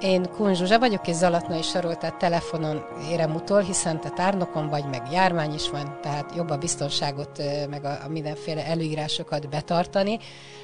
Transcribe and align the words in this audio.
Én 0.00 0.30
Kun 0.30 0.54
Zsuzsa 0.54 0.78
vagyok, 0.78 1.06
és 1.06 1.14
Zalatnai 1.14 1.62
Sarol, 1.62 1.96
tehát 1.96 2.18
telefonon 2.18 2.84
érem 3.10 3.34
utol, 3.34 3.60
hiszen 3.60 4.00
te 4.00 4.10
tárnokon 4.10 4.68
vagy, 4.68 4.84
meg 4.84 5.02
jármány 5.12 5.54
is 5.54 5.70
van, 5.70 5.98
tehát 6.02 6.34
jobb 6.36 6.50
a 6.50 6.56
biztonságot, 6.56 7.42
meg 7.70 7.84
a, 7.84 8.04
a 8.04 8.08
mindenféle 8.08 8.66
előírásokat 8.66 9.48
betartani, 9.48 10.18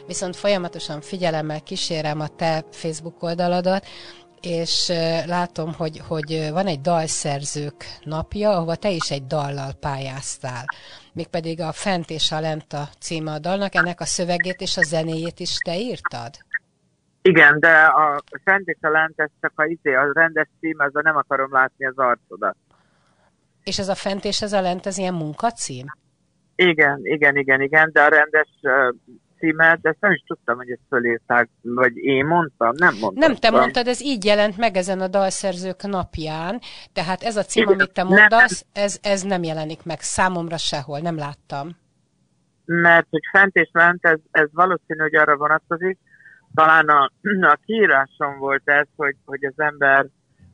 viszont 0.06 0.37
folyamatosan 0.37 1.01
figyelemmel 1.01 1.61
kísérem 1.61 2.20
a 2.20 2.28
te 2.28 2.65
Facebook 2.70 3.23
oldaladat, 3.23 3.87
és 4.41 4.92
látom, 5.27 5.73
hogy, 5.73 6.03
hogy 6.09 6.48
van 6.51 6.66
egy 6.66 6.80
dalszerzők 6.80 7.98
napja, 8.03 8.51
ahova 8.51 8.75
te 8.75 8.91
is 8.91 9.11
egy 9.11 9.27
dallal 9.27 9.73
pályáztál. 9.73 10.64
Mégpedig 11.12 11.61
a 11.61 11.73
Fent 11.73 12.11
és 12.11 12.33
a 12.33 12.41
Lent 12.41 12.73
a 12.73 12.89
címe 13.01 13.33
a 13.33 13.39
dalnak, 13.39 13.75
ennek 13.75 14.01
a 14.01 14.05
szövegét 14.06 14.61
és 14.61 14.77
a 14.77 14.83
zenéjét 14.83 15.41
is 15.41 15.56
te 15.56 15.78
írtad? 15.78 16.30
Igen, 17.28 17.60
de 17.60 17.84
a 17.84 18.23
Fent 18.45 18.69
és 18.69 18.77
a 18.80 18.91
Lent, 18.91 19.20
ez 19.20 19.30
csak 19.41 19.52
a, 19.55 19.64
izé, 19.64 19.95
a 19.95 20.10
rendes 20.12 20.48
cím, 20.60 20.77
a 20.78 21.02
nem 21.02 21.16
akarom 21.16 21.52
látni 21.52 21.87
az 21.87 21.97
arcodat. 21.97 22.56
És 23.62 23.78
ez 23.78 23.88
a 23.88 23.95
Fent 23.95 24.24
és 24.24 24.42
ez 24.42 24.52
a 24.52 24.60
Lent, 24.60 24.87
ez 24.87 24.98
ilyen 24.98 25.14
munkacím? 25.14 25.87
Igen, 26.56 27.00
igen, 27.02 27.36
igen, 27.36 27.61
igen, 27.61 27.91
de 27.92 28.02
a 28.02 28.08
rendes 28.08 28.48
uh, 28.62 28.95
címet, 29.39 29.78
ezt 29.83 30.00
nem 30.00 30.12
is 30.12 30.22
tudtam, 30.27 30.56
hogy 30.56 30.70
ezt 30.70 30.80
fölírták, 30.89 31.48
vagy 31.62 31.97
én 31.97 32.27
mondtam, 32.27 32.72
nem 32.77 32.95
mondtam. 33.00 33.28
Nem 33.28 33.34
te 33.34 33.50
mondtad, 33.50 33.86
ez 33.86 34.00
így 34.00 34.25
jelent 34.25 34.56
meg 34.56 34.77
ezen 34.77 35.00
a 35.00 35.08
dalszerzők 35.08 35.83
napján, 35.83 36.61
tehát 36.92 37.22
ez 37.22 37.36
a 37.36 37.42
cím, 37.42 37.62
igen, 37.62 37.75
amit 37.75 37.92
te 37.92 38.02
mondasz, 38.02 38.64
nem, 38.72 38.84
ez, 38.84 38.98
ez 39.02 39.22
nem 39.22 39.42
jelenik 39.42 39.84
meg 39.84 40.00
számomra 40.00 40.56
sehol, 40.56 40.98
nem 40.98 41.17
láttam. 41.17 41.77
Mert 42.64 43.06
hogy 43.11 43.22
fent 43.33 43.55
és 43.55 43.70
lent, 43.72 44.05
ez, 44.06 44.19
ez 44.30 44.48
valószínű, 44.52 45.00
hogy 45.00 45.14
arra 45.14 45.36
vonatkozik, 45.36 45.98
talán 46.55 46.88
a, 46.88 47.10
a 47.41 47.58
kiírásom 47.64 48.38
volt 48.38 48.62
ez, 48.64 48.86
hogy, 48.97 49.16
hogy 49.24 49.44
az 49.44 49.55
ember 49.56 50.06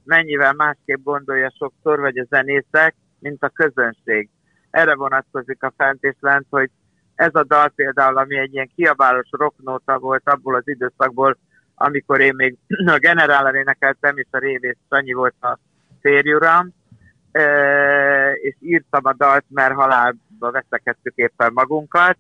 mennyivel 0.04 0.52
másképp 0.52 1.02
gondolja 1.02 1.52
sokszor, 1.58 2.00
vagy 2.00 2.18
a 2.18 2.26
zenészek, 2.30 2.94
mint 3.18 3.42
a 3.42 3.48
közönség. 3.48 4.28
Erre 4.70 4.94
vonatkozik 4.94 5.62
a 5.62 5.72
fent 5.76 6.02
és 6.02 6.14
lent, 6.20 6.46
hogy 6.50 6.70
ez 7.14 7.34
a 7.34 7.44
dal 7.44 7.68
például, 7.68 8.16
ami 8.16 8.38
egy 8.38 8.52
ilyen 8.52 8.70
kiabálós 8.76 9.28
rocknóta 9.30 9.98
volt 9.98 10.22
abból 10.24 10.54
az 10.54 10.68
időszakból, 10.68 11.38
amikor 11.74 12.20
én 12.20 12.34
még 12.34 12.56
a 12.86 12.98
generálra 12.98 13.58
énekeltem, 13.58 14.16
és 14.16 14.26
a 14.30 14.38
révész 14.38 14.76
Sanyi 14.88 15.12
volt 15.12 15.34
a 15.40 15.58
férjuram, 16.00 16.74
és 18.42 18.56
írtam 18.60 19.00
a 19.04 19.12
dalt, 19.12 19.44
mert 19.48 19.74
halálba 19.74 20.50
veszekedtük 20.50 21.16
éppen 21.16 21.50
magunkat, 21.52 22.16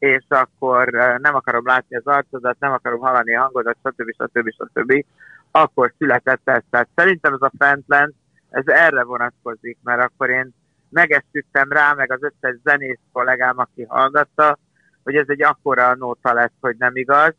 és 0.00 0.24
akkor 0.28 0.88
nem 1.18 1.34
akarom 1.34 1.66
látni 1.66 1.96
az 1.96 2.06
arcodat, 2.06 2.56
nem 2.58 2.72
akarom 2.72 3.00
hallani 3.00 3.36
a 3.36 3.40
hangodat, 3.40 3.76
stb. 3.84 4.12
stb. 4.12 4.50
stb. 4.50 5.04
Akkor 5.50 5.92
született 5.98 6.40
ez. 6.44 6.62
Tehát 6.70 6.88
szerintem 6.94 7.32
ez 7.32 7.42
a 7.42 7.52
fentlen, 7.58 8.14
ez 8.50 8.66
erre 8.66 9.04
vonatkozik, 9.04 9.78
mert 9.82 10.02
akkor 10.02 10.30
én 10.30 10.54
megesküdtem 10.88 11.72
rá, 11.72 11.92
meg 11.92 12.12
az 12.12 12.22
összes 12.22 12.56
zenész 12.64 12.98
kollégám, 13.12 13.58
aki 13.58 13.82
hallgatta, 13.82 14.58
hogy 15.02 15.14
ez 15.14 15.28
egy 15.28 15.42
akkora 15.42 15.94
nóta 15.94 16.32
lesz, 16.32 16.56
hogy 16.60 16.76
nem 16.78 16.96
igaz, 16.96 17.34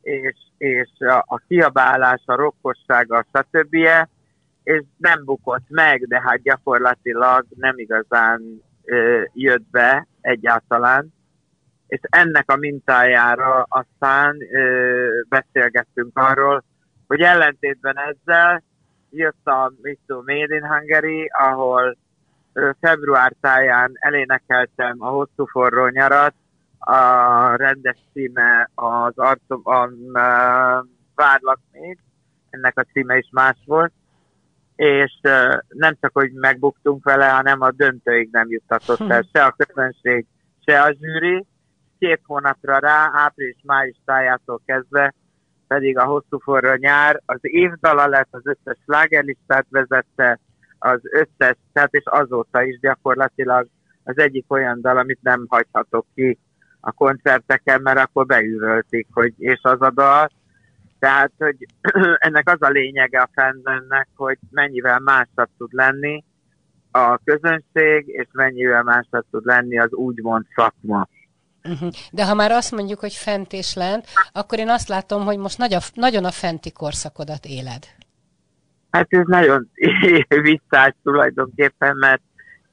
és, 0.00 0.36
és 0.58 0.90
a, 0.98 1.24
a 1.26 1.42
kiabálás, 1.48 2.22
a 2.26 2.34
rokkossága, 2.34 3.24
stb. 3.32 3.74
és 4.62 4.82
nem 4.96 5.24
bukott 5.24 5.68
meg, 5.68 6.06
de 6.06 6.20
hát 6.20 6.42
gyakorlatilag 6.42 7.46
nem 7.56 7.78
igazán 7.78 8.62
ö, 8.84 9.22
jött 9.32 9.70
be 9.70 10.06
egyáltalán 10.20 11.12
és 11.86 12.00
ennek 12.02 12.50
a 12.50 12.56
mintájára 12.56 13.66
aztán 13.68 14.36
ö, 14.52 15.08
beszélgettünk 15.28 16.18
arról, 16.18 16.64
hogy 17.06 17.20
ellentétben 17.20 17.96
ezzel 17.98 18.62
jött 19.10 19.46
a 19.46 19.72
Mitsu 19.82 20.16
Made 20.16 20.54
in 20.54 20.66
Hungary, 20.66 21.30
ahol 21.38 21.96
ö, 22.52 22.70
február 22.80 23.32
táján 23.40 23.92
elénekeltem 23.94 24.96
a 24.98 25.08
hosszú 25.08 25.46
forró 25.46 25.88
nyarat, 25.88 26.34
a 26.78 27.56
rendes 27.56 27.98
címe 28.12 28.70
az 28.74 29.12
arcom, 29.16 29.60
a, 29.64 29.82
a 30.18 30.86
Várlak 31.14 31.60
még, 31.72 31.98
ennek 32.50 32.78
a 32.78 32.86
címe 32.92 33.16
is 33.16 33.28
más 33.32 33.56
volt, 33.66 33.92
és 34.76 35.18
uh, 35.22 35.58
nem 35.68 35.96
csak, 36.00 36.10
hogy 36.12 36.32
megbuktunk 36.32 37.04
vele, 37.04 37.28
hanem 37.28 37.60
a 37.60 37.70
döntőig 37.70 38.28
nem 38.32 38.50
juttatott 38.50 39.10
el 39.10 39.22
se 39.32 39.44
a 39.44 39.54
közönség, 39.56 40.26
se 40.64 40.82
a 40.82 40.92
zsűri, 40.92 41.46
két 42.02 42.20
hónapra 42.26 42.78
rá, 42.78 43.10
április-május 43.12 44.00
tájától 44.04 44.60
kezdve 44.66 45.14
pedig 45.66 45.98
a 45.98 46.04
hosszú 46.04 46.38
forró 46.38 46.74
nyár 46.74 47.20
az 47.26 47.38
évdala 47.40 48.06
lett, 48.06 48.28
az 48.30 48.40
összes 48.44 48.78
slágerlistát 48.84 49.66
vezette, 49.70 50.38
az 50.78 51.00
összes, 51.02 51.56
tehát 51.72 51.94
és 51.94 52.02
azóta 52.04 52.62
is 52.62 52.78
gyakorlatilag 52.80 53.68
az 54.04 54.18
egyik 54.18 54.52
olyan 54.52 54.80
dal, 54.80 54.98
amit 54.98 55.18
nem 55.22 55.46
hagyhatok 55.48 56.06
ki 56.14 56.38
a 56.80 56.92
koncerteken, 56.92 57.80
mert 57.82 57.98
akkor 57.98 58.26
beüvöltik, 58.26 59.06
hogy 59.12 59.32
és 59.38 59.60
az 59.62 59.80
a 59.80 59.90
dal. 59.90 60.30
Tehát, 60.98 61.32
hogy 61.38 61.56
ennek 62.26 62.48
az 62.48 62.62
a 62.62 62.68
lényege 62.68 63.20
a 63.20 63.30
fendennek, 63.32 64.08
hogy 64.16 64.38
mennyivel 64.50 64.98
másabb 64.98 65.48
tud 65.58 65.72
lenni 65.72 66.24
a 66.90 67.18
közönség, 67.24 68.08
és 68.08 68.26
mennyivel 68.32 68.82
másabb 68.82 69.24
tud 69.30 69.44
lenni 69.44 69.78
az 69.78 69.92
úgymond 69.92 70.46
szakma. 70.54 71.08
Uh-huh. 71.64 71.92
De 72.10 72.26
ha 72.26 72.34
már 72.34 72.50
azt 72.50 72.70
mondjuk, 72.70 73.00
hogy 73.00 73.12
fent 73.12 73.52
és 73.52 73.74
lent, 73.74 74.06
akkor 74.32 74.58
én 74.58 74.68
azt 74.68 74.88
látom, 74.88 75.24
hogy 75.24 75.38
most 75.38 75.58
nagy 75.58 75.74
a, 75.74 75.80
nagyon 75.94 76.24
a 76.24 76.30
fenti 76.30 76.72
korszakodat 76.72 77.44
éled. 77.44 77.86
Hát 78.90 79.06
ez 79.08 79.26
nagyon 79.26 79.70
visszás 80.50 80.94
tulajdonképpen, 81.02 81.96
mert 81.96 82.22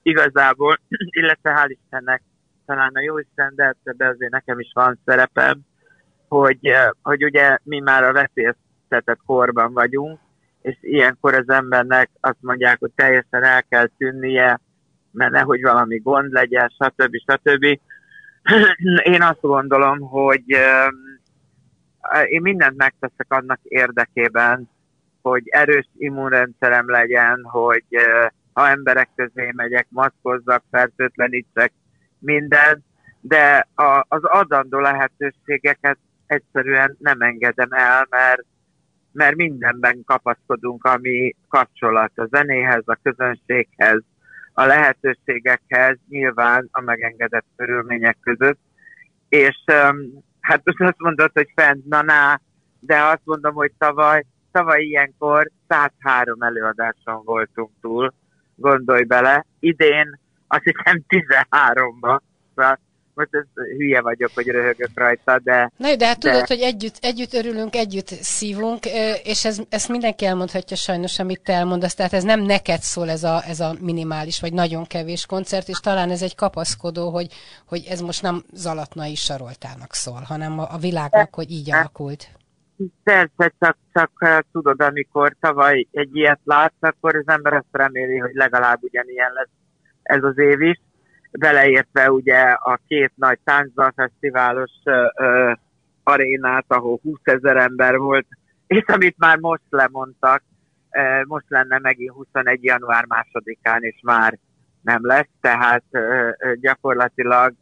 igazából, 0.02 0.80
illetve 1.20 1.54
hál' 1.56 1.78
Istennek, 1.82 2.22
talán 2.66 2.92
a 2.94 3.02
Jóisten, 3.02 3.54
de 3.56 3.76
de 3.84 4.08
azért 4.08 4.32
nekem 4.32 4.60
is 4.60 4.72
van 4.74 5.00
szerepem, 5.06 5.60
hogy, 6.28 6.58
eh, 6.62 6.90
hogy 7.02 7.24
ugye 7.24 7.58
mi 7.64 7.80
már 7.80 8.04
a 8.04 8.14
veszélyeztetett 8.14 9.20
korban 9.26 9.74
vagyunk, 9.74 10.20
és 10.62 10.78
ilyenkor 10.82 11.34
az 11.34 11.50
embernek 11.50 12.10
azt 12.20 12.42
mondják, 12.42 12.80
hogy 12.80 12.92
teljesen 12.96 13.44
el 13.44 13.64
kell 13.64 13.90
tűnnie, 13.98 14.60
mert 15.12 15.32
nehogy 15.32 15.62
valami 15.62 15.98
gond 15.98 16.32
legyen, 16.32 16.70
stb. 16.70 17.16
stb. 17.16 17.80
Én 19.14 19.22
azt 19.22 19.42
gondolom, 19.42 20.00
hogy 20.00 20.44
én 22.26 22.42
mindent 22.42 22.78
megteszek 22.78 23.26
annak 23.28 23.60
érdekében, 23.64 24.70
hogy 25.22 25.44
erős 25.46 25.90
immunrendszerem 25.98 26.90
legyen, 26.90 27.44
hogy 27.44 27.86
ha 28.54 28.68
emberek 28.68 29.10
közé 29.16 29.52
megyek, 29.56 29.88
maszkozzak, 29.90 30.64
fertőtlenítsek, 30.72 31.74
mindent, 32.20 32.84
de 33.22 33.68
a, 33.76 34.06
az 34.08 34.24
adandó 34.24 34.80
lehetőségeket 34.80 35.98
egyszerűen 36.26 36.96
nem 37.00 37.22
engedem 37.22 37.72
el, 37.72 38.08
mert, 38.10 38.46
mert 39.12 39.36
mindenben 39.36 40.04
kapaszkodunk, 40.06 40.84
ami 40.84 41.36
kapcsolat 41.48 42.12
a 42.16 42.26
zenéhez, 42.26 42.84
a 42.86 43.00
közönséghez, 43.04 44.02
a 44.60 44.66
lehetőségekhez, 44.66 45.98
nyilván 46.10 46.68
a 46.72 46.82
megengedett 46.82 47.46
körülmények 47.56 48.18
között. 48.22 48.60
És 49.30 49.64
hát 50.40 50.62
most 50.64 50.82
azt 50.82 51.00
mondod, 51.00 51.32
hogy 51.34 51.52
fent, 51.56 51.86
na, 51.86 52.02
na 52.02 52.42
de 52.80 53.04
azt 53.04 53.22
mondom, 53.24 53.54
hogy 53.54 53.72
tavaly, 53.78 54.26
tavaly 54.52 54.84
ilyenkor 54.84 55.50
103 55.68 56.42
előadáson 56.42 57.22
voltunk 57.24 57.72
túl, 57.82 58.14
gondolj 58.56 59.04
bele. 59.04 59.46
Idén 59.60 60.20
azt 60.48 60.64
hiszem 60.64 61.04
13-ban, 61.08 62.20
szóval 62.56 62.80
most 63.20 63.36
ez 63.36 63.64
hülye 63.78 64.02
vagyok, 64.02 64.32
hogy 64.34 64.48
röhögök 64.48 64.90
rajta, 64.94 65.40
de... 65.44 65.72
Na, 65.78 65.96
de 65.96 66.08
hát 66.08 66.18
de... 66.18 66.32
tudod, 66.32 66.48
hogy 66.48 66.60
együtt, 66.60 66.98
együtt 67.02 67.34
örülünk, 67.34 67.76
együtt 67.76 68.08
szívunk, 68.08 68.86
és 69.24 69.46
ez, 69.46 69.60
ezt 69.70 69.90
mindenki 69.90 70.26
elmondhatja 70.26 70.76
sajnos, 70.76 71.20
amit 71.20 71.44
te 71.44 71.54
elmondasz, 71.54 71.96
tehát 71.96 72.14
ez 72.14 72.24
nem 72.24 72.42
neked 72.42 72.80
szól 72.80 73.10
ez 73.10 73.24
a, 73.24 73.42
ez 73.48 73.60
a 73.60 73.74
minimális, 73.82 74.40
vagy 74.42 74.54
nagyon 74.54 74.86
kevés 74.86 75.26
koncert, 75.26 75.68
és 75.68 75.80
talán 75.80 76.10
ez 76.10 76.22
egy 76.22 76.36
kapaszkodó, 76.36 77.10
hogy, 77.10 77.28
hogy 77.68 77.86
ez 77.90 78.02
most 78.02 78.22
nem 78.22 78.44
Zalatnai 78.54 79.16
Saroltának 79.16 79.94
szól, 79.94 80.22
hanem 80.28 80.60
a, 80.60 80.74
a 80.74 80.78
világnak, 80.78 81.36
hogy 81.36 81.52
így 81.52 81.72
alakult. 81.72 82.28
persze, 83.04 83.54
csak, 83.60 83.78
csak 83.94 84.12
tudod, 84.52 84.82
amikor 84.82 85.36
tavaly 85.40 85.88
egy 85.92 86.16
ilyet 86.16 86.40
látsz, 86.44 86.74
akkor 86.80 87.16
az 87.16 87.28
ember 87.28 87.54
azt 87.54 87.66
reméli, 87.72 88.18
hogy 88.18 88.34
legalább 88.34 88.78
ugyanilyen 88.82 89.32
lesz 89.34 89.58
ez 90.04 90.24
az 90.24 90.38
év 90.38 90.62
is, 90.62 90.82
beleértve 91.32 92.12
ugye 92.12 92.40
a 92.40 92.80
két 92.88 93.12
nagy 93.16 93.40
táncdalfesztiválos 93.44 94.72
arénát, 96.04 96.66
ahol 96.68 97.00
20 97.04 97.20
ezer 97.24 97.58
ember 97.58 97.98
volt, 97.98 98.28
és 98.68 98.84
amit 98.86 99.18
már 99.18 99.38
most 99.38 99.64
lemondtak, 99.70 100.44
most 101.28 101.46
lenne 101.48 101.80
megint 101.80 102.14
21. 102.14 102.64
január 102.64 103.06
másodikán, 103.06 103.84
és 103.84 104.00
már 104.04 104.38
nem 104.82 105.00
lesz, 105.02 105.30
tehát 105.42 105.84
gyakorlatilag 106.62 107.54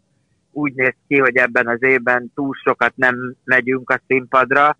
úgy 0.51 0.73
néz 0.73 0.95
ki, 1.07 1.19
hogy 1.19 1.35
ebben 1.35 1.67
az 1.67 1.83
évben 1.83 2.31
túl 2.35 2.53
sokat 2.63 2.93
nem 2.95 3.35
megyünk 3.43 3.89
a 3.89 4.01
színpadra, 4.07 4.77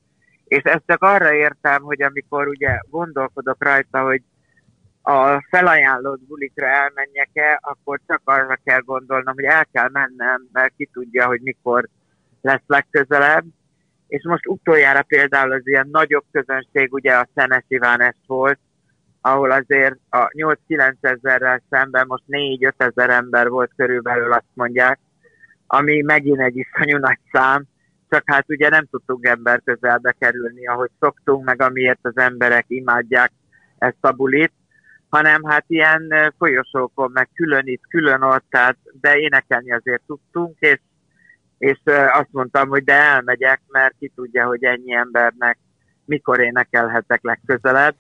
és 0.47 0.61
ezt 0.63 0.83
csak 0.85 1.03
arra 1.03 1.33
értem, 1.33 1.81
hogy 1.81 2.01
amikor 2.01 2.47
ugye 2.47 2.79
gondolkodok 2.89 3.63
rajta, 3.63 4.01
hogy 4.01 4.21
a 5.09 5.45
felajánlott 5.49 6.21
bulikra 6.27 6.67
elmenjek-e, 6.67 7.59
akkor 7.61 7.99
csak 8.07 8.21
arra 8.23 8.59
kell 8.63 8.79
gondolnom, 8.79 9.33
hogy 9.33 9.43
el 9.43 9.65
kell 9.71 9.89
mennem, 9.89 10.47
mert 10.51 10.73
ki 10.77 10.89
tudja, 10.93 11.25
hogy 11.25 11.41
mikor 11.41 11.87
lesz 12.41 12.63
legközelebb. 12.65 13.45
És 14.07 14.23
most 14.23 14.47
utoljára 14.47 15.01
például 15.01 15.51
az 15.51 15.67
ilyen 15.67 15.87
nagyobb 15.91 16.23
közönség, 16.31 16.93
ugye 16.93 17.13
a 17.13 17.27
Szenes 17.35 17.63
Iván 17.67 18.15
volt, 18.25 18.59
ahol 19.21 19.51
azért 19.51 19.95
a 20.09 20.27
8-9 20.27 20.93
ezerrel 21.01 21.61
szemben 21.69 22.05
most 22.07 22.23
4-5 22.27 22.71
ezer 22.77 23.09
ember 23.09 23.49
volt 23.49 23.71
körülbelül, 23.75 24.33
azt 24.33 24.53
mondják, 24.53 24.99
ami 25.67 26.01
megint 26.01 26.41
egy 26.41 26.57
iszonyú 26.57 26.97
nagy 26.97 27.19
szám, 27.31 27.63
csak 28.09 28.23
hát 28.25 28.45
ugye 28.49 28.69
nem 28.69 28.85
tudtunk 28.91 29.25
ember 29.25 29.61
közelbe 29.65 30.15
kerülni, 30.19 30.67
ahogy 30.67 30.89
szoktunk, 30.99 31.45
meg 31.45 31.61
amiért 31.61 31.99
az 32.01 32.17
emberek 32.17 32.65
imádják 32.67 33.31
ezt 33.77 33.97
a 34.01 34.11
bulit, 34.11 34.51
hanem 35.17 35.43
hát 35.43 35.65
ilyen 35.67 36.33
folyosókon, 36.37 37.11
meg 37.11 37.29
külön 37.33 37.67
itt, 37.67 37.81
külön 37.89 38.21
ott, 38.21 38.45
tehát, 38.49 38.77
de 39.01 39.17
énekelni 39.17 39.71
azért 39.71 40.01
tudtunk, 40.07 40.55
és, 40.59 40.79
és 41.57 41.79
azt 42.11 42.31
mondtam, 42.31 42.69
hogy 42.69 42.83
de 42.83 42.93
elmegyek, 42.93 43.61
mert 43.67 43.95
ki 43.99 44.11
tudja, 44.15 44.45
hogy 44.45 44.63
ennyi 44.63 44.93
embernek 44.93 45.57
mikor 46.05 46.39
énekelhetek 46.39 47.23
legközelebb. 47.23 47.95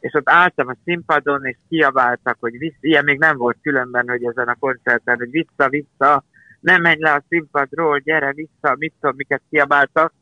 És 0.00 0.12
ott 0.14 0.28
álltam 0.28 0.68
a 0.68 0.76
színpadon, 0.84 1.46
és 1.46 1.56
kiabáltak, 1.68 2.36
hogy 2.40 2.58
vissza, 2.58 2.76
ilyen 2.80 3.04
még 3.04 3.18
nem 3.18 3.36
volt 3.36 3.56
különben, 3.62 4.08
hogy 4.08 4.24
ezen 4.24 4.48
a 4.48 4.56
koncerten, 4.58 5.16
hogy 5.16 5.30
vissza, 5.30 5.68
vissza, 5.68 6.24
nem 6.60 6.80
menj 6.80 7.00
le 7.00 7.12
a 7.12 7.24
színpadról, 7.28 7.98
gyere 7.98 8.32
vissza, 8.32 8.74
mit 8.78 8.92
tudom, 9.00 9.16
miket 9.16 9.42
kiabáltak. 9.50 10.12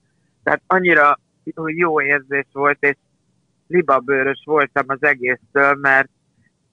Tehát 0.42 0.62
annyira 0.66 1.18
jó 1.64 2.02
érzés 2.02 2.46
volt, 2.52 2.76
és 2.80 2.96
libabőrös 3.72 4.42
voltam 4.44 4.84
az 4.86 5.02
egésztől, 5.02 5.74
mert 5.74 6.08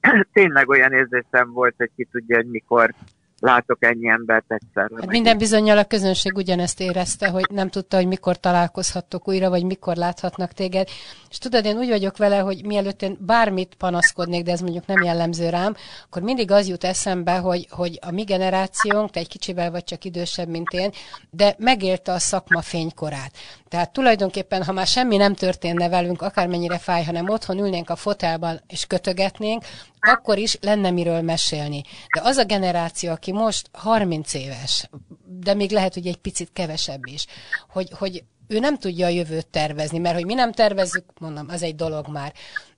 tényleg 0.34 0.70
olyan 0.70 0.94
érzésem 0.94 1.52
volt, 1.52 1.74
hogy 1.78 1.92
ki 1.96 2.08
tudja, 2.12 2.36
hogy 2.36 2.50
mikor 2.50 2.94
látok 3.40 3.84
ennyi 3.84 4.08
embert 4.08 4.46
egyszerre. 4.48 4.96
Hát 5.00 5.10
minden 5.10 5.38
bizonyal 5.38 5.78
a 5.78 5.84
közönség 5.84 6.36
ugyanezt 6.36 6.80
érezte, 6.80 7.30
hogy 7.30 7.46
nem 7.52 7.70
tudta, 7.70 7.98
hogy 7.98 8.08
mikor 8.08 8.40
találkozhattok 8.40 9.28
újra, 9.28 9.50
vagy 9.50 9.66
mikor 9.66 9.96
láthatnak 9.96 10.52
téged. 10.52 10.88
És 11.30 11.38
tudod, 11.38 11.66
én 11.66 11.78
úgy 11.78 11.90
vagyok 11.90 12.18
vele, 12.18 12.38
hogy 12.40 12.66
mielőtt 12.66 13.02
én 13.02 13.18
bármit 13.20 13.76
panaszkodnék, 13.76 14.44
de 14.44 14.52
ez 14.52 14.62
mondjuk 14.62 14.86
nem 14.86 15.04
jellemző 15.04 15.50
rám, 15.50 15.76
akkor 16.06 16.22
mindig 16.22 16.52
az 16.52 16.68
jut 16.68 16.84
eszembe, 16.84 17.38
hogy, 17.38 17.68
hogy 17.70 18.00
a 18.02 18.12
mi 18.12 18.24
generációnk, 18.24 19.10
te 19.10 19.20
egy 19.20 19.28
kicsivel 19.28 19.72
vagy 19.72 19.84
csak 19.84 20.04
idősebb, 20.06 20.48
mint 20.48 20.70
én, 20.70 20.90
de 21.30 21.56
megélte 21.58 22.12
a 22.12 22.20
szakma 22.20 22.62
fénykorát. 22.62 23.32
Tehát 23.70 23.94
tulajdonképpen, 23.94 24.64
ha 24.64 24.72
már 24.72 24.88
semmi 24.88 25.18
nem 25.18 25.34
történne 25.34 25.90
velünk, 25.90 26.22
akármennyire 26.22 26.78
fáj, 26.78 27.04
hanem 27.04 27.30
otthon 27.30 27.58
ülnénk 27.58 27.90
a 27.90 27.96
fotelban 27.96 28.62
és 28.68 28.86
kötögetnénk, 28.86 29.64
akkor 30.00 30.38
is 30.38 30.58
lenne 30.62 30.92
miről 30.92 31.22
mesélni. 31.22 31.84
De 32.16 32.22
az 32.24 32.38
a 32.38 32.44
generáció, 32.44 33.12
aki 33.12 33.32
most 33.32 33.70
30 33.72 34.34
éves, 34.34 34.90
de 35.26 35.54
még 35.54 35.72
lehet, 35.72 35.94
hogy 35.94 36.08
egy 36.08 36.18
picit 36.18 36.50
kevesebb 36.54 37.06
is, 37.06 37.26
hogy, 37.70 37.90
hogy 37.98 38.24
ő 38.48 38.60
nem 38.60 38.78
tudja 38.78 39.06
a 39.06 39.10
jövőt 39.10 39.48
tervezni, 39.48 39.98
mert 39.98 40.16
hogy 40.16 40.26
mi 40.26 40.34
nem 40.34 40.52
tervezzük, 40.52 41.06
mondom, 41.20 41.46
az 41.50 41.64
egy 41.64 41.76
dolog 41.76 42.08
már, 42.08 42.34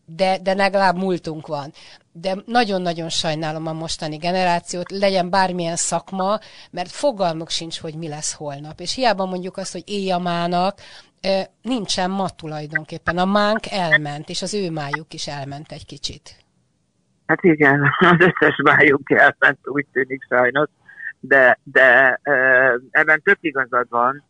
de, 0.06 0.38
de 0.38 0.54
legalább 0.54 0.98
múltunk 0.98 1.48
van. 1.48 1.74
De 2.14 2.36
nagyon-nagyon 2.46 3.10
sajnálom 3.10 3.68
a 3.68 3.74
mostani 3.74 4.18
generációt, 4.18 4.92
legyen 4.92 5.30
bármilyen 5.30 5.76
szakma, 5.76 6.40
mert 6.72 6.92
fogalmuk 6.92 7.50
sincs, 7.50 7.80
hogy 7.80 7.96
mi 7.96 8.08
lesz 8.08 8.34
holnap. 8.34 8.80
És 8.80 8.96
hiába 8.96 9.26
mondjuk 9.26 9.58
azt, 9.58 9.72
hogy 9.72 9.84
éjjamának, 9.86 10.80
nincsen 11.62 12.10
ma 12.10 12.30
tulajdonképpen. 12.30 13.18
A 13.18 13.26
mánk 13.26 13.72
elment, 13.72 14.30
és 14.30 14.42
az 14.42 14.54
ő 14.54 14.72
májuk 14.72 15.14
is 15.14 15.28
elment 15.28 15.72
egy 15.72 15.86
kicsit. 15.86 16.36
Hát 17.26 17.44
igen, 17.44 17.82
az 18.00 18.20
összes 18.20 18.56
májuk 18.64 19.12
elment, 19.12 19.60
úgy 19.64 19.86
tűnik 19.92 20.26
sajnos, 20.30 20.70
de, 21.20 21.60
de 21.64 22.20
ebben 22.92 23.22
több 23.22 23.38
igazad 23.40 23.90
van, 23.90 24.24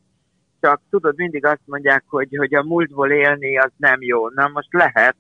csak 0.62 0.82
tudod, 0.90 1.16
mindig 1.16 1.46
azt 1.46 1.62
mondják, 1.66 2.04
hogy, 2.08 2.36
hogy 2.38 2.54
a 2.54 2.64
múltból 2.64 3.12
élni 3.12 3.58
az 3.58 3.72
nem 3.78 4.02
jó. 4.02 4.30
Na 4.30 4.48
most 4.48 4.74
lehet, 4.74 5.16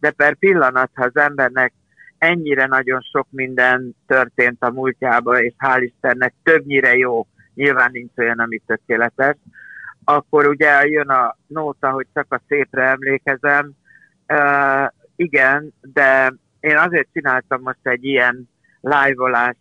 de 0.00 0.10
per 0.10 0.34
pillanat, 0.34 0.90
ha 0.94 1.04
az 1.04 1.16
embernek 1.16 1.72
ennyire 2.20 2.66
nagyon 2.66 3.00
sok 3.12 3.26
minden 3.30 3.96
történt 4.06 4.62
a 4.62 4.70
múltjában, 4.70 5.42
és 5.42 5.52
hál' 5.58 5.90
Istennek 5.92 6.34
többnyire 6.42 6.96
jó, 6.96 7.26
nyilván 7.54 7.90
nincs 7.92 8.12
olyan, 8.16 8.38
ami 8.38 8.60
tökéletes, 8.66 9.36
akkor 10.04 10.46
ugye 10.46 10.86
jön 10.86 11.08
a 11.08 11.36
nóta, 11.46 11.90
hogy 11.90 12.06
csak 12.14 12.26
a 12.28 12.40
szépre 12.48 12.84
emlékezem. 12.84 13.70
Uh, 14.28 14.86
igen, 15.16 15.74
de 15.80 16.34
én 16.60 16.76
azért 16.76 17.08
csináltam 17.12 17.60
most 17.62 17.78
egy 17.82 18.04
ilyen 18.04 18.48
live 18.80 19.54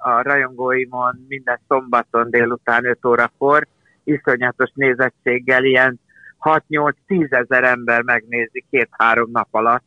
a 0.00 0.22
rajongóimon 0.22 1.24
minden 1.28 1.60
szombaton 1.68 2.30
délután 2.30 2.84
5 2.84 3.04
órakor, 3.04 3.66
iszonyatos 4.04 4.70
nézettséggel, 4.74 5.64
ilyen 5.64 6.00
6-8-10 6.40 7.32
ezer 7.32 7.64
ember 7.64 8.02
megnézi 8.02 8.64
két-három 8.70 9.30
nap 9.30 9.48
alatt, 9.50 9.84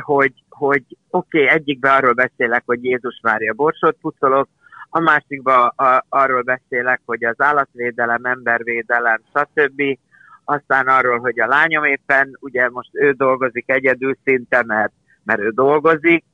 hogy, 0.00 0.32
hogy 0.58 0.82
oké, 1.10 1.42
okay, 1.42 1.54
egyikben 1.56 1.94
arról 1.96 2.12
beszélek, 2.12 2.62
hogy 2.66 2.84
Jézus 2.84 3.20
Mária 3.22 3.52
borsot 3.52 3.96
pucolok, 4.00 4.48
a 4.90 5.00
másikban 5.00 5.72
arról 6.08 6.42
beszélek, 6.42 7.00
hogy 7.04 7.24
az 7.24 7.34
állatvédelem, 7.36 8.24
embervédelem, 8.24 9.20
stb. 9.34 9.82
Aztán 10.44 10.86
arról, 10.86 11.18
hogy 11.18 11.40
a 11.40 11.46
lányom 11.46 11.84
éppen, 11.84 12.36
ugye 12.40 12.68
most 12.68 12.90
ő 12.92 13.10
dolgozik 13.12 13.70
egyedül 13.70 14.16
szinte, 14.24 14.62
mert, 14.66 14.92
mert 15.24 15.40
ő 15.40 15.50
dolgozik, 15.50 16.24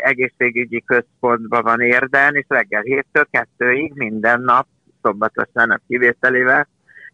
egészségügyi 0.00 0.84
központban 0.84 1.62
van 1.62 1.80
érden, 1.80 2.34
és 2.34 2.44
reggel 2.48 2.82
héttől 2.82 3.26
kettőig 3.30 3.92
minden 3.94 4.40
nap, 4.40 4.66
szombatos 5.02 5.48
nap 5.52 5.80
kivételével, 5.88 6.68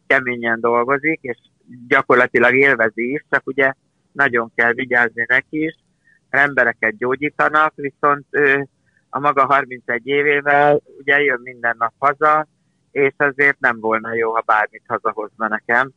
keményen 0.06 0.61
dolgozik, 0.61 1.18
és 1.23 1.38
gyakorlatilag 1.88 2.54
élvezi 2.54 3.12
is, 3.12 3.25
csak 3.30 3.47
ugye 3.47 3.73
nagyon 4.12 4.52
kell 4.54 4.73
vigyázni 4.73 5.25
neki 5.28 5.64
is, 5.64 5.75
embereket 6.37 6.97
gyógyítanak, 6.97 7.73
viszont 7.75 8.26
ő 8.31 8.69
a 9.11 9.19
maga 9.19 9.47
31 9.47 10.07
évével 10.07 10.81
ugye 10.99 11.21
jön 11.21 11.41
minden 11.43 11.75
nap 11.79 11.93
haza, 11.99 12.47
és 12.91 13.12
azért 13.17 13.61
nem 13.61 13.81
volna 13.81 14.14
jó, 14.14 14.33
ha 14.33 14.43
bármit 14.47 14.83
hazahozna 14.87 15.49
nekem. 15.49 15.91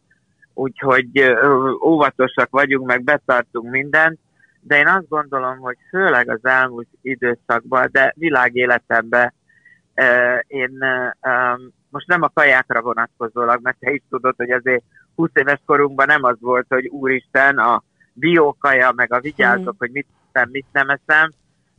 Úgyhogy 0.53 1.35
óvatosak 1.83 2.49
vagyunk, 2.49 2.87
meg 2.87 3.03
betartunk 3.03 3.71
mindent, 3.71 4.19
de 4.61 4.77
én 4.77 4.87
azt 4.87 5.07
gondolom, 5.07 5.57
hogy 5.57 5.77
főleg 5.89 6.29
az 6.29 6.39
elmúlt 6.45 6.87
időszakban, 7.01 7.89
de 7.91 8.13
világéletemben 8.15 9.33
én 10.47 10.77
most 11.89 12.07
nem 12.07 12.21
a 12.21 12.31
kajákra 12.33 12.81
vonatkozólag, 12.81 13.61
mert 13.61 13.77
te 13.79 13.91
is 13.91 14.01
tudod, 14.09 14.33
hogy 14.37 14.51
azért 14.51 14.83
20 15.15 15.29
éves 15.33 15.61
korunkban 15.65 16.05
nem 16.05 16.23
az 16.23 16.35
volt, 16.39 16.65
hogy 16.69 16.87
úristen, 16.87 17.57
a 17.57 17.83
biókaja, 18.13 18.91
meg 18.91 19.13
a 19.13 19.19
vigyázok, 19.19 19.63
hmm. 19.63 19.75
hogy 19.77 19.91
mit 19.91 20.07
eszem, 20.37 20.49
mit 20.51 20.65
nem 20.71 20.89
eszem, 20.89 21.31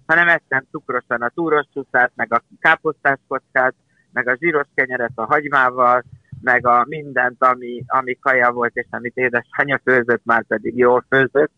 hanem 0.07 0.29
ettem 0.29 0.65
cukrosan 0.71 1.23
a 1.23 1.29
túros 1.29 1.67
csúszát, 1.73 2.13
meg 2.15 2.33
a 2.33 2.43
káposztás 2.61 3.19
kockát, 3.29 3.75
meg 4.13 4.29
a 4.29 4.37
zsíros 4.37 4.67
kenyeret 4.75 5.13
a 5.15 5.25
hagymával, 5.25 6.05
meg 6.41 6.67
a 6.67 6.85
mindent, 6.89 7.45
ami, 7.45 7.85
ami 7.87 8.19
kaja 8.21 8.53
volt, 8.53 8.75
és 8.75 8.87
amit 8.91 9.17
édesanyja 9.17 9.81
főzött, 9.85 10.25
már 10.25 10.45
pedig 10.47 10.77
jól 10.77 11.05
főzött. 11.09 11.53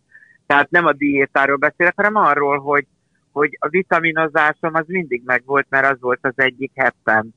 Tehát 0.47 0.71
nem 0.71 0.87
a 0.87 0.93
diétáról 0.93 1.57
beszélek, 1.57 1.93
hanem 1.97 2.15
arról, 2.15 2.59
hogy, 2.59 2.87
hogy 3.33 3.57
a 3.59 3.69
vitaminozásom 3.69 4.75
az 4.75 4.85
mindig 4.87 5.23
megvolt, 5.25 5.67
mert 5.69 5.87
az 5.87 6.01
volt 6.01 6.19
az 6.23 6.33
egyik 6.37 6.73
heppem. 6.75 7.29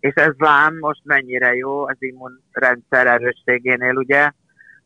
És 0.00 0.14
ez 0.14 0.32
lám 0.36 0.78
most 0.78 1.00
mennyire 1.04 1.54
jó 1.54 1.86
az 1.86 1.96
immunrendszer 1.98 3.06
erősségénél, 3.06 3.96
ugye, 3.96 4.30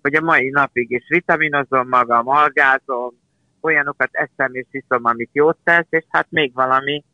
hogy 0.02 0.14
a 0.14 0.20
mai 0.20 0.48
napig 0.48 0.90
is 0.90 1.04
vitaminozom 1.08 1.88
magam, 1.88 2.28
algázom, 2.28 3.21
olyanokat 3.62 4.08
eszem 4.12 4.54
és 4.54 4.66
iszom, 4.70 5.04
amit 5.04 5.30
jót 5.32 5.58
tesz, 5.64 5.86
és 5.88 6.04
hát 6.08 6.26
még 6.30 6.54
valami, 6.54 7.04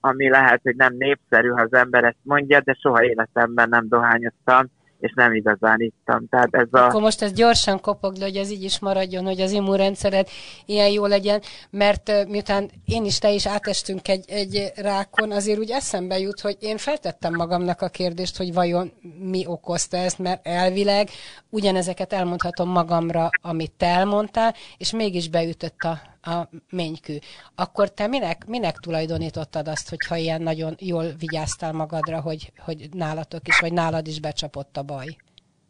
ami 0.00 0.28
lehet, 0.28 0.60
hogy 0.62 0.76
nem 0.76 0.94
népszerű, 0.96 1.48
ha 1.48 1.62
az 1.62 1.72
ember 1.72 2.04
ezt 2.04 2.18
mondja, 2.22 2.60
de 2.60 2.76
soha 2.80 3.04
életemben 3.04 3.68
nem 3.68 3.88
dohányoztam, 3.88 4.70
és 5.04 5.12
nem 5.14 5.34
igazán 5.34 5.80
ittam. 5.80 6.28
Tehát 6.28 6.54
ez 6.54 6.68
a... 6.70 6.84
Akkor 6.84 7.00
most 7.00 7.22
ez 7.22 7.32
gyorsan 7.32 7.80
kopog, 7.80 8.16
hogy 8.18 8.36
ez 8.36 8.50
így 8.50 8.62
is 8.62 8.78
maradjon, 8.78 9.24
hogy 9.24 9.40
az 9.40 9.52
immunrendszered 9.52 10.28
ilyen 10.66 10.88
jó 10.88 11.06
legyen, 11.06 11.42
mert 11.70 12.28
miután 12.28 12.70
én 12.84 13.04
is, 13.04 13.18
te 13.18 13.30
is 13.30 13.46
átestünk 13.46 14.08
egy, 14.08 14.24
egy 14.30 14.72
rákon, 14.76 15.32
azért 15.32 15.58
úgy 15.58 15.70
eszembe 15.70 16.18
jut, 16.18 16.40
hogy 16.40 16.56
én 16.60 16.76
feltettem 16.76 17.34
magamnak 17.34 17.80
a 17.82 17.88
kérdést, 17.88 18.36
hogy 18.36 18.52
vajon 18.52 18.92
mi 19.18 19.46
okozta 19.46 19.96
ezt, 19.96 20.18
mert 20.18 20.46
elvileg 20.46 21.08
ugyanezeket 21.50 22.12
elmondhatom 22.12 22.68
magamra, 22.68 23.28
amit 23.42 23.72
te 23.72 23.86
elmondtál, 23.86 24.54
és 24.76 24.92
mégis 24.92 25.28
beütött 25.28 25.80
a, 25.80 26.00
a 26.26 26.48
mennykű. 26.70 27.16
Akkor 27.54 27.92
te 27.92 28.06
minek, 28.06 28.46
minek 28.46 28.76
tulajdonítottad 28.76 29.68
azt, 29.68 29.88
hogyha 29.88 30.16
ilyen 30.16 30.42
nagyon 30.42 30.74
jól 30.78 31.04
vigyáztál 31.18 31.72
magadra, 31.72 32.20
hogy, 32.20 32.52
hogy 32.58 32.88
nálatok 32.92 33.48
is, 33.48 33.60
vagy 33.60 33.72
nálad 33.72 34.06
is 34.06 34.20
becsapott 34.20 34.76
a 34.76 34.82
baj? 34.82 35.16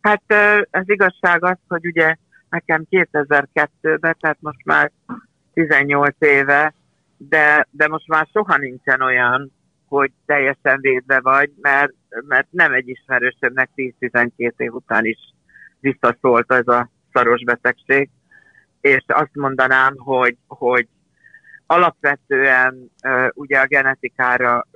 Hát 0.01 0.23
az 0.71 0.85
igazság 0.87 1.45
az, 1.45 1.59
hogy 1.69 1.87
ugye 1.87 2.17
nekem 2.49 2.87
2002-ben, 2.91 4.17
tehát 4.21 4.39
most 4.41 4.65
már 4.65 4.93
18 5.53 6.17
éve, 6.19 6.75
de, 7.17 7.67
de 7.71 7.89
most 7.89 8.09
már 8.09 8.29
soha 8.33 8.57
nincsen 8.57 9.03
olyan, 9.03 9.53
hogy 9.89 10.13
teljesen 10.27 10.81
védve 10.81 11.21
vagy, 11.21 11.51
mert, 11.61 11.93
mert 12.09 12.47
nem 12.51 12.73
egy 12.73 12.89
ismerősömnek 12.89 13.71
10-12 13.77 14.31
év 14.57 14.75
után 14.75 15.05
is 15.05 15.19
visszaszólt 15.81 16.53
ez 16.53 16.67
a 16.67 16.91
szaros 17.13 17.45
betegség, 17.45 18.11
és 18.85 19.05
azt 19.07 19.35
mondanám, 19.35 19.95
hogy, 19.97 20.37
hogy 20.47 20.89
alapvetően 21.67 22.91
ugye 23.33 23.59
a 23.59 23.67
genetikára 23.67 24.67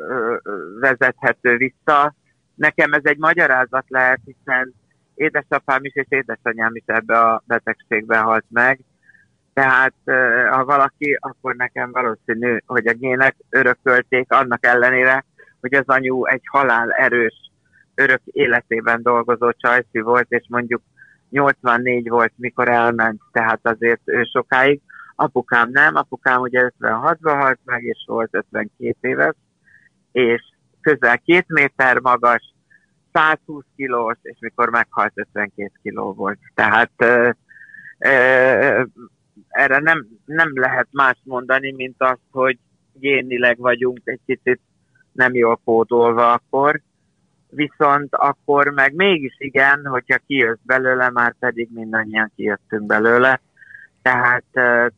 vezethető 0.80 1.56
vissza. 1.56 2.14
Nekem 2.54 2.92
ez 2.92 3.00
egy 3.04 3.18
magyarázat 3.18 3.84
lehet, 3.88 4.20
hiszen 4.24 4.74
édesapám 5.14 5.84
is 5.84 5.94
és 5.94 6.06
édesanyám 6.08 6.74
is 6.74 6.82
ebbe 6.86 7.18
a 7.20 7.42
betegségbe 7.46 8.18
halt 8.18 8.44
meg. 8.48 8.80
Tehát 9.52 9.94
ha 10.50 10.64
valaki, 10.64 11.16
akkor 11.20 11.54
nekem 11.54 11.92
valószínű, 11.92 12.58
hogy 12.66 12.86
a 12.86 12.92
gének 12.92 13.36
örökölték, 13.50 14.32
annak 14.32 14.66
ellenére, 14.66 15.24
hogy 15.60 15.74
az 15.74 15.86
anyu 15.86 16.26
egy 16.26 16.42
halál 16.50 16.90
erős, 16.90 17.50
örök 17.94 18.20
életében 18.24 19.02
dolgozó 19.02 19.52
csajszi 19.52 20.00
volt, 20.00 20.26
és 20.28 20.44
mondjuk 20.48 20.82
84 21.30 22.08
volt, 22.08 22.32
mikor 22.36 22.68
elment, 22.68 23.20
tehát 23.32 23.60
azért 23.62 24.00
ő 24.04 24.22
sokáig. 24.24 24.80
Apukám 25.14 25.70
nem, 25.70 25.94
apukám 25.94 26.40
ugye 26.40 26.70
56-ban 26.78 27.36
halt 27.40 27.58
meg, 27.64 27.84
és 27.84 28.04
volt 28.06 28.34
52 28.34 28.96
éves, 29.00 29.34
és 30.12 30.42
közel 30.80 31.18
két 31.18 31.44
méter 31.48 31.98
magas, 32.00 32.54
120 33.12 33.64
kilós, 33.76 34.16
és 34.22 34.36
mikor 34.40 34.70
meghalt 34.70 35.12
52 35.14 35.70
kiló 35.82 36.12
volt. 36.12 36.38
Tehát 36.54 36.90
ö, 36.96 37.30
ö, 37.98 38.82
erre 39.48 39.78
nem, 39.78 40.06
nem 40.24 40.50
lehet 40.54 40.88
más 40.90 41.18
mondani, 41.24 41.72
mint 41.72 41.96
azt, 41.98 42.20
hogy 42.30 42.58
génileg 42.92 43.58
vagyunk 43.58 44.00
egy 44.04 44.20
kicsit 44.26 44.60
nem 45.12 45.34
jól 45.34 45.60
kódolva 45.64 46.32
akkor, 46.32 46.80
viszont 47.50 48.14
akkor 48.14 48.68
meg 48.68 48.94
mégis 48.94 49.34
igen, 49.38 49.86
hogyha 49.86 50.18
kijött 50.26 50.60
belőle, 50.62 51.10
már 51.10 51.34
pedig 51.38 51.68
mindannyian 51.72 52.32
kijöttünk 52.36 52.86
belőle, 52.86 53.40
tehát, 54.02 54.44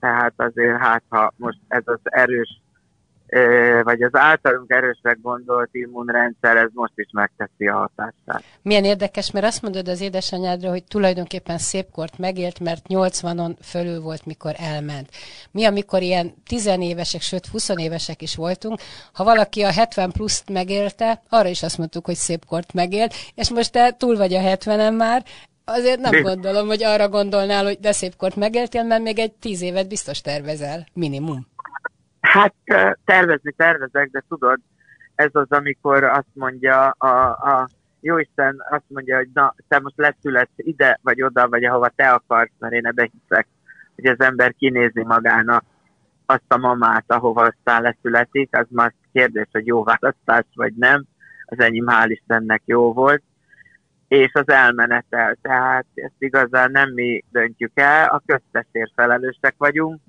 tehát 0.00 0.32
azért 0.36 0.78
hát 0.78 1.02
ha 1.08 1.32
most 1.36 1.58
ez 1.68 1.82
az 1.84 2.00
erős 2.02 2.60
vagy 3.82 4.02
az 4.02 4.14
általunk 4.14 4.70
erősnek 4.70 5.18
gondolt 5.22 5.68
immunrendszer, 5.72 6.56
ez 6.56 6.68
most 6.72 6.92
is 6.94 7.08
megteszi 7.12 7.68
a 7.68 7.76
hatását. 7.76 8.44
Milyen 8.62 8.84
érdekes, 8.84 9.30
mert 9.30 9.46
azt 9.46 9.62
mondod 9.62 9.88
az 9.88 10.00
édesanyádra, 10.00 10.70
hogy 10.70 10.84
tulajdonképpen 10.84 11.58
szépkort 11.58 12.18
megélt, 12.18 12.60
mert 12.60 12.84
80-on 12.88 13.54
fölül 13.62 14.00
volt, 14.00 14.26
mikor 14.26 14.54
elment. 14.58 15.08
Mi, 15.50 15.64
amikor 15.64 16.02
ilyen 16.02 16.34
10 16.46 16.66
évesek, 16.66 17.20
sőt 17.20 17.46
20 17.46 17.68
évesek 17.68 18.22
is 18.22 18.36
voltunk, 18.36 18.80
ha 19.12 19.24
valaki 19.24 19.62
a 19.62 19.72
70 19.72 20.10
pluszt 20.10 20.48
megélte, 20.48 21.22
arra 21.28 21.48
is 21.48 21.62
azt 21.62 21.78
mondtuk, 21.78 22.04
hogy 22.06 22.14
szépkort 22.14 22.72
megélt, 22.72 23.14
és 23.34 23.50
most 23.50 23.72
te 23.72 23.90
túl 23.90 24.16
vagy 24.16 24.34
a 24.34 24.40
70-en 24.40 24.96
már, 24.96 25.24
azért 25.64 26.00
nem 26.00 26.22
gondolom, 26.22 26.66
hogy 26.66 26.84
arra 26.84 27.08
gondolnál, 27.08 27.64
hogy 27.64 27.78
de 27.80 27.92
szépkort 27.92 28.36
megéltél, 28.36 28.82
mert 28.82 29.02
még 29.02 29.18
egy 29.18 29.32
10 29.32 29.62
évet 29.62 29.88
biztos 29.88 30.20
tervezel, 30.20 30.86
minimum. 30.92 31.46
Hát 32.20 32.54
tervezni 33.04 33.52
tervezek, 33.52 34.10
de 34.10 34.22
tudod, 34.28 34.58
ez 35.14 35.30
az, 35.32 35.46
amikor 35.48 36.04
azt 36.04 36.34
mondja 36.34 36.88
a, 36.88 37.28
a 37.28 37.68
Jóisten 38.00 38.62
azt 38.70 38.84
mondja, 38.86 39.16
hogy 39.16 39.28
na, 39.34 39.54
te 39.68 39.80
most 39.80 39.96
leszületsz 39.96 40.50
ide, 40.56 40.98
vagy 41.02 41.22
oda, 41.22 41.48
vagy 41.48 41.64
ahova 41.64 41.88
te 41.88 42.10
akarsz, 42.10 42.52
mert 42.58 42.72
én 42.72 42.86
ebbe 42.86 43.10
hiszek, 43.12 43.46
hogy 43.94 44.06
az 44.06 44.20
ember 44.20 44.54
kinézi 44.58 45.02
magának 45.04 45.64
azt 46.26 46.52
a 46.52 46.56
mamát, 46.56 47.04
ahova 47.06 47.42
aztán 47.42 47.82
leszületik, 47.82 48.56
az 48.56 48.66
már 48.68 48.92
kérdés, 49.12 49.46
hogy 49.52 49.66
jó 49.66 49.84
választás, 49.84 50.44
vagy 50.54 50.74
nem. 50.74 51.04
Az 51.44 51.60
enyém 51.60 51.86
hál' 51.88 52.06
Istennek 52.08 52.62
jó 52.64 52.92
volt. 52.92 53.22
És 54.08 54.30
az 54.32 54.48
elmenetel, 54.48 55.36
tehát 55.42 55.86
ezt 55.94 56.14
igazán 56.18 56.70
nem 56.70 56.92
mi 56.92 57.24
döntjük 57.30 57.72
el, 57.74 58.08
a 58.08 58.22
köztesért 58.26 58.92
felelősek 58.94 59.54
vagyunk, 59.58 60.00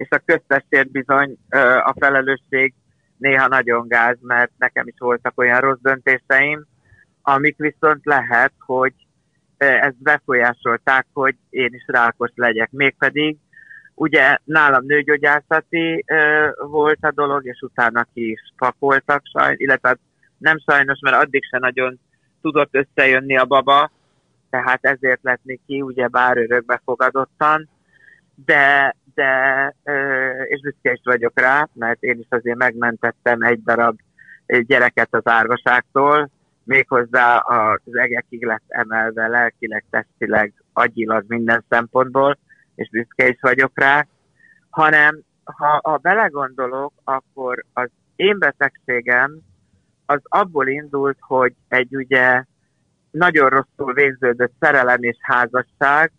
és 0.00 0.08
a 0.10 0.22
köztesért 0.24 0.90
bizony 0.90 1.36
a 1.84 1.94
felelősség 1.98 2.74
néha 3.16 3.48
nagyon 3.48 3.88
gáz, 3.88 4.16
mert 4.20 4.50
nekem 4.58 4.86
is 4.86 4.94
voltak 4.98 5.38
olyan 5.38 5.60
rossz 5.60 5.78
döntéseim, 5.82 6.66
amik 7.22 7.56
viszont 7.56 8.04
lehet, 8.04 8.52
hogy 8.58 8.92
ezt 9.58 10.02
befolyásolták, 10.02 11.06
hogy 11.12 11.36
én 11.50 11.68
is 11.72 11.84
rákos 11.86 12.30
legyek. 12.34 12.70
Mégpedig 12.70 13.36
ugye 13.94 14.36
nálam 14.44 14.84
nőgyógyászati 14.84 16.04
volt 16.58 16.98
a 17.00 17.10
dolog, 17.10 17.46
és 17.46 17.60
utána 17.60 18.06
ki 18.14 18.30
is 18.30 18.40
pakoltak, 18.56 19.22
sajn, 19.32 19.54
illetve 19.56 19.98
nem 20.38 20.58
sajnos, 20.58 20.98
mert 21.00 21.16
addig 21.16 21.44
se 21.44 21.58
nagyon 21.58 22.00
tudott 22.42 22.74
összejönni 22.74 23.36
a 23.36 23.44
baba, 23.44 23.90
tehát 24.50 24.84
ezért 24.84 25.22
lett 25.22 25.42
ki, 25.66 25.82
ugye 25.82 26.08
bár 26.08 26.36
örökbe 26.36 26.80
fogadottan, 26.84 27.68
de 28.44 28.96
de, 29.20 29.74
és 30.46 30.60
büszke 30.60 30.92
is 30.92 31.00
vagyok 31.04 31.40
rá, 31.40 31.68
mert 31.72 32.02
én 32.02 32.18
is 32.18 32.26
azért 32.28 32.56
megmentettem 32.56 33.42
egy 33.42 33.62
darab 33.62 33.98
gyereket 34.46 35.08
az 35.10 35.22
árvaságtól, 35.24 36.30
méghozzá 36.64 37.36
az 37.36 37.80
egekig 37.92 38.44
lett 38.44 38.64
emelve 38.68 39.26
lelkileg, 39.28 39.84
testileg, 39.90 40.52
agyilag 40.72 41.24
minden 41.28 41.64
szempontból, 41.68 42.38
és 42.74 42.90
büszke 42.90 43.28
is 43.28 43.38
vagyok 43.40 43.72
rá, 43.74 44.06
hanem 44.70 45.20
ha, 45.44 45.80
ha 45.82 45.96
belegondolok, 45.96 46.92
akkor 47.04 47.64
az 47.72 47.88
én 48.16 48.38
betegségem 48.38 49.38
az 50.06 50.20
abból 50.22 50.68
indult, 50.68 51.16
hogy 51.20 51.54
egy 51.68 51.96
ugye 51.96 52.44
nagyon 53.10 53.48
rosszul 53.48 53.92
végződött 53.92 54.52
szerelem 54.60 55.02
és 55.02 55.16
házasság, 55.20 56.12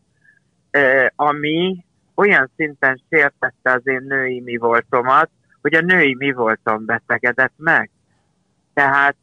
ami 1.16 1.86
olyan 2.16 2.52
szinten 2.56 3.02
sértette 3.10 3.72
az 3.72 3.88
én 3.88 4.04
női 4.08 4.40
mi 4.40 4.58
voltomat, 4.58 5.30
hogy 5.62 5.74
a 5.74 5.82
női 5.82 6.16
mi 6.16 6.32
voltom 6.32 6.86
betegedett 6.86 7.54
meg. 7.58 7.90
Tehát 8.74 9.18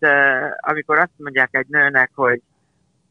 amikor 0.57 0.99
azt 0.99 1.12
mondják 1.16 1.49
egy 1.50 1.66
nőnek, 1.68 2.11
hogy 2.14 2.42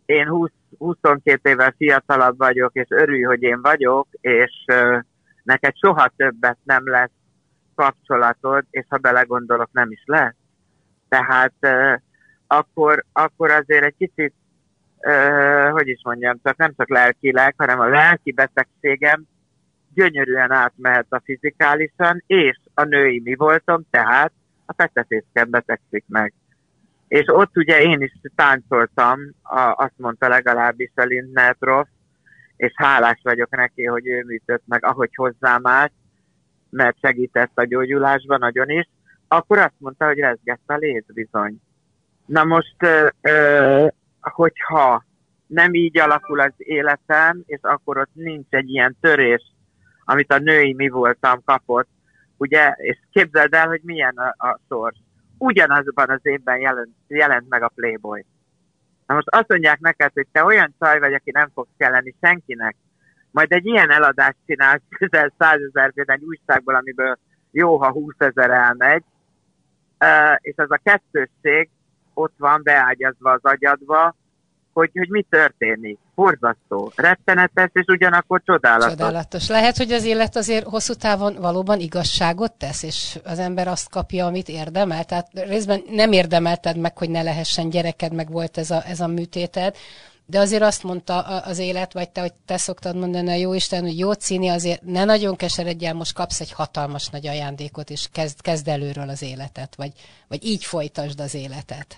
én 0.05 0.27
20, 0.27 0.49
22 0.77 1.49
évvel 1.49 1.73
fiatalabb 1.77 2.37
vagyok, 2.37 2.73
és 2.73 2.87
örülj, 2.89 3.21
hogy 3.21 3.41
én 3.41 3.61
vagyok, 3.61 4.07
és 4.21 4.65
neked 5.43 5.77
soha 5.77 6.11
többet 6.15 6.57
nem 6.63 6.89
lesz 6.89 7.11
kapcsolatod, 7.75 8.65
és 8.69 8.85
ha 8.89 8.97
belegondolok, 8.97 9.69
nem 9.71 9.91
is 9.91 10.03
lesz. 10.05 10.35
Tehát 11.09 11.53
akkor, 12.47 13.03
akkor 13.13 13.51
azért 13.51 13.83
egy 13.83 13.95
kicsit, 13.97 14.33
hogy 15.71 15.87
is 15.87 16.01
mondjam, 16.03 16.39
csak 16.43 16.57
nem 16.57 16.73
csak 16.77 16.89
lelkileg, 16.89 17.53
hanem 17.57 17.79
a 17.79 17.87
lelki 17.87 18.31
betegségem 18.31 19.23
gyönyörűen 19.97 20.51
átmehet 20.51 21.05
a 21.09 21.21
fizikálisan, 21.23 22.23
és 22.27 22.59
a 22.73 22.83
női 22.83 23.21
mi 23.23 23.35
voltam, 23.35 23.81
tehát 23.89 24.31
a 24.65 24.73
fektetészken 24.73 25.49
betegszik 25.49 26.03
meg. 26.07 26.33
És 27.07 27.23
ott 27.27 27.57
ugye 27.57 27.81
én 27.81 28.01
is 28.01 28.11
táncoltam, 28.35 29.19
a, 29.43 29.59
azt 29.59 29.97
mondta 29.97 30.27
legalábbis 30.27 30.91
a 30.95 31.03
Lindner 31.03 31.55
és 32.55 32.71
hálás 32.75 33.19
vagyok 33.23 33.55
neki, 33.55 33.85
hogy 33.85 34.07
ő 34.07 34.23
műtött 34.25 34.63
meg, 34.65 34.85
ahogy 34.85 35.09
hozzám 35.15 35.67
állt, 35.67 35.91
mert 36.69 36.97
segített 37.01 37.51
a 37.53 37.65
gyógyulásban 37.65 38.39
nagyon 38.39 38.69
is, 38.69 38.89
akkor 39.27 39.57
azt 39.57 39.75
mondta, 39.77 40.05
hogy 40.05 40.17
rezgett 40.17 40.63
a 40.65 40.75
léz 40.75 41.03
bizony. 41.13 41.61
Na 42.25 42.43
most, 42.43 42.75
ö, 42.77 43.07
ö, 43.21 43.87
hogyha 44.21 45.05
nem 45.47 45.73
így 45.73 45.99
alakul 45.99 46.39
az 46.39 46.53
életem, 46.57 47.43
és 47.45 47.59
akkor 47.61 47.97
ott 47.97 48.13
nincs 48.13 48.47
egy 48.49 48.69
ilyen 48.69 48.97
törés 49.01 49.55
amit 50.09 50.31
a 50.31 50.37
női 50.37 50.73
mi 50.73 50.89
voltam 50.89 51.43
kapott, 51.45 51.87
ugye, 52.37 52.71
és 52.77 52.99
képzeld 53.11 53.53
el, 53.53 53.67
hogy 53.67 53.81
milyen 53.83 54.15
a, 54.15 54.47
a 54.47 54.59
sor. 54.67 54.93
Ugyanazban 55.37 56.09
az 56.09 56.19
évben 56.21 56.59
jelent, 56.59 56.95
jelent 57.07 57.49
meg 57.49 57.63
a 57.63 57.71
Playboy. 57.75 58.25
Na 59.05 59.13
most 59.13 59.27
azt 59.29 59.47
mondják 59.47 59.79
neked, 59.79 60.11
hogy 60.13 60.27
te 60.31 60.43
olyan 60.43 60.75
csaj 60.79 60.99
vagy, 60.99 61.13
aki 61.13 61.31
nem 61.31 61.49
fogsz 61.53 61.75
kelleni 61.77 62.15
senkinek, 62.21 62.75
majd 63.31 63.51
egy 63.51 63.65
ilyen 63.65 63.91
eladást 63.91 64.37
csinálsz 64.45 64.81
közel 64.97 65.33
100 65.37 65.59
ezer 65.61 65.91
egy 65.95 66.23
újságból, 66.23 66.75
amiből 66.75 67.17
jó, 67.51 67.77
ha 67.77 67.91
20 67.91 68.13
ezer 68.17 68.49
elmegy, 68.49 69.03
és 70.37 70.53
az 70.55 70.71
a 70.71 70.81
kettősség 70.83 71.69
ott 72.13 72.33
van 72.37 72.61
beágyazva 72.63 73.31
az 73.31 73.43
agyadba, 73.43 74.15
hogy, 74.77 74.91
hogy 74.93 75.09
mi 75.09 75.25
történik. 75.29 75.97
Borzasztó, 76.15 76.91
rettenetes, 76.95 77.69
és 77.73 77.85
ugyanakkor 77.87 78.41
csodálatos. 78.45 78.89
Csodálatos. 78.89 79.47
Lehet, 79.47 79.77
hogy 79.77 79.91
az 79.91 80.05
élet 80.05 80.35
azért 80.35 80.65
hosszú 80.65 80.93
távon 80.93 81.35
valóban 81.39 81.79
igazságot 81.79 82.53
tesz, 82.53 82.83
és 82.83 83.19
az 83.23 83.39
ember 83.39 83.67
azt 83.67 83.89
kapja, 83.89 84.25
amit 84.25 84.49
érdemel. 84.49 85.03
Tehát 85.03 85.27
részben 85.33 85.81
nem 85.89 86.11
érdemelted 86.11 86.77
meg, 86.77 86.97
hogy 86.97 87.09
ne 87.09 87.21
lehessen 87.21 87.69
gyereked, 87.69 88.13
meg 88.13 88.31
volt 88.31 88.57
ez 88.57 88.71
a, 88.71 88.83
ez 88.87 88.99
a 88.99 89.07
műtéted, 89.07 89.75
de 90.25 90.39
azért 90.39 90.63
azt 90.63 90.83
mondta 90.83 91.21
az 91.21 91.57
élet, 91.57 91.93
vagy 91.93 92.09
te, 92.09 92.21
hogy 92.21 92.33
te 92.45 92.57
szoktad 92.57 92.95
mondani 92.95 93.29
a 93.29 93.35
jó 93.35 93.53
Isten, 93.53 93.81
hogy 93.81 93.99
jó 93.99 94.11
Cini, 94.11 94.47
azért 94.47 94.81
ne 94.81 95.05
nagyon 95.05 95.35
keseredj 95.35 95.85
el, 95.85 95.93
most 95.93 96.13
kapsz 96.13 96.39
egy 96.39 96.51
hatalmas 96.51 97.07
nagy 97.07 97.27
ajándékot, 97.27 97.89
és 97.89 98.07
kezd, 98.11 98.41
kezd 98.41 98.67
előről 98.67 99.09
az 99.09 99.21
életet, 99.21 99.75
vagy, 99.75 99.91
vagy 100.27 100.45
így 100.45 100.63
folytasd 100.63 101.19
az 101.19 101.33
életet. 101.33 101.97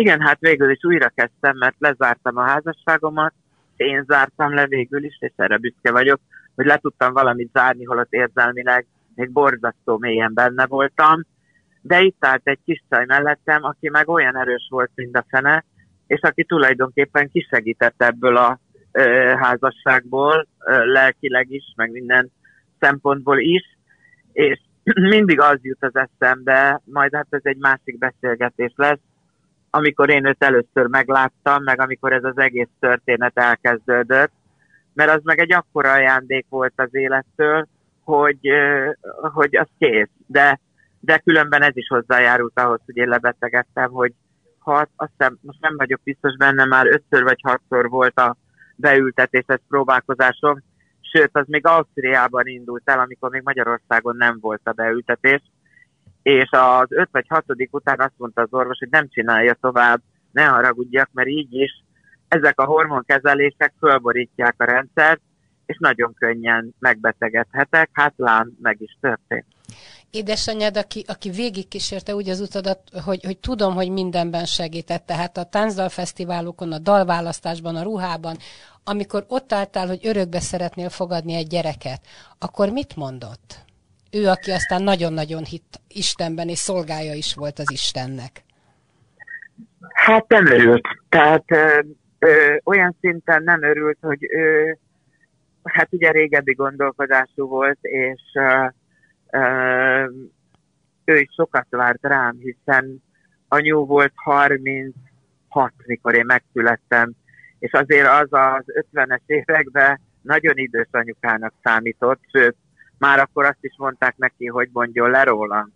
Igen, 0.00 0.20
hát 0.20 0.40
végül 0.40 0.70
is 0.70 0.84
újra 0.84 1.08
kezdtem, 1.14 1.56
mert 1.56 1.74
lezártam 1.78 2.36
a 2.36 2.42
házasságomat, 2.42 3.32
én 3.76 4.04
zártam 4.08 4.54
le 4.54 4.66
végül 4.66 5.04
is, 5.04 5.16
és 5.20 5.32
erre 5.36 5.56
büszke 5.56 5.90
vagyok, 5.90 6.20
hogy 6.54 6.66
le 6.66 6.76
tudtam 6.76 7.12
valamit 7.12 7.50
zárni, 7.52 7.84
holott 7.84 8.12
érzelmileg 8.12 8.86
még 9.14 9.30
borzasztó 9.30 9.98
mélyen 9.98 10.34
benne 10.34 10.66
voltam, 10.66 11.22
de 11.80 12.00
itt 12.00 12.24
állt 12.24 12.40
egy 12.44 12.58
kis 12.64 12.82
csaj 12.90 13.04
mellettem, 13.04 13.64
aki 13.64 13.88
meg 13.88 14.08
olyan 14.08 14.36
erős 14.36 14.66
volt, 14.70 14.90
mint 14.94 15.16
a 15.16 15.24
fene, 15.28 15.64
és 16.06 16.20
aki 16.20 16.44
tulajdonképpen 16.44 17.30
kisegített 17.30 18.02
ebből 18.02 18.36
a 18.36 18.58
ö, 18.92 19.02
házasságból, 19.36 20.46
ö, 20.66 20.84
lelkileg 20.84 21.50
is, 21.50 21.64
meg 21.76 21.90
minden 21.90 22.30
szempontból 22.78 23.38
is, 23.38 23.78
és 24.32 24.60
mindig 25.16 25.40
az 25.40 25.58
jut 25.62 25.84
az 25.84 25.96
eszembe, 25.96 26.80
majd 26.84 27.14
hát 27.14 27.26
ez 27.30 27.40
egy 27.42 27.58
másik 27.58 27.98
beszélgetés 27.98 28.72
lesz, 28.76 29.08
amikor 29.70 30.10
én 30.10 30.26
őt 30.26 30.44
először 30.44 30.86
megláttam, 30.86 31.62
meg 31.62 31.80
amikor 31.80 32.12
ez 32.12 32.24
az 32.24 32.38
egész 32.38 32.68
történet 32.80 33.38
elkezdődött, 33.38 34.32
mert 34.92 35.10
az 35.10 35.20
meg 35.22 35.38
egy 35.38 35.52
akkora 35.52 35.92
ajándék 35.92 36.46
volt 36.48 36.72
az 36.76 36.94
élettől, 36.94 37.66
hogy, 38.04 38.48
hogy 39.20 39.56
az 39.56 39.68
kész. 39.78 40.10
De, 40.26 40.60
de 41.00 41.18
különben 41.18 41.62
ez 41.62 41.76
is 41.76 41.86
hozzájárult 41.88 42.58
ahhoz, 42.58 42.80
hogy 42.86 42.96
én 42.96 43.08
lebetegedtem, 43.08 43.90
hogy 43.90 44.12
hat, 44.58 44.88
azt 44.96 45.10
hiszem, 45.16 45.38
most 45.40 45.60
nem 45.60 45.76
vagyok 45.76 46.00
biztos 46.04 46.36
benne, 46.36 46.64
már 46.64 46.86
ötször 46.86 47.22
vagy 47.22 47.40
hatszor 47.42 47.88
volt 47.88 48.18
a 48.18 48.36
beültetéses 48.76 49.60
próbálkozásom, 49.68 50.62
sőt, 51.00 51.30
az 51.32 51.46
még 51.46 51.66
Ausztriában 51.66 52.46
indult 52.46 52.82
el, 52.84 53.00
amikor 53.00 53.30
még 53.30 53.42
Magyarországon 53.44 54.16
nem 54.16 54.38
volt 54.40 54.60
a 54.64 54.72
beültetés, 54.72 55.42
és 56.22 56.48
az 56.50 56.86
öt 56.88 57.08
vagy 57.12 57.26
hatodik 57.28 57.74
után 57.74 58.00
azt 58.00 58.14
mondta 58.16 58.42
az 58.42 58.52
orvos, 58.52 58.78
hogy 58.78 58.90
nem 58.90 59.08
csinálja 59.08 59.54
tovább, 59.60 60.00
ne 60.32 60.44
haragudjak, 60.44 61.08
mert 61.12 61.28
így 61.28 61.54
is 61.54 61.84
ezek 62.28 62.60
a 62.60 62.64
hormonkezelések 62.64 63.72
fölborítják 63.78 64.54
a 64.58 64.64
rendszert, 64.64 65.20
és 65.66 65.76
nagyon 65.78 66.14
könnyen 66.14 66.74
megbetegedhetek, 66.78 67.90
hát 67.92 68.14
lám 68.16 68.52
meg 68.62 68.76
is 68.80 68.96
történt. 69.00 69.46
Édesanyád, 70.10 70.76
aki, 70.76 71.04
aki 71.06 71.30
végigkísérte 71.30 72.14
úgy 72.14 72.28
az 72.28 72.40
utadat, 72.40 72.80
hogy, 73.04 73.24
hogy 73.24 73.38
tudom, 73.38 73.74
hogy 73.74 73.90
mindenben 73.90 74.44
segített, 74.44 75.06
tehát 75.06 75.36
a 75.36 75.44
táncdalfesztiválokon, 75.44 76.72
a 76.72 76.78
dalválasztásban, 76.78 77.76
a 77.76 77.82
ruhában, 77.82 78.36
amikor 78.84 79.24
ott 79.28 79.52
álltál, 79.52 79.86
hogy 79.86 80.06
örökbe 80.06 80.40
szeretnél 80.40 80.88
fogadni 80.88 81.34
egy 81.34 81.46
gyereket, 81.46 82.00
akkor 82.38 82.68
mit 82.68 82.96
mondott? 82.96 83.64
Ő, 84.12 84.26
aki 84.26 84.50
aztán 84.50 84.82
nagyon-nagyon 84.82 85.44
hitt 85.44 85.80
Istenben, 85.88 86.48
és 86.48 86.58
szolgája 86.58 87.14
is 87.14 87.34
volt 87.34 87.58
az 87.58 87.70
Istennek. 87.70 88.42
Hát 89.92 90.28
nem 90.28 90.46
örült. 90.46 90.88
Tehát 91.08 91.44
ö, 91.46 91.80
ö, 92.18 92.56
olyan 92.64 92.96
szinten 93.00 93.42
nem 93.42 93.62
örült, 93.62 93.98
hogy 94.00 94.24
ő, 94.30 94.78
hát 95.62 95.88
ugye 95.90 96.10
régebbi 96.10 96.52
gondolkodású 96.52 97.48
volt, 97.48 97.78
és 97.80 98.20
ö, 98.34 98.66
ö, 99.30 100.04
ő 101.04 101.18
is 101.18 101.28
sokat 101.36 101.66
várt 101.70 102.02
rám, 102.02 102.36
hiszen 102.38 103.02
anyu 103.48 103.86
volt 103.86 104.12
36, 104.14 104.92
mikor 105.86 106.14
én 106.14 106.24
megszülettem, 106.26 107.12
és 107.58 107.72
azért 107.72 108.08
az 108.08 108.28
az 108.30 108.64
50-es 108.92 109.20
években 109.26 110.00
nagyon 110.22 110.56
idős 110.56 110.88
anyukának 110.90 111.52
számított, 111.62 112.20
sőt, 112.32 112.56
már 113.00 113.18
akkor 113.18 113.44
azt 113.44 113.58
is 113.60 113.74
mondták 113.78 114.16
neki, 114.16 114.46
hogy 114.46 114.68
mondjon 114.72 115.10
le 115.10 115.22
rólam. 115.22 115.72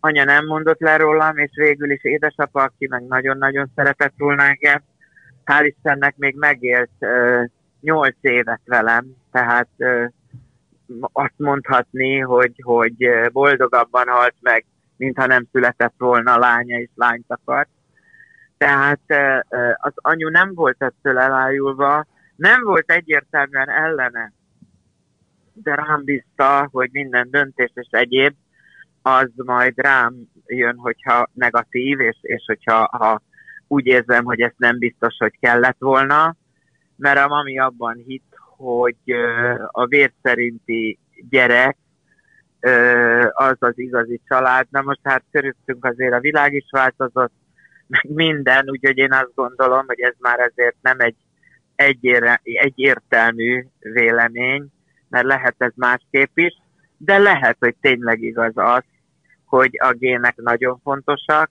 Anya 0.00 0.24
nem 0.24 0.46
mondott 0.46 0.80
le 0.80 0.96
rólam, 0.96 1.36
és 1.36 1.50
végül 1.54 1.90
is 1.90 2.04
édesapa, 2.04 2.62
aki 2.62 2.86
meg 2.88 3.02
nagyon-nagyon 3.02 3.70
szeretett 3.74 4.14
volna 4.16 4.42
engem, 4.42 4.82
hál' 5.44 5.66
Istennek 5.66 6.16
még 6.16 6.36
megélt 6.36 7.06
nyolc 7.80 8.16
évet 8.20 8.60
velem, 8.64 9.06
tehát 9.30 9.68
ö, 9.76 10.04
azt 11.00 11.34
mondhatni, 11.36 12.18
hogy, 12.18 12.60
hogy 12.62 13.10
boldogabban 13.32 14.08
halt 14.08 14.34
meg, 14.40 14.64
mintha 14.96 15.26
nem 15.26 15.46
született 15.52 15.94
volna 15.98 16.38
lánya 16.38 16.78
és 16.78 16.90
lányt 16.94 17.24
akart. 17.28 17.68
Tehát 18.58 19.00
ö, 19.06 19.38
az 19.74 19.92
anyu 19.94 20.28
nem 20.28 20.54
volt 20.54 20.82
ettől 20.82 21.18
elájulva, 21.18 22.06
nem 22.36 22.62
volt 22.62 22.90
egyértelműen 22.90 23.70
ellene 23.70 24.32
de 25.54 25.74
rám 25.74 26.04
bízta, 26.04 26.68
hogy 26.70 26.88
minden 26.92 27.30
döntés 27.30 27.70
és 27.74 27.88
egyéb 27.90 28.34
az 29.02 29.30
majd 29.36 29.72
rám 29.76 30.14
jön, 30.46 30.76
hogyha 30.76 31.28
negatív, 31.32 32.00
és, 32.00 32.16
és 32.20 32.42
hogyha 32.46 32.96
ha 32.98 33.22
úgy 33.68 33.86
érzem, 33.86 34.24
hogy 34.24 34.40
ezt 34.40 34.58
nem 34.58 34.78
biztos, 34.78 35.14
hogy 35.18 35.38
kellett 35.40 35.76
volna, 35.78 36.36
mert 36.96 37.18
a 37.18 37.28
mami 37.28 37.58
abban 37.58 38.02
hitt, 38.06 38.34
hogy 38.56 38.96
a 39.66 39.86
vér 39.86 40.12
szerinti 40.22 40.98
gyerek 41.30 41.76
az 43.32 43.56
az 43.58 43.78
igazi 43.78 44.20
család. 44.28 44.66
Na 44.70 44.82
most 44.82 45.00
hát 45.02 45.24
körülöttünk 45.30 45.84
azért 45.84 46.14
a 46.14 46.20
világ 46.20 46.52
is 46.52 46.66
változott, 46.70 47.32
meg 47.86 48.04
minden, 48.08 48.70
úgyhogy 48.70 48.96
én 48.98 49.12
azt 49.12 49.34
gondolom, 49.34 49.86
hogy 49.86 50.00
ez 50.00 50.14
már 50.18 50.40
azért 50.40 50.76
nem 50.82 51.00
egy 51.00 51.16
egyértelmű 52.42 53.64
vélemény, 53.78 54.72
mert 55.12 55.26
lehet 55.26 55.54
ez 55.58 55.72
másképp 55.74 56.36
is, 56.36 56.62
de 56.96 57.18
lehet, 57.18 57.56
hogy 57.58 57.74
tényleg 57.80 58.22
igaz 58.22 58.52
az, 58.54 58.82
hogy 59.44 59.70
a 59.78 59.92
gének 59.92 60.36
nagyon 60.36 60.80
fontosak. 60.82 61.50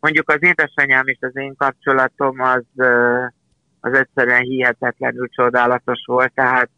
Mondjuk 0.00 0.28
az 0.28 0.38
édesanyám 0.40 1.06
és 1.06 1.18
az 1.20 1.36
én 1.36 1.56
kapcsolatom 1.56 2.40
az, 2.40 2.64
az 3.80 3.92
egyszerűen 3.92 4.42
hihetetlenül 4.42 5.28
csodálatos 5.28 6.02
volt, 6.06 6.32
tehát 6.34 6.70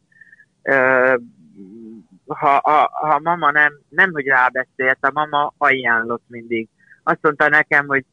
ha, 2.26 2.60
ha, 2.62 2.90
ha 2.92 3.18
mama 3.18 3.50
nem, 3.50 3.72
nem 3.88 4.10
hogy 4.12 4.26
rábeszélt, 4.26 4.98
a 5.00 5.10
mama 5.12 5.54
ajánlott 5.58 6.24
mindig. 6.26 6.68
Azt 7.02 7.22
mondta 7.22 7.48
nekem, 7.48 7.86
hogy 7.86 8.04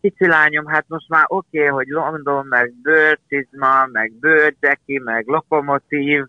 kicsi 0.00 0.26
lányom, 0.26 0.66
hát 0.66 0.84
most 0.88 1.08
már 1.08 1.24
oké, 1.28 1.58
okay, 1.58 1.70
hogy 1.70 1.86
London, 1.86 2.46
meg 2.46 2.72
bőrcizma, 2.82 3.86
meg 3.86 4.12
bőrcseki, 4.12 4.98
meg 4.98 5.26
lokomotív, 5.26 6.24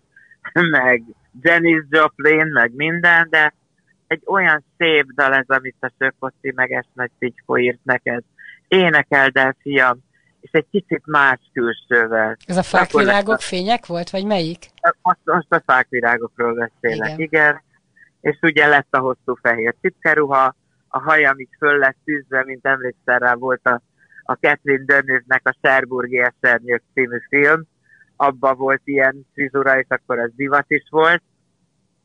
meg 0.70 1.02
Janis 1.40 1.84
Joplin, 1.88 2.46
meg 2.46 2.74
minden, 2.74 3.28
de 3.30 3.54
egy 4.06 4.22
olyan 4.24 4.64
szép 4.78 5.06
dal 5.14 5.34
ez, 5.34 5.48
amit 5.48 5.76
a 5.80 5.92
Sökoszi 5.98 6.52
meg 6.54 6.72
Esnagy 6.72 7.10
Picskó 7.18 7.58
írt 7.58 7.80
neked. 7.82 8.22
Énekeld 8.68 9.36
el, 9.36 9.56
fiam, 9.60 9.98
és 10.40 10.50
egy 10.52 10.66
kicsit 10.70 11.02
más 11.06 11.38
külsővel. 11.52 12.36
Ez 12.46 12.56
a 12.56 12.62
fákvirágok 12.62 13.40
fények 13.40 13.86
volt, 13.86 14.10
vagy 14.10 14.24
melyik? 14.24 14.66
Most, 15.02 15.18
most 15.24 15.52
a 15.52 15.62
fákvirágokról 15.66 16.54
beszélek, 16.54 17.08
igen. 17.08 17.20
igen. 17.20 17.62
És 18.20 18.38
ugye 18.42 18.66
lett 18.66 18.88
a 18.90 18.98
hosszú 18.98 19.38
fehér 19.42 19.74
cipkeruha, 19.80 20.54
a 20.88 21.00
haja, 21.00 21.30
amit 21.30 21.56
föl 21.58 21.78
lett 21.78 21.96
tűzve, 22.04 22.44
mint 22.44 22.66
emlékszel 22.66 23.18
rá 23.18 23.34
volt 23.34 23.66
a, 23.66 23.82
a 24.22 24.32
Catherine 24.32 24.84
Deneuve-nek 24.84 25.40
a 25.44 25.56
Serburgi 25.62 26.18
Esernyők 26.18 26.82
című 26.94 27.18
film, 27.28 27.66
abba 28.16 28.54
volt 28.54 28.80
ilyen 28.84 29.26
frizura, 29.32 29.78
és 29.78 29.86
akkor 29.88 30.18
az 30.18 30.30
divat 30.36 30.64
is 30.68 30.84
volt, 30.90 31.22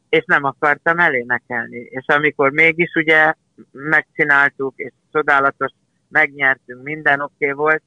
és 0.10 0.24
nem 0.26 0.44
akartam 0.44 1.00
elénekelni. 1.00 1.78
És 1.78 2.06
amikor 2.08 2.52
mégis 2.52 2.94
ugye 2.96 3.34
megcsináltuk, 3.72 4.74
és 4.76 4.92
csodálatos, 5.12 5.72
megnyertünk, 6.10 6.84
minden 6.84 7.22
oké 7.22 7.34
okay 7.38 7.52
volt, 7.52 7.84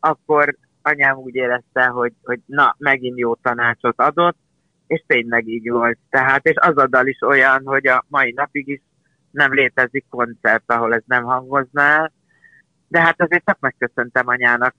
akkor 0.00 0.56
anyám 0.82 1.16
úgy 1.16 1.34
érezte, 1.34 1.86
hogy, 1.86 2.12
hogy 2.22 2.40
na, 2.46 2.74
megint 2.78 3.18
jó 3.18 3.34
tanácsot 3.34 4.00
adott, 4.00 4.36
és 4.86 5.04
tényleg 5.06 5.48
így 5.48 5.70
volt. 5.70 5.98
Tehát, 6.10 6.46
és 6.46 6.54
az 6.56 6.76
a 6.76 6.86
dal 6.86 7.06
is 7.06 7.20
olyan, 7.20 7.62
hogy 7.64 7.86
a 7.86 8.04
mai 8.08 8.32
napig 8.32 8.68
is 8.68 8.80
nem 9.30 9.52
létezik 9.52 10.04
koncert, 10.10 10.62
ahol 10.66 10.94
ez 10.94 11.02
nem 11.06 11.24
hangozna 11.24 11.82
el, 11.82 12.12
de 12.88 13.00
hát 13.00 13.22
azért 13.22 13.44
csak 13.44 13.58
megköszöntem 13.60 14.28
anyának 14.28 14.74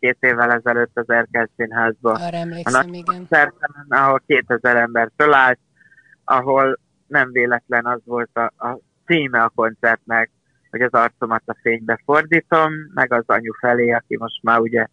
két 0.00 0.16
évvel 0.20 0.52
ezelőtt 0.52 0.98
az 0.98 1.10
Erkel 1.10 1.48
Színházba. 1.56 2.12
Arra 2.12 2.36
emlékszem, 2.36 2.92
igen. 2.92 3.26
Szertemen, 3.30 3.86
ahol 3.88 4.22
2000 4.26 4.76
ember 4.76 5.10
fölállt, 5.16 5.58
ahol 6.24 6.78
nem 7.06 7.32
véletlen 7.32 7.86
az 7.86 8.00
volt 8.04 8.36
a, 8.36 8.66
a 8.68 8.78
címe 9.06 9.42
a 9.42 9.52
koncertnek, 9.54 10.30
hogy 10.70 10.80
az 10.80 10.92
arcomat 10.92 11.42
a 11.46 11.56
fénybe 11.62 12.00
fordítom, 12.04 12.72
meg 12.94 13.12
az 13.12 13.24
anyu 13.26 13.52
felé, 13.58 13.90
aki 13.90 14.16
most 14.16 14.42
már 14.42 14.58
ugye 14.58 14.86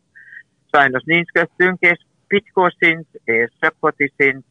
sajnos 0.71 1.03
nincs 1.05 1.31
köztünk, 1.31 1.79
és 1.79 1.97
Pitykó 2.27 2.69
sincs, 2.79 3.07
és 3.23 3.51
Söppoti 3.61 4.13
sincs, 4.17 4.45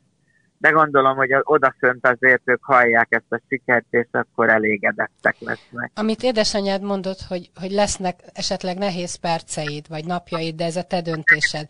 de 0.59 0.71
gondolom, 0.71 1.17
hogy 1.17 1.31
odafönt 1.43 2.07
azért 2.07 2.43
ők 2.45 2.65
hallják 2.65 3.07
ezt 3.11 3.33
a 3.33 3.41
sikert, 3.49 3.87
és 3.91 4.07
akkor 4.11 4.49
elégedettek 4.49 5.37
lesznek. 5.39 5.91
Amit 5.95 6.23
édesanyád 6.23 6.83
mondott, 6.83 7.21
hogy, 7.29 7.51
hogy 7.61 7.71
lesznek 7.71 8.21
esetleg 8.33 8.79
nehéz 8.79 9.15
perceid, 9.15 9.89
vagy 9.89 10.05
napjaid, 10.05 10.55
de 10.55 10.65
ez 10.65 10.77
a 10.77 10.83
te 10.83 11.01
döntésed. 11.01 11.67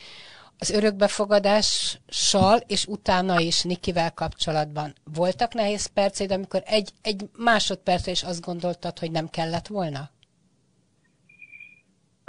Az 0.59 0.71
örökbefogadással 0.71 2.59
és 2.67 2.87
utána 2.87 3.41
is 3.41 3.63
Nikivel 3.63 4.13
kapcsolatban 4.15 4.93
voltak 5.15 5.55
nehéz 5.55 5.87
perceid, 5.87 6.33
amikor 6.33 6.63
egy, 6.65 6.91
egy 7.03 7.29
másodpercre 7.37 8.11
is 8.11 8.23
azt 8.23 8.45
gondoltad, 8.45 8.99
hogy 8.99 9.11
nem 9.11 9.29
kellett 9.29 9.67
volna? 9.67 10.11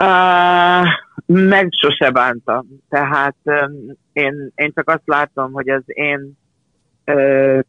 Uh, 0.02 0.88
meg 1.26 1.70
sose 1.72 2.12
bántam. 2.12 2.68
Tehát 2.90 3.36
um, 3.44 3.98
én, 4.14 4.52
én 4.56 4.72
csak 4.74 4.90
azt 4.90 5.04
látom, 5.06 5.52
hogy 5.52 5.70
az 5.70 5.84
én 5.86 6.38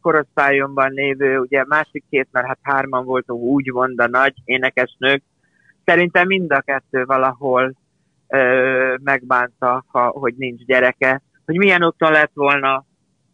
korosztályomban 0.01 0.91
lévő, 0.91 1.39
ugye 1.39 1.63
másik 1.67 2.03
két, 2.09 2.27
mert 2.31 2.47
hát 2.47 2.59
hárman 2.61 3.05
voltunk 3.05 3.41
úgymond 3.41 3.99
a 3.99 4.07
nagy 4.07 4.33
énekesnők, 4.45 5.23
szerintem 5.85 6.27
mind 6.27 6.51
a 6.51 6.61
kettő 6.61 7.05
valahol 7.05 7.73
ö, 8.27 8.95
megbánta, 9.03 9.85
ha, 9.87 10.07
hogy 10.07 10.33
nincs 10.37 10.65
gyereke, 10.65 11.21
hogy 11.45 11.57
milyen 11.57 11.85
úton 11.85 12.11
lett 12.11 12.31
volna, 12.33 12.85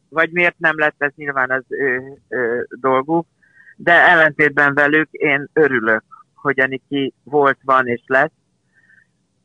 vagy 0.10 0.32
miért 0.32 0.60
nem 0.60 0.78
lett, 0.78 0.96
ez 0.98 1.12
nyilván 1.16 1.52
az 1.52 1.64
ő, 1.68 2.18
ő 2.30 2.68
dolguk, 2.80 3.28
de 3.76 3.92
ellentétben 3.92 4.74
velük 4.74 5.10
én 5.12 5.50
örülök, 5.54 6.04
hogy 6.36 6.60
Aniki 6.60 7.14
volt, 7.24 7.58
van 7.64 7.88
és 7.88 8.02
lesz, 8.06 8.32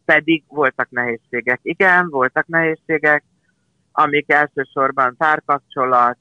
pedig 0.05 0.45
voltak 0.49 0.91
nehézségek. 0.91 1.61
Igen, 1.63 2.09
voltak 2.11 2.47
nehézségek, 2.47 3.25
amik 3.93 4.33
elsősorban 4.33 5.17
párkapcsolat, 5.17 6.19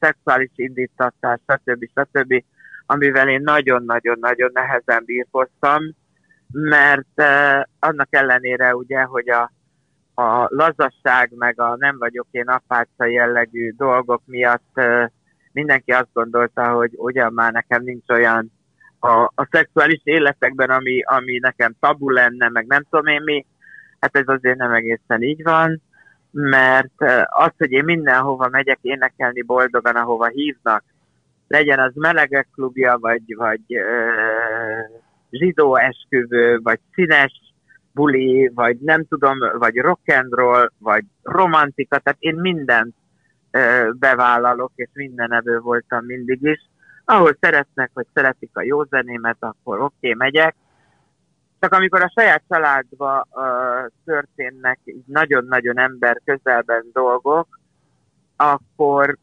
szexuális 0.00 0.50
indítatás, 0.54 1.40
stb. 1.46 1.84
stb., 1.94 2.44
amivel 2.86 3.28
én 3.28 3.40
nagyon-nagyon-nagyon 3.42 4.50
nehezen 4.52 5.02
bírkoztam, 5.04 5.82
mert 6.52 7.08
ö, 7.14 7.60
annak 7.78 8.08
ellenére 8.10 8.74
ugye, 8.74 9.02
hogy 9.02 9.28
a, 9.28 9.52
a 10.22 10.46
lazasság, 10.48 11.32
meg 11.36 11.60
a 11.60 11.76
nem 11.76 11.98
vagyok 11.98 12.26
én 12.30 12.48
apáca 12.48 13.06
jellegű 13.06 13.70
dolgok 13.70 14.22
miatt 14.24 14.70
ö, 14.74 15.04
mindenki 15.52 15.92
azt 15.92 16.12
gondolta, 16.12 16.72
hogy 16.72 16.90
ugyan 16.96 17.32
már 17.32 17.52
nekem 17.52 17.82
nincs 17.82 18.08
olyan 18.08 18.52
a, 18.98 19.22
a 19.22 19.48
szexuális 19.50 20.00
életekben, 20.04 20.70
ami, 20.70 21.02
ami 21.02 21.38
nekem 21.38 21.74
tabu 21.80 22.08
lenne, 22.10 22.48
meg 22.48 22.66
nem 22.66 22.84
tudom 22.90 23.06
én 23.06 23.22
mi, 23.22 23.46
hát 24.00 24.16
ez 24.16 24.28
azért 24.28 24.56
nem 24.56 24.72
egészen 24.72 25.22
így 25.22 25.42
van 25.42 25.82
mert 26.32 27.00
az, 27.26 27.50
hogy 27.58 27.70
én 27.70 27.84
mindenhova 27.84 28.48
megyek 28.48 28.78
énekelni 28.80 29.42
boldogan, 29.42 29.96
ahova 29.96 30.26
hívnak, 30.26 30.84
legyen 31.48 31.78
az 31.78 31.92
melegek 31.94 32.48
klubja, 32.54 32.96
vagy, 33.00 33.22
vagy 33.36 33.60
uh, 33.68 35.00
zsidó 35.30 35.76
esküvő, 35.76 36.58
vagy 36.62 36.80
színes 36.92 37.32
buli, 37.92 38.50
vagy 38.54 38.76
nem 38.78 39.04
tudom, 39.08 39.38
vagy 39.58 39.76
rock 39.76 40.12
and 40.12 40.32
roll, 40.32 40.70
vagy 40.78 41.04
romantika, 41.22 41.98
tehát 41.98 42.18
én 42.20 42.34
mindent 42.34 42.94
uh, 43.52 43.94
bevállalok, 43.94 44.72
és 44.74 44.88
minden 44.94 45.32
evő 45.32 45.58
voltam 45.58 46.04
mindig 46.04 46.42
is. 46.42 46.70
Ahol 47.04 47.36
szeretnek, 47.40 47.90
vagy 47.94 48.06
szeretik 48.14 48.50
a 48.52 48.62
jó 48.62 48.82
zenémet, 48.82 49.36
akkor 49.40 49.80
oké, 49.80 49.94
okay, 49.96 50.14
megyek, 50.14 50.54
csak 51.62 51.72
amikor 51.72 52.02
a 52.02 52.12
saját 52.14 52.42
családba 52.48 53.26
uh, 53.30 53.44
történnek 54.04 54.80
nagyon-nagyon 55.06 55.78
ember 55.78 56.20
közelben 56.24 56.84
dolgok, 56.92 57.60
akkor 58.36 59.16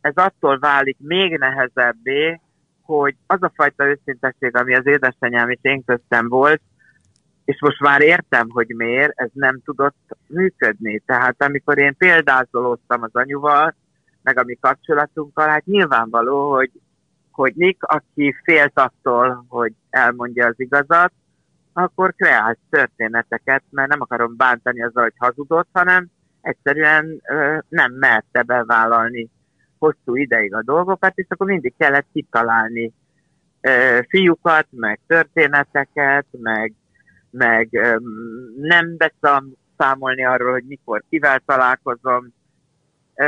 ez 0.00 0.12
attól 0.14 0.58
válik 0.58 0.96
még 0.98 1.38
nehezebbé, 1.38 2.40
hogy 2.82 3.16
az 3.26 3.42
a 3.42 3.52
fajta 3.54 3.86
őszintesség, 3.86 4.56
ami 4.56 4.74
az 4.74 4.86
édesanyám 4.86 5.50
és 5.50 5.58
én 5.62 5.84
köztem 5.84 6.28
volt, 6.28 6.60
és 7.44 7.60
most 7.60 7.80
már 7.80 8.00
értem, 8.00 8.48
hogy 8.50 8.74
miért, 8.76 9.12
ez 9.14 9.30
nem 9.32 9.60
tudott 9.64 10.16
működni. 10.26 11.02
Tehát 11.06 11.42
amikor 11.42 11.78
én 11.78 11.96
példázolóztam 11.96 13.02
az 13.02 13.14
anyuval, 13.14 13.74
meg 14.22 14.38
a 14.38 14.44
mi 14.44 14.54
kapcsolatunkkal, 14.54 15.48
hát 15.48 15.64
nyilvánvaló, 15.64 16.52
hogy, 16.52 16.70
hogy 17.30 17.52
Nick, 17.54 17.82
aki 17.82 18.34
félt 18.44 18.78
attól, 18.78 19.44
hogy 19.48 19.72
elmondja 19.90 20.46
az 20.46 20.60
igazat, 20.60 21.12
akkor 21.76 22.14
kreálsz 22.14 22.58
történeteket, 22.70 23.62
mert 23.70 23.88
nem 23.88 24.00
akarom 24.00 24.36
bántani 24.36 24.82
azzal, 24.82 25.02
hogy 25.02 25.14
hazudott, 25.16 25.68
hanem 25.72 26.06
egyszerűen 26.40 27.20
ö, 27.28 27.58
nem 27.68 27.92
merte 27.92 28.42
bevállalni 28.42 29.28
hosszú 29.78 30.16
ideig 30.16 30.54
a 30.54 30.62
dolgokat, 30.62 31.12
és 31.14 31.26
akkor 31.28 31.46
mindig 31.46 31.74
kellett 31.78 32.06
kitalálni 32.12 32.92
ö, 33.60 33.98
fiúkat, 34.08 34.66
meg 34.70 35.00
történeteket, 35.06 36.26
meg, 36.30 36.72
meg 37.30 37.68
ö, 37.70 37.96
nem 38.56 38.96
beszámolni 38.96 40.24
arról, 40.24 40.52
hogy 40.52 40.64
mikor 40.66 41.02
kivel 41.08 41.42
találkozom, 41.46 42.34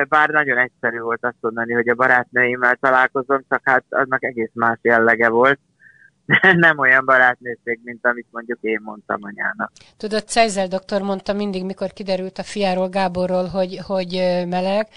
bár 0.09 0.29
nagyon 0.29 0.59
egyszerű 0.59 0.99
volt 0.99 1.25
azt 1.25 1.37
mondani, 1.41 1.73
hogy 1.73 1.89
a 1.89 1.95
barátnőimmel 1.95 2.77
találkozom, 2.77 3.45
csak 3.49 3.61
hát 3.65 3.85
annak 3.89 4.25
egész 4.25 4.51
más 4.53 4.79
jellege 4.83 5.29
volt 5.29 5.59
nem 6.67 6.79
olyan 6.79 7.05
barátnőség, 7.05 7.81
mint 7.83 8.07
amit 8.07 8.27
mondjuk 8.31 8.59
én 8.61 8.81
mondtam 8.83 9.19
anyának. 9.23 9.73
Tudod, 9.97 10.29
Cejzel 10.29 10.67
doktor 10.67 11.03
mondta 11.03 11.33
mindig, 11.33 11.65
mikor 11.65 11.93
kiderült 11.93 12.39
a 12.39 12.43
fiáról, 12.43 12.89
Gáborról, 12.89 13.47
hogy, 13.47 13.81
hogy 13.87 14.11
meleg, 14.49 14.89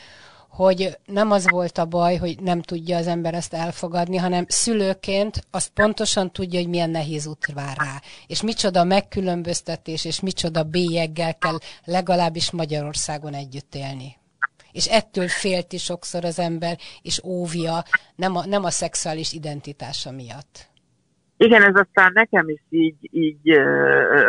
hogy 0.49 0.97
nem 1.05 1.31
az 1.31 1.49
volt 1.49 1.77
a 1.77 1.85
baj, 1.85 2.15
hogy 2.15 2.39
nem 2.39 2.61
tudja 2.61 2.97
az 2.97 3.07
ember 3.07 3.33
ezt 3.33 3.53
elfogadni, 3.53 4.17
hanem 4.17 4.45
szülőként 4.47 5.45
azt 5.51 5.69
pontosan 5.69 6.31
tudja, 6.31 6.59
hogy 6.59 6.69
milyen 6.69 6.89
nehéz 6.89 7.27
út 7.27 7.45
vár 7.53 7.77
rá. 7.77 8.01
És 8.27 8.41
micsoda 8.41 8.83
megkülönböztetés, 8.83 10.05
és 10.05 10.19
micsoda 10.19 10.63
bélyeggel 10.63 11.37
kell 11.37 11.57
legalábbis 11.85 12.51
Magyarországon 12.51 13.33
együtt 13.33 13.75
élni. 13.75 14.17
És 14.71 14.87
ettől 14.87 15.27
félti 15.27 15.77
sokszor 15.77 16.25
az 16.25 16.39
ember, 16.39 16.77
és 17.01 17.23
óvja, 17.23 17.83
nem 18.15 18.35
a, 18.35 18.45
nem 18.45 18.63
a 18.63 18.69
szexuális 18.69 19.31
identitása 19.31 20.11
miatt. 20.11 20.70
Igen, 21.43 21.61
ez 21.61 21.75
aztán 21.75 22.11
nekem 22.13 22.49
is 22.49 22.61
így, 22.69 23.09
így 23.11 23.53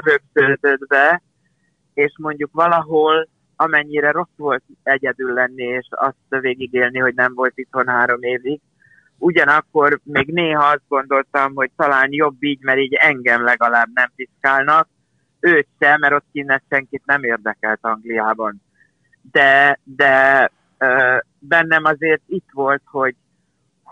rögződött 0.01 0.87
be, 0.89 1.23
és 1.95 2.13
mondjuk 2.19 2.51
valahol, 2.53 3.29
amennyire 3.57 4.11
rossz 4.11 4.37
volt 4.37 4.63
egyedül 4.83 5.33
lenni, 5.33 5.63
és 5.63 5.87
azt 5.91 6.41
végigélni, 6.41 6.99
hogy 6.99 7.15
nem 7.15 7.35
volt 7.35 7.53
itthon 7.55 7.89
három 7.89 8.23
évig, 8.23 8.61
ugyanakkor 9.19 10.01
még 10.05 10.33
néha 10.33 10.65
azt 10.65 10.89
gondoltam, 10.89 11.55
hogy 11.55 11.71
talán 11.77 12.13
jobb 12.13 12.43
így, 12.43 12.63
mert 12.63 12.79
így 12.79 12.95
engem 12.95 13.45
legalább 13.45 13.89
nem 13.95 14.11
piszkálnak, 14.17 14.89
őt 15.41 15.69
sem, 15.81 16.01
mert 16.01 16.15
ott 16.15 16.27
kinnet 16.33 16.63
senkit 16.71 17.03
nem 17.05 17.23
érdekelt 17.23 17.79
Angliában. 17.83 18.63
De, 19.33 19.79
de 19.85 20.51
ö, 20.79 21.17
bennem 21.39 21.85
azért 21.85 22.23
itt 22.27 22.49
volt, 22.53 22.83
hogy 22.85 23.15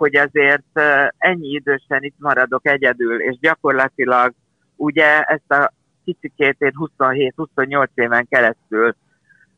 hogy 0.01 0.17
azért 0.17 0.81
ennyi 1.19 1.49
idősen 1.49 2.03
itt 2.03 2.15
maradok 2.19 2.67
egyedül, 2.67 3.21
és 3.21 3.39
gyakorlatilag 3.39 4.33
ugye 4.77 5.21
ezt 5.21 5.51
a 5.53 5.73
kicsikét 6.05 6.57
én 6.59 6.73
27-28 6.99 7.87
éven 7.95 8.27
keresztül 8.29 8.95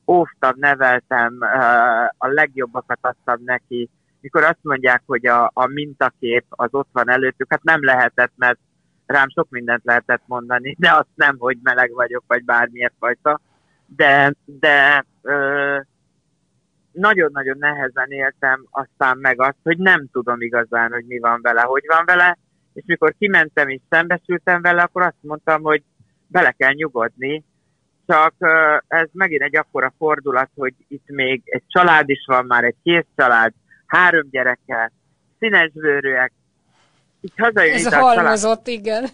óvtam, 0.07 0.53
neveltem, 0.57 1.39
a 2.19 2.27
legjobbakat 2.27 2.99
adtam 3.01 3.39
neki. 3.45 3.91
Mikor 4.21 4.43
azt 4.43 4.63
mondják, 4.63 5.03
hogy 5.07 5.27
a, 5.27 5.51
a 5.55 5.67
mintakép 5.67 6.45
az 6.49 6.69
ott 6.71 6.89
van 6.93 7.11
előttük, 7.11 7.51
hát 7.51 7.63
nem 7.63 7.85
lehetett, 7.85 8.33
mert 8.37 8.59
rám 9.07 9.29
sok 9.29 9.51
mindent 9.51 9.85
lehetett 9.85 10.23
mondani, 10.27 10.77
de 10.79 10.91
azt 10.91 11.15
nem, 11.15 11.37
hogy 11.39 11.59
meleg 11.63 11.93
vagyok, 11.93 12.25
vagy 12.27 12.45
bármiért 12.45 12.95
fajta. 12.99 13.41
De, 13.87 14.35
de 14.45 15.05
ö, 15.23 15.81
nagyon-nagyon 16.93 17.57
nehezen 17.59 18.11
éltem 18.11 18.67
aztán 18.71 19.19
meg 19.19 19.41
azt, 19.41 19.59
hogy 19.63 19.79
nem 19.79 20.07
tudom 20.13 20.41
igazán, 20.41 20.93
hogy 20.93 21.05
mi 21.05 21.19
van 21.19 21.41
vele, 21.43 21.61
hogy 21.61 21.85
van 21.87 22.05
vele, 22.05 22.39
és 22.73 22.83
mikor 22.87 23.15
kimentem 23.19 23.69
és 23.69 23.81
szembesültem 23.91 24.63
vele, 24.63 24.83
akkor 24.83 25.03
azt 25.03 25.17
mondtam, 25.21 25.63
hogy 25.63 25.83
bele 26.27 26.51
kell 26.51 26.73
nyugodni, 26.73 27.45
csak 28.07 28.35
ez 28.89 29.09
megint 29.13 29.43
egy 29.43 29.57
akkora 29.57 29.95
fordulat, 29.99 30.51
hogy 30.55 30.75
itt 30.89 31.07
még 31.07 31.43
egy 31.45 31.63
család 31.67 32.09
is 32.09 32.25
van 32.27 32.45
már, 32.47 32.65
egy 32.65 32.77
kész 32.83 33.07
család, 33.17 33.53
három 33.87 34.29
gyereke, 34.31 34.93
színes 35.39 35.73
bőrűek, 35.73 36.33
így 37.21 37.33
hazajön 37.37 37.75
Ez 37.75 37.95
halmozott, 37.95 38.67
igen. 38.67 39.05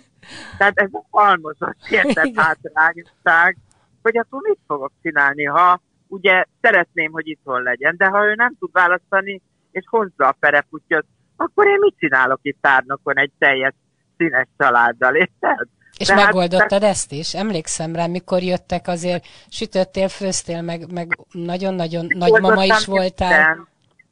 Tehát 0.59 0.79
ez 0.79 0.89
a 0.93 1.05
halmozott 1.11 1.77
érted 1.91 2.33
hátrágság, 2.35 3.57
hogy 4.03 4.17
akkor 4.17 4.41
mit 4.43 4.59
fogok 4.67 4.93
csinálni, 5.03 5.45
ha 5.45 5.81
ugye 6.09 6.45
szeretném, 6.61 7.13
hogy 7.13 7.27
itthon 7.29 7.63
legyen, 7.63 7.95
de 7.97 8.07
ha 8.07 8.25
ő 8.25 8.35
nem 8.35 8.55
tud 8.59 8.73
választani, 8.73 9.43
és 9.71 9.85
hozza 9.89 10.27
a 10.27 10.37
pereputyot, 10.41 11.07
akkor 11.37 11.67
én 11.67 11.79
mit 11.81 11.95
csinálok 11.99 12.39
itt 12.43 12.59
tárnokon 12.61 13.19
egy 13.19 13.33
teljes 13.39 13.75
színes 14.17 14.47
családdal, 14.59 15.15
érted? 15.15 15.67
És 15.99 16.07
Tehát, 16.07 16.25
megoldottad 16.25 16.83
ezt 16.83 17.13
is? 17.13 17.35
Emlékszem 17.35 17.95
rá, 17.95 18.07
mikor 18.07 18.43
jöttek 18.43 18.87
azért, 18.87 19.27
sütöttél, 19.49 20.09
főztél, 20.09 20.63
meg, 20.63 20.93
meg 20.93 21.19
nagyon-nagyon 21.33 22.07
nagymama 22.09 22.65
is 22.65 22.87
voltál. 22.87 23.49
Minden, 23.49 23.69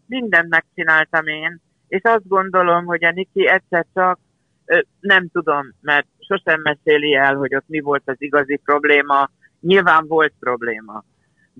mindent 0.06 0.48
megcsináltam 0.48 1.26
én, 1.26 1.60
és 1.88 2.00
azt 2.02 2.28
gondolom, 2.28 2.84
hogy 2.84 3.04
a 3.04 3.10
Niki 3.10 3.48
egyszer 3.48 3.86
csak, 3.94 4.18
nem 5.00 5.28
tudom, 5.28 5.74
mert 5.80 6.06
sosem 6.28 6.60
meséli 6.60 7.14
el, 7.14 7.34
hogy 7.34 7.54
ott 7.54 7.68
mi 7.68 7.80
volt 7.80 8.02
az 8.04 8.16
igazi 8.18 8.60
probléma, 8.64 9.30
nyilván 9.60 10.06
volt 10.06 10.32
probléma. 10.40 11.04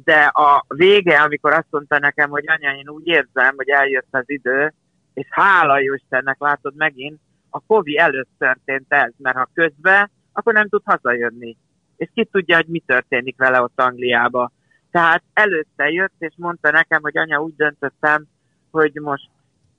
De 0.04 0.24
a 0.24 0.64
vége, 0.68 1.22
amikor 1.22 1.52
azt 1.52 1.70
mondta 1.70 1.98
nekem, 1.98 2.30
hogy 2.30 2.44
anya, 2.48 2.70
én 2.70 2.88
úgy 2.88 3.06
érzem, 3.06 3.54
hogy 3.56 3.68
eljött 3.68 4.08
az 4.10 4.24
idő, 4.26 4.72
és 5.14 5.26
hála 5.30 5.78
jó 5.78 5.94
Istennek 5.94 6.36
látod 6.38 6.76
megint, 6.76 7.20
a 7.50 7.60
Kovi 7.66 7.98
előtt 7.98 8.30
történt 8.38 8.92
ez, 8.92 9.12
mert 9.18 9.36
ha 9.36 9.50
közben, 9.54 10.10
akkor 10.32 10.52
nem 10.52 10.68
tud 10.68 10.82
hazajönni. 10.84 11.56
És 11.96 12.08
ki 12.14 12.24
tudja, 12.24 12.56
hogy 12.56 12.66
mi 12.66 12.82
történik 12.86 13.36
vele 13.36 13.62
ott 13.62 13.80
Angliába. 13.80 14.52
Tehát 14.90 15.22
előtte 15.32 15.90
jött, 15.90 16.14
és 16.18 16.34
mondta 16.36 16.70
nekem, 16.70 17.02
hogy 17.02 17.18
anya, 17.18 17.42
úgy 17.42 17.54
döntöttem, 17.56 18.26
hogy 18.70 18.92
most 18.94 19.30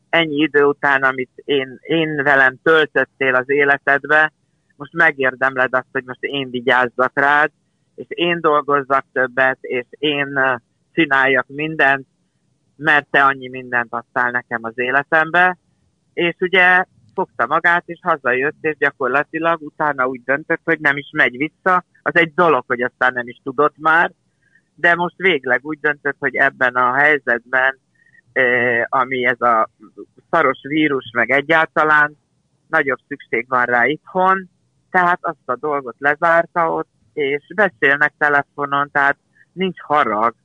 ennyi 0.09 0.35
idő 0.35 0.63
után, 0.63 1.03
amit 1.03 1.31
én, 1.35 1.79
én 1.81 2.23
velem 2.23 2.59
töltöttél 2.63 3.35
az 3.35 3.49
életedbe, 3.49 4.33
most 4.75 4.93
megérdemled 4.93 5.73
azt, 5.73 5.87
hogy 5.91 6.03
most 6.05 6.23
én 6.23 6.49
vigyázzak 6.49 7.11
rád, 7.13 7.51
és 7.97 8.05
én 8.09 8.41
dolgozzak 8.41 9.05
többet, 9.11 9.57
és 9.61 9.85
én 9.89 10.39
csináljak 10.93 11.47
mindent, 11.47 12.07
mert 12.75 13.07
te 13.09 13.23
annyi 13.23 13.49
mindent 13.49 13.93
adtál 13.93 14.31
nekem 14.31 14.59
az 14.63 14.73
életembe, 14.75 15.57
és 16.13 16.35
ugye 16.39 16.85
fogta 17.13 17.45
magát, 17.47 17.83
és 17.85 17.99
hazajött, 18.01 18.57
és 18.61 18.77
gyakorlatilag 18.77 19.61
utána 19.61 20.07
úgy 20.07 20.23
döntött, 20.23 20.61
hogy 20.63 20.79
nem 20.79 20.97
is 20.97 21.09
megy 21.11 21.37
vissza. 21.37 21.83
Az 22.01 22.15
egy 22.15 22.33
dolog, 22.33 22.63
hogy 22.67 22.81
aztán 22.81 23.13
nem 23.13 23.27
is 23.27 23.39
tudott 23.43 23.77
már, 23.77 24.11
de 24.75 24.95
most 24.95 25.15
végleg 25.17 25.59
úgy 25.65 25.79
döntött, 25.79 26.15
hogy 26.19 26.35
ebben 26.35 26.75
a 26.75 26.93
helyzetben, 26.93 27.79
ami 28.83 29.25
ez 29.25 29.41
a 29.41 29.69
szaros 30.29 30.59
vírus, 30.61 31.11
meg 31.13 31.29
egyáltalán, 31.29 32.17
nagyobb 32.67 32.99
szükség 33.07 33.45
van 33.47 33.65
rá 33.65 33.85
itthon, 33.85 34.49
tehát 34.91 35.19
azt 35.21 35.37
a 35.45 35.55
dolgot 35.55 35.95
lezárta 35.99 36.73
ott, 36.73 36.89
és 37.17 37.43
beszélnek 37.55 38.13
telefonon, 38.17 38.89
tehát 38.91 39.17
nincs 39.53 39.81
harag. 39.81 40.35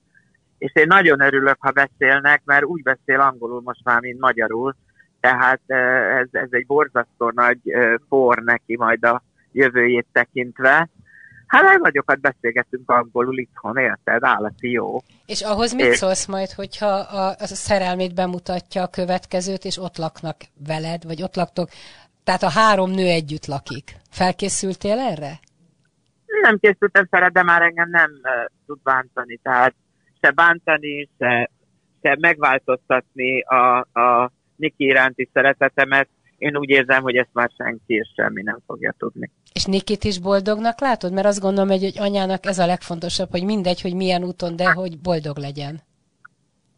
És 0.58 0.72
én 0.74 0.86
nagyon 0.86 1.20
örülök, 1.20 1.56
ha 1.58 1.70
beszélnek, 1.70 2.42
mert 2.44 2.64
úgy 2.64 2.82
beszél 2.82 3.20
angolul 3.20 3.60
most 3.64 3.80
már, 3.84 4.00
mint 4.00 4.20
magyarul, 4.20 4.76
tehát 5.20 5.60
ez, 6.20 6.28
ez 6.30 6.48
egy 6.50 6.66
borzasztó 6.66 7.30
nagy 7.34 7.58
por 8.08 8.38
neki 8.38 8.76
majd 8.76 9.04
a 9.04 9.22
jövőjét 9.52 10.06
tekintve. 10.12 10.88
Hát 11.46 11.62
legnagyokat 11.62 12.20
beszélgetünk 12.20 12.90
angolul 12.90 13.38
itthon, 13.38 13.76
érted? 13.76 14.24
Állati 14.24 14.70
jó. 14.70 14.98
És 15.26 15.40
ahhoz 15.40 15.72
mit 15.72 15.86
és... 15.86 15.96
szólsz 15.96 16.26
majd, 16.26 16.50
hogyha 16.50 16.86
a, 16.86 17.28
a 17.28 17.46
szerelmét 17.46 18.14
bemutatja 18.14 18.82
a 18.82 18.88
következőt, 18.88 19.64
és 19.64 19.78
ott 19.78 19.96
laknak 19.96 20.36
veled, 20.66 21.04
vagy 21.04 21.22
ott 21.22 21.36
laktok, 21.36 21.68
tehát 22.24 22.42
a 22.42 22.50
három 22.50 22.90
nő 22.90 23.06
együtt 23.06 23.46
lakik. 23.46 23.96
Felkészültél 24.10 24.98
erre? 24.98 25.40
Nem 26.40 26.58
készültem 26.58 27.06
fel, 27.10 27.30
de 27.30 27.42
már 27.42 27.62
engem 27.62 27.90
nem 27.90 28.10
uh, 28.10 28.30
tud 28.66 28.78
bántani, 28.82 29.36
tehát 29.42 29.74
se 30.20 30.30
bántani, 30.30 31.08
se, 31.18 31.50
se 32.02 32.16
megváltoztatni 32.20 33.40
a, 33.40 33.78
a 33.78 34.32
Niki 34.56 34.84
iránti 34.84 35.28
szeretetemet, 35.32 36.08
én 36.42 36.56
úgy 36.56 36.68
érzem, 36.68 37.02
hogy 37.02 37.16
ezt 37.16 37.32
már 37.32 37.50
senki 37.56 37.94
és 37.94 38.12
semmi 38.16 38.42
nem 38.42 38.58
fogja 38.66 38.94
tudni. 38.98 39.30
És 39.52 39.64
Nikit 39.64 40.04
is 40.04 40.20
boldognak 40.20 40.80
látod? 40.80 41.12
Mert 41.12 41.26
azt 41.26 41.40
gondolom, 41.40 41.68
hogy 41.68 41.84
egy 41.84 41.98
anyának 41.98 42.46
ez 42.46 42.58
a 42.58 42.66
legfontosabb, 42.66 43.30
hogy 43.30 43.44
mindegy, 43.44 43.80
hogy 43.80 43.94
milyen 43.94 44.24
úton, 44.24 44.56
de 44.56 44.72
hogy 44.72 45.00
boldog 45.00 45.38
legyen. 45.38 45.80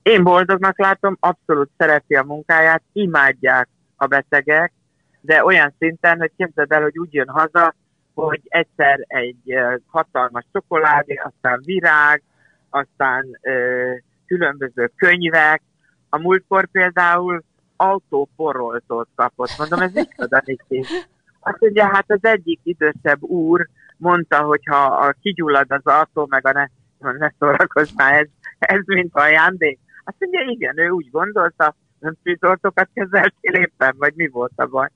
Én 0.03 0.23
boldognak 0.23 0.79
látom, 0.79 1.17
abszolút 1.21 1.71
szereti 1.77 2.15
a 2.15 2.23
munkáját, 2.23 2.83
imádják 2.93 3.69
a 3.97 4.07
betegek, 4.07 4.73
de 5.21 5.45
olyan 5.45 5.75
szinten, 5.79 6.19
hogy 6.19 6.33
képzeld 6.37 6.73
el, 6.73 6.83
hogy 6.83 6.99
úgy 6.99 7.15
jön 7.15 7.29
haza, 7.29 7.75
hogy 8.15 8.41
egyszer 8.45 9.05
egy 9.07 9.55
hatalmas 9.87 10.45
csokoládé, 10.53 11.15
aztán 11.15 11.61
virág, 11.65 12.23
aztán 12.71 13.39
ö, 13.43 13.93
különböző 14.27 14.91
könyvek. 14.97 15.63
A 16.09 16.19
múltkor 16.19 16.67
például 16.67 17.43
autóporoltót 17.77 19.09
kapott. 19.15 19.51
Mondom, 19.59 19.81
ez 19.81 19.93
micsoda 19.93 20.43
Niki? 20.45 20.85
Azt 21.41 21.61
mondja, 21.61 21.87
hát 21.87 22.05
az 22.11 22.19
egyik 22.23 22.61
idősebb 22.63 23.23
úr 23.23 23.69
mondta, 23.97 24.43
hogy 24.43 24.61
ha 24.71 24.85
a 24.85 25.15
kigyullad 25.21 25.67
az 25.69 25.87
autó, 25.87 26.27
meg 26.31 26.47
a 26.47 26.53
ne, 26.53 26.67
ne 27.13 27.31
szórakozz 27.39 27.91
már, 27.95 28.13
ez, 28.13 28.29
ez 28.59 28.81
mint 28.87 29.15
ajándék. 29.15 29.79
Azt 30.05 30.17
mondja, 30.19 30.41
igen, 30.41 30.79
ő 30.79 30.89
úgy 30.89 31.11
gondolta, 31.11 31.75
nem 31.99 32.15
tűzoltókat 32.23 32.89
kezeltél 32.95 33.53
éppen, 33.53 33.95
vagy 33.99 34.13
mi 34.15 34.29
volt 34.29 34.53
a 34.57 34.67
baj. 34.67 34.89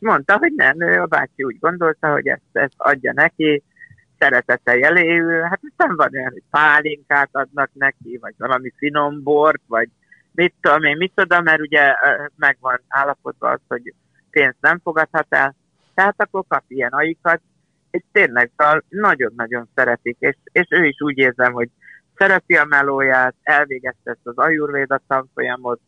Mondta, 0.00 0.38
hogy 0.38 0.52
nem, 0.56 0.80
ő 0.80 1.00
a 1.00 1.06
bácsi 1.06 1.42
úgy 1.42 1.58
gondolta, 1.58 2.12
hogy 2.12 2.26
ezt, 2.26 2.42
ezt 2.52 2.74
adja 2.76 3.12
neki, 3.12 3.62
szeretete 4.18 4.76
jeléül, 4.76 5.40
hát 5.40 5.60
aztán 5.70 5.96
van 5.96 6.08
olyan, 6.12 6.32
hogy 6.32 6.42
pálinkát 6.50 7.28
adnak 7.32 7.70
neki, 7.72 8.18
vagy 8.20 8.34
valami 8.38 8.72
finom 8.76 9.22
bort, 9.22 9.62
vagy 9.66 9.88
mit 10.32 10.54
tudom 10.60 10.82
én, 10.82 10.96
mit 10.96 11.12
tudom, 11.14 11.42
mert 11.42 11.60
ugye 11.60 11.94
meg 12.36 12.56
van 12.60 12.80
az, 13.38 13.60
hogy 13.68 13.94
pénzt 14.30 14.56
nem 14.60 14.80
fogadhat 14.82 15.26
el, 15.28 15.54
tehát 15.94 16.14
akkor 16.16 16.44
kap 16.48 16.62
ilyen 16.68 16.92
aikat, 16.92 17.40
és 17.90 18.02
tényleg 18.12 18.50
szóval 18.56 18.82
nagyon-nagyon 18.88 19.68
szeretik, 19.74 20.16
és, 20.18 20.36
és 20.52 20.66
ő 20.70 20.84
is 20.84 21.00
úgy 21.00 21.18
érzem, 21.18 21.52
hogy 21.52 21.68
szereti 22.16 22.56
a 22.56 22.64
melóját, 22.64 23.34
elvégezte 23.42 24.10
ezt 24.10 24.26
az 24.26 24.36
ajurvéda 24.36 25.00
tanfolyamot, 25.06 25.80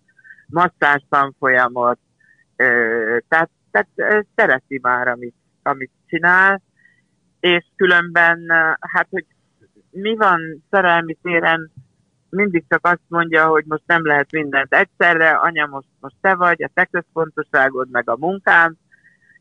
masszás 0.47 1.05
tanfolyamot, 1.09 1.99
tehát, 3.29 3.51
tehát 3.71 4.25
szereti 4.35 4.79
már, 4.83 5.09
amit, 5.09 5.35
amit 5.63 5.91
csinál, 6.07 6.63
és 7.41 7.67
különben, 7.77 8.51
hát, 8.81 9.07
hogy 9.11 9.25
mi 9.91 10.17
van 10.17 10.65
szerelmi 10.71 11.19
téren, 11.23 11.73
mindig 12.31 12.65
csak 12.69 12.87
azt 12.87 13.03
mondja, 13.09 13.47
hogy 13.47 13.65
most 13.67 13.83
nem 13.87 14.07
lehet 14.07 14.33
mindent 14.33 14.75
egyszerre, 14.75 15.31
anya, 15.31 15.67
most, 15.67 15.89
most 16.01 16.15
te 16.21 16.35
vagy, 16.35 16.63
a 16.63 16.71
te 16.75 16.85
központosságod, 16.85 17.91
meg 17.91 18.11
a 18.11 18.17
munkám, 18.17 18.77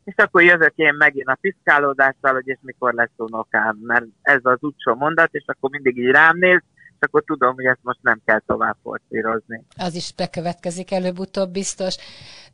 és 0.04 0.14
akkor 0.16 0.42
jövök 0.42 0.72
én 0.74 0.94
megint 0.94 1.28
a 1.28 1.38
piszkálódással, 1.40 2.32
hogy 2.32 2.48
és 2.48 2.58
mikor 2.60 2.92
lesz 2.92 3.14
unokám, 3.16 3.76
mert 3.82 4.04
ez 4.22 4.40
az 4.42 4.58
utcsó 4.60 4.94
mondat, 4.94 5.28
és 5.32 5.44
akkor 5.46 5.70
mindig 5.70 5.98
így 5.98 6.10
rám 6.10 6.36
néz, 6.36 6.62
akkor 7.00 7.24
tudom, 7.24 7.54
hogy 7.54 7.64
ezt 7.64 7.82
most 7.82 7.98
nem 8.02 8.20
kell 8.24 8.42
tovább 8.46 8.76
forszírozni. 8.82 9.62
Az 9.76 9.94
is 9.94 10.12
bekövetkezik 10.12 10.92
előbb-utóbb 10.92 11.50
biztos. 11.50 11.96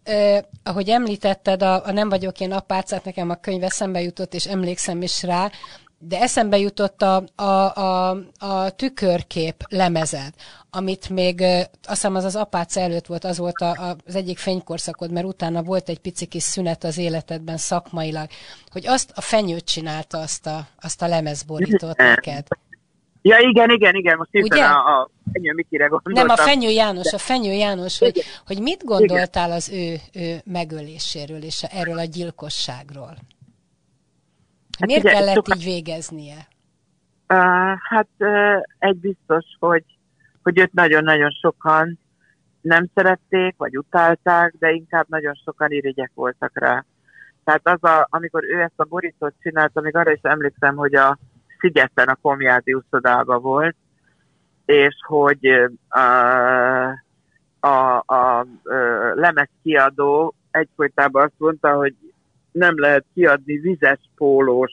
Eh, 0.03 0.39
ahogy 0.63 0.89
említetted, 0.89 1.63
a, 1.63 1.87
a 1.87 1.93
Nem 1.93 2.09
vagyok 2.09 2.41
én 2.41 2.53
apácát, 2.53 3.05
nekem 3.05 3.31
a 3.31 3.35
könyv 3.35 3.63
eszembe 3.63 4.01
jutott, 4.01 4.35
és 4.35 4.47
emlékszem 4.47 5.03
is 5.03 5.23
rá, 5.23 5.51
de 5.99 6.21
eszembe 6.21 6.59
jutott 6.59 7.03
a, 7.03 7.25
a, 7.35 7.75
a, 7.75 8.17
a 8.39 8.71
tükörkép 8.71 9.55
lemezed, 9.69 10.35
amit 10.71 11.09
még, 11.09 11.41
azt 11.41 11.71
hiszem 11.83 12.15
az 12.15 12.25
az 12.25 12.37
apáca 12.37 12.81
előtt 12.81 13.07
volt, 13.07 13.25
az 13.25 13.39
volt 13.39 13.61
a, 13.61 13.71
a, 13.71 13.97
az 14.07 14.15
egyik 14.15 14.39
fénykorszakod, 14.39 15.13
mert 15.13 15.27
utána 15.27 15.63
volt 15.63 15.89
egy 15.89 15.99
pici 15.99 16.27
kis 16.27 16.43
szünet 16.43 16.85
az 16.85 16.99
életedben 16.99 17.57
szakmailag, 17.57 18.29
hogy 18.71 18.87
azt 18.87 19.13
a 19.15 19.21
fenyőt 19.21 19.65
csinálta 19.65 20.19
azt 20.19 20.47
a, 20.47 20.67
azt 20.81 21.03
a 21.03 21.07
lemezborítót 21.07 21.97
neked. 21.97 22.47
Ja, 23.27 23.39
igen, 23.39 23.71
igen, 23.71 23.95
igen, 23.95 24.17
most 24.17 24.31
Ugye? 24.33 24.65
a, 24.65 25.01
a 25.01 25.11
Fenyő 25.33 25.53
Mikire 25.53 25.87
gondoltam. 25.87 26.27
Nem, 26.27 26.37
a 26.39 26.49
Fenyő 26.51 26.69
János, 26.69 27.13
a 27.13 27.19
Fenyő 27.19 27.53
János, 27.53 27.99
hogy, 27.99 28.23
hogy 28.47 28.63
mit 28.63 28.85
gondoltál 28.85 29.47
igen. 29.47 29.57
az 29.57 29.71
ő, 29.73 29.97
ő 30.15 30.37
megöléséről 30.45 31.43
és 31.43 31.63
erről 31.63 31.99
a 31.99 32.05
gyilkosságról? 32.05 33.17
Hát 34.79 34.87
Miért 34.87 35.03
ugye, 35.03 35.13
kellett 35.13 35.35
sokan... 35.35 35.57
így 35.57 35.65
végeznie? 35.65 36.49
Uh, 37.29 37.75
hát 37.89 38.09
uh, 38.19 38.63
egy 38.79 38.97
biztos, 38.97 39.45
hogy, 39.59 39.85
hogy 40.43 40.59
őt 40.59 40.73
nagyon-nagyon 40.73 41.31
sokan 41.31 41.99
nem 42.61 42.87
szerették, 42.95 43.55
vagy 43.57 43.79
utálták, 43.79 44.55
de 44.59 44.71
inkább 44.71 45.07
nagyon 45.09 45.35
sokan 45.45 45.71
irigyek 45.71 46.11
voltak 46.15 46.51
rá. 46.55 46.85
Tehát 47.45 47.61
az, 47.63 47.91
a, 47.91 48.07
amikor 48.11 48.45
ő 48.45 48.61
ezt 48.61 48.73
a 48.77 48.85
borítót 48.85 49.35
csinálta, 49.43 49.81
még 49.81 49.97
arra 49.97 50.13
is 50.13 50.21
emlékszem, 50.23 50.77
hogy 50.77 50.95
a 50.95 51.19
Szigeten 51.65 52.09
a 52.09 52.15
Komjádi 52.15 52.75
úszodában 52.75 53.43
volt, 53.43 53.77
és 54.65 54.95
hogy 55.07 55.47
a, 55.89 56.01
a, 57.61 57.97
a 58.07 58.47
lemez 59.15 59.49
kiadó 59.63 60.35
egyfolytában 60.51 61.23
azt 61.23 61.35
mondta, 61.37 61.73
hogy 61.73 61.95
nem 62.53 62.75
lehet 62.77 63.05
kiadni 63.15 63.59
vizes 63.59 63.99
pólós 64.17 64.73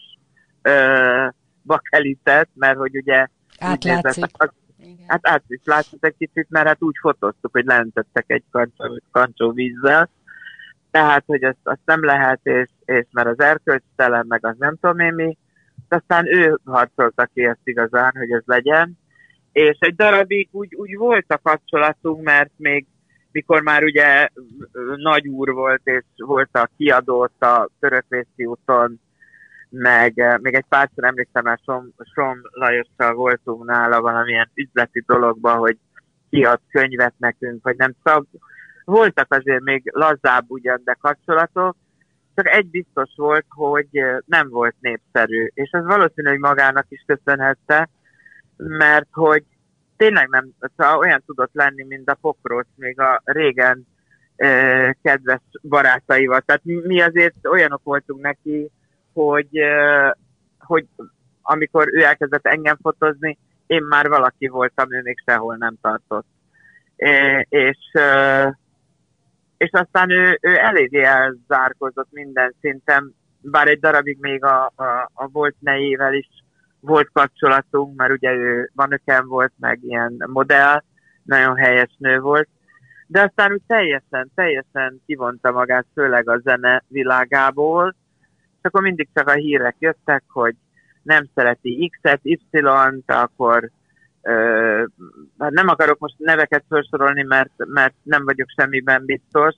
ö, 0.61 1.27
bakelitet, 1.63 2.49
mert 2.53 2.77
hogy 2.77 2.95
ugye 2.95 3.27
Átlátszik. 3.59 4.25
Az, 4.31 4.49
hát 5.07 5.27
át 5.27 5.43
is 5.47 5.59
látszott 5.63 6.05
egy 6.05 6.15
kicsit, 6.17 6.47
mert 6.49 6.67
hát 6.67 6.81
úgy 6.81 6.95
fotóztuk, 7.01 7.51
hogy 7.51 7.65
lentettek 7.65 8.25
egy 8.27 8.43
kancsó, 8.51 9.01
kancsó 9.11 9.51
vízzel, 9.51 10.09
tehát, 10.91 11.23
hogy 11.25 11.43
azt, 11.43 11.57
azt 11.63 11.79
nem 11.85 12.05
lehet, 12.05 12.39
és, 12.43 12.69
és 12.85 13.05
mert 13.11 13.27
az 13.27 13.39
erkölcstelen, 13.39 14.25
meg 14.27 14.45
az 14.45 14.55
nem 14.57 14.77
tudom 14.81 14.99
én 14.99 15.13
mi, 15.13 15.37
aztán 15.91 16.27
ő 16.27 16.59
harcolta 16.65 17.25
ki 17.33 17.43
ezt 17.43 17.59
igazán, 17.63 18.11
hogy 18.17 18.31
ez 18.31 18.43
legyen, 18.45 18.99
és 19.51 19.77
egy 19.79 19.95
darabig 19.95 20.49
úgy, 20.51 20.75
úgy 20.75 20.97
volt 20.97 21.25
a 21.27 21.39
kapcsolatunk, 21.43 22.23
mert 22.23 22.51
még 22.57 22.85
mikor 23.31 23.61
már 23.61 23.83
ugye 23.83 24.27
nagy 24.95 25.27
úr 25.27 25.53
volt, 25.53 25.81
és 25.83 26.03
volt 26.15 26.49
a 26.51 26.69
kiadót 26.77 27.41
a 27.41 27.69
Törökvészi 27.79 28.45
úton, 28.45 28.99
meg 29.69 30.39
még 30.41 30.53
egy 30.53 30.65
párszor 30.69 31.03
emlékszem, 31.03 31.43
már 31.43 31.59
Som, 31.63 31.93
Som 32.13 32.41
Lajossal 32.51 33.13
voltunk 33.13 33.65
nála 33.65 34.01
valamilyen 34.01 34.51
üzleti 34.53 35.03
dologban, 35.07 35.57
hogy 35.57 35.77
kiad 36.29 36.59
könyvet 36.71 37.13
nekünk, 37.17 37.63
vagy 37.63 37.75
nem 37.77 37.93
szab. 38.03 38.25
Voltak 38.85 39.33
azért 39.33 39.63
még 39.63 39.89
lazább 39.93 40.45
ugyan, 40.47 40.81
de 40.83 40.97
kapcsolatok, 41.01 41.75
csak 42.35 42.47
egy 42.47 42.69
biztos 42.69 43.09
volt, 43.15 43.45
hogy 43.49 43.89
nem 44.25 44.49
volt 44.49 44.75
népszerű, 44.79 45.47
és 45.53 45.69
ez 45.71 45.85
valószínű, 45.85 46.29
hogy 46.29 46.39
magának 46.39 46.85
is 46.89 47.03
köszönhette, 47.05 47.89
mert 48.57 49.07
hogy 49.11 49.43
tényleg 49.97 50.27
nem, 50.27 50.49
szóval 50.77 50.97
olyan 50.97 51.23
tudott 51.25 51.53
lenni, 51.53 51.83
mint 51.83 52.09
a 52.09 52.17
pokroc, 52.21 52.67
még 52.75 52.99
a 52.99 53.21
régen 53.23 53.87
eh, 54.35 54.91
kedves 55.01 55.41
barátaival. 55.61 56.41
Tehát 56.41 56.61
mi, 56.63 57.01
azért 57.01 57.47
olyanok 57.47 57.83
voltunk 57.83 58.21
neki, 58.21 58.71
hogy, 59.13 59.59
hogy 60.59 60.85
amikor 61.41 61.87
ő 61.93 62.03
elkezdett 62.03 62.45
engem 62.47 62.77
fotozni, 62.81 63.37
én 63.67 63.83
már 63.83 64.07
valaki 64.07 64.47
voltam, 64.47 64.93
ő 64.93 65.01
még 65.01 65.17
sehol 65.25 65.55
nem 65.55 65.75
tartott. 65.81 66.25
És, 67.49 67.77
és 69.61 69.69
aztán 69.71 70.09
ő, 70.09 70.37
ő 70.41 70.57
eléggé 70.57 71.03
elzárkozott 71.03 72.07
minden 72.11 72.55
szinten, 72.61 73.15
bár 73.41 73.67
egy 73.67 73.79
darabig 73.79 74.17
még 74.19 74.43
a, 74.43 74.65
a, 74.75 75.11
a 75.13 75.27
volt 75.27 75.55
nejével 75.59 76.13
is 76.13 76.27
volt 76.79 77.09
kapcsolatunk, 77.13 77.95
mert 77.95 78.11
ugye 78.11 78.31
ő 78.31 78.71
manöken 78.73 79.27
volt, 79.27 79.53
meg 79.59 79.79
ilyen 79.83 80.23
modell, 80.27 80.83
nagyon 81.23 81.55
helyes 81.55 81.95
nő 81.97 82.19
volt, 82.19 82.47
de 83.07 83.21
aztán 83.21 83.51
úgy 83.51 83.61
teljesen, 83.67 84.31
teljesen 84.35 85.01
kivonta 85.05 85.51
magát, 85.51 85.85
főleg 85.93 86.29
a 86.29 86.39
zene 86.39 86.83
világából, 86.87 87.95
és 88.55 88.61
akkor 88.61 88.81
mindig 88.81 89.09
csak 89.13 89.27
a 89.27 89.33
hírek 89.33 89.75
jöttek, 89.79 90.23
hogy 90.27 90.55
nem 91.03 91.29
szereti 91.35 91.91
X-et, 91.91 92.19
Y-t, 92.23 93.11
akkor 93.11 93.69
hát 95.39 95.51
nem 95.51 95.67
akarok 95.67 95.99
most 95.99 96.15
neveket 96.17 96.63
felsorolni, 96.69 97.23
mert, 97.23 97.51
mert 97.57 97.93
nem 98.03 98.25
vagyok 98.25 98.47
semmiben 98.57 99.05
biztos, 99.05 99.55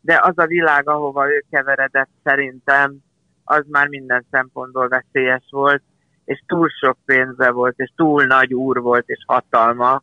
de 0.00 0.20
az 0.22 0.38
a 0.38 0.46
világ, 0.46 0.88
ahova 0.88 1.28
ő 1.28 1.44
keveredett 1.50 2.10
szerintem, 2.24 2.96
az 3.44 3.64
már 3.68 3.88
minden 3.88 4.26
szempontból 4.30 4.88
veszélyes 4.88 5.44
volt, 5.50 5.82
és 6.24 6.42
túl 6.46 6.68
sok 6.68 6.98
pénze 7.04 7.50
volt, 7.50 7.74
és 7.76 7.92
túl 7.96 8.24
nagy 8.24 8.54
úr 8.54 8.80
volt, 8.80 9.04
és 9.06 9.24
hatalma, 9.26 10.02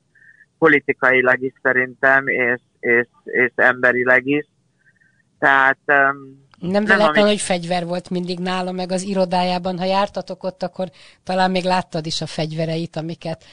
politikailag 0.58 1.42
is 1.42 1.54
szerintem, 1.62 2.28
és, 2.28 2.62
és, 2.80 3.08
és 3.24 3.52
emberileg 3.56 4.28
is. 4.28 4.48
Tehát 5.40 5.80
um, 5.88 6.48
nem 6.60 6.86
véletlen, 6.86 7.24
ami... 7.24 7.30
hogy 7.30 7.42
fegyver 7.42 7.86
volt 7.86 8.10
mindig 8.10 8.40
nála, 8.40 8.72
meg 8.72 8.92
az 8.92 9.02
irodájában. 9.02 9.78
Ha 9.78 9.86
jártatok 9.86 10.44
ott, 10.44 10.64
akkor 10.64 10.88
talán 11.24 11.52
még 11.52 11.64
láttad 11.64 12.06
is 12.06 12.22
a 12.22 12.26
fegyvereit, 12.26 12.96
amiket 12.96 13.44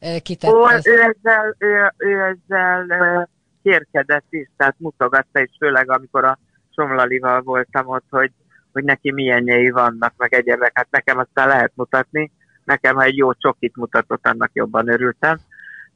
uh, 0.00 0.16
kitett. 0.16 0.52
Ó, 0.52 0.68
ez... 0.68 0.86
ő 0.86 1.00
ezzel, 1.00 1.54
ő, 1.58 1.92
ő 1.96 2.22
ezzel 2.22 3.28
kérkedett 3.62 4.26
is, 4.30 4.50
tehát 4.56 4.74
mutogatta, 4.78 5.40
és 5.40 5.50
főleg 5.58 5.90
amikor 5.90 6.24
a 6.24 6.38
Somlalival 6.74 7.42
voltam 7.42 7.88
ott, 7.88 8.06
hogy 8.10 8.30
hogy 8.72 8.84
neki 8.84 9.12
milyenjei 9.12 9.70
vannak, 9.70 10.12
meg 10.16 10.34
egyebek. 10.34 10.70
Hát 10.74 10.90
nekem 10.90 11.18
aztán 11.18 11.48
lehet 11.48 11.72
mutatni. 11.74 12.32
Nekem, 12.64 12.96
ha 12.96 13.02
egy 13.02 13.16
jó 13.16 13.32
csokit 13.32 13.76
mutatott, 13.76 14.26
annak 14.26 14.50
jobban 14.52 14.88
örültem. 14.88 15.38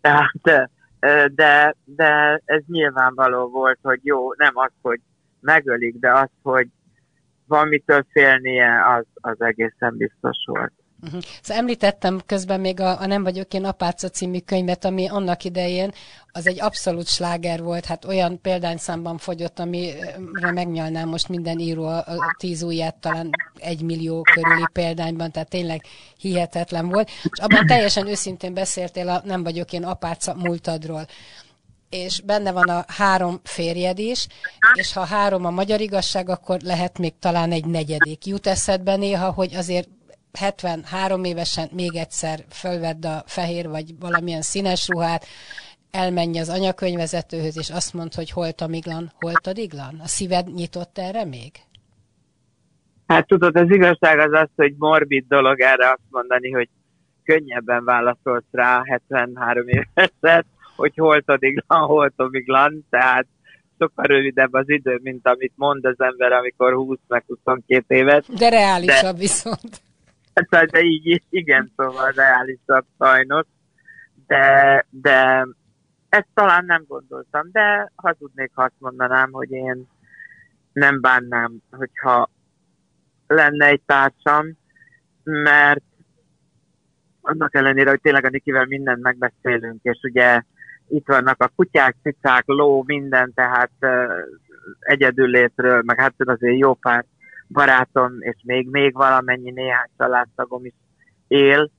Tehát, 0.01 0.71
de, 1.35 1.75
de 1.85 2.41
ez 2.45 2.63
nyilvánvaló 2.67 3.49
volt, 3.49 3.79
hogy 3.83 4.01
jó, 4.03 4.33
nem 4.35 4.53
az, 4.55 4.71
hogy 4.83 5.01
megölik, 5.41 5.99
de 5.99 6.13
az, 6.13 6.29
hogy 6.43 6.69
van 7.47 7.69
mitől 7.69 8.07
félnie, 8.11 8.85
az, 8.97 9.05
az 9.15 9.41
egészen 9.41 9.97
biztos 9.97 10.37
volt. 10.47 10.73
Uh-huh. 11.03 11.23
Szóval 11.43 11.63
említettem 11.63 12.21
közben 12.27 12.61
még 12.61 12.81
a, 12.81 13.01
a 13.01 13.07
Nem 13.07 13.23
vagyok 13.23 13.55
én 13.55 13.65
apáca 13.65 14.09
című 14.09 14.39
könyvet, 14.39 14.85
ami 14.85 15.09
annak 15.09 15.45
idején 15.45 15.93
az 16.33 16.47
egy 16.47 16.61
abszolút 16.61 17.07
sláger 17.07 17.63
volt, 17.63 17.85
hát 17.85 18.05
olyan 18.05 18.41
példányszámban 18.41 19.19
fogyott, 19.19 19.59
amire 19.59 20.53
megnyalnám 20.53 21.09
most 21.09 21.29
minden 21.29 21.59
író 21.59 21.85
a, 21.85 21.97
a 21.97 22.35
tíz 22.39 22.63
ujját, 22.63 22.97
talán 22.97 23.31
egy 23.59 23.83
millió 23.83 24.23
körüli 24.23 24.67
példányban, 24.73 25.31
tehát 25.31 25.49
tényleg 25.49 25.85
hihetetlen 26.17 26.89
volt. 26.89 27.11
És 27.23 27.39
abban 27.39 27.67
teljesen 27.67 28.07
őszintén 28.07 28.55
beszéltél 28.55 29.09
a 29.09 29.23
Nem 29.25 29.43
vagyok 29.43 29.73
én 29.73 29.85
apáca 29.85 30.35
múltadról 30.35 31.07
és 31.89 32.21
benne 32.21 32.53
van 32.53 32.69
a 32.69 32.85
három 32.89 33.41
férjed 33.45 33.99
is, 33.99 34.27
és 34.75 34.93
ha 34.93 35.05
három 35.05 35.45
a 35.45 35.51
magyar 35.51 35.81
igazság, 35.81 36.29
akkor 36.29 36.61
lehet 36.61 36.99
még 36.99 37.19
talán 37.19 37.53
egy 37.53 37.65
negyedik. 37.65 38.27
Jut 38.27 38.47
eszedbe 38.47 38.97
néha, 38.97 39.31
hogy 39.31 39.55
azért 39.55 39.89
73 40.39 41.25
évesen 41.25 41.69
még 41.73 41.95
egyszer 41.95 42.45
fölvedd 42.51 43.07
a 43.07 43.23
fehér 43.27 43.69
vagy 43.69 43.99
valamilyen 44.01 44.43
színes 44.43 44.89
ruhát, 44.89 45.27
elmenj 45.91 46.39
az 46.39 46.49
anyakönyvezetőhöz, 46.49 47.59
és 47.59 47.71
azt 47.71 47.95
mond, 47.95 48.15
hogy 48.15 48.31
holt 48.31 48.61
a 48.61 48.67
miglan, 48.67 49.13
holt 49.21 49.47
a 49.47 49.53
diglan? 49.53 50.01
A 50.03 50.07
szíved 50.07 50.55
nyitott 50.55 50.99
erre 50.99 51.25
még? 51.25 51.51
Hát 53.07 53.27
tudod, 53.27 53.57
az 53.57 53.71
igazság 53.71 54.19
az 54.19 54.33
az, 54.33 54.49
hogy 54.57 54.75
morbid 54.79 55.25
dolog 55.29 55.61
erre 55.61 55.89
azt 55.89 56.11
mondani, 56.11 56.51
hogy 56.51 56.69
könnyebben 57.25 57.85
válaszolsz 57.85 58.45
rá 58.51 58.83
73 58.85 59.69
éveset, 59.69 60.47
hogy 60.77 60.93
holt 60.97 61.29
a 61.29 61.37
diglan, 61.37 61.87
holt 61.87 62.15
a 62.17 62.29
miglan, 62.31 62.87
tehát 62.91 63.27
sokkal 63.79 64.05
rövidebb 64.05 64.53
az 64.53 64.69
idő, 64.69 65.01
mint 65.03 65.29
amit 65.29 65.53
mond 65.55 65.85
az 65.85 66.01
ember, 66.01 66.33
amikor 66.33 66.73
20 66.73 66.99
meg 67.09 67.25
22 67.27 67.95
évet. 67.95 68.35
De 68.35 68.49
reálisabb 68.49 69.15
de, 69.15 69.19
viszont. 69.19 69.81
Hát, 70.35 70.71
de 70.71 70.81
így, 70.83 71.23
igen, 71.31 71.73
szóval 71.77 72.11
reálisabb 72.11 72.87
sajnos, 72.99 73.47
de, 74.27 74.87
de 74.91 75.47
ezt 76.09 76.29
talán 76.35 76.65
nem 76.65 76.85
gondoltam, 76.89 77.49
de 77.53 77.93
hazudnék, 77.97 78.51
ha 78.55 78.63
azt 78.63 78.75
mondanám, 78.79 79.33
hogy 79.33 79.51
én 79.51 79.89
nem 80.73 81.01
bánnám, 81.01 81.57
hogyha 81.71 82.31
lenne 83.27 83.67
egy 83.67 83.83
társam, 83.87 84.57
mert 85.23 85.83
annak 87.21 87.55
ellenére, 87.55 87.91
hogy 87.91 88.01
tényleg 88.01 88.25
a 88.25 88.29
Nikivel 88.29 88.65
mindent 88.65 89.03
megbeszélünk, 89.03 89.83
és 89.83 89.99
ugye 90.03 90.43
itt 90.89 91.07
vannak 91.07 91.43
a 91.43 91.53
kutyák, 91.57 91.97
cicák, 92.03 92.43
ló, 92.47 92.83
minden, 92.87 93.33
tehát 93.35 93.71
uh, 93.81 94.13
egyedül 94.79 95.29
létről, 95.29 95.83
meg 95.83 96.01
hát 96.01 96.15
azért 96.19 96.59
jó 96.59 96.75
pár 96.75 97.05
barátom, 97.53 98.13
és 98.21 98.37
még, 98.45 98.69
még 98.71 98.95
valamennyi 98.95 99.51
néhány 99.51 99.89
családtagom 99.99 100.65
is 100.65 100.75
él, 101.29 101.71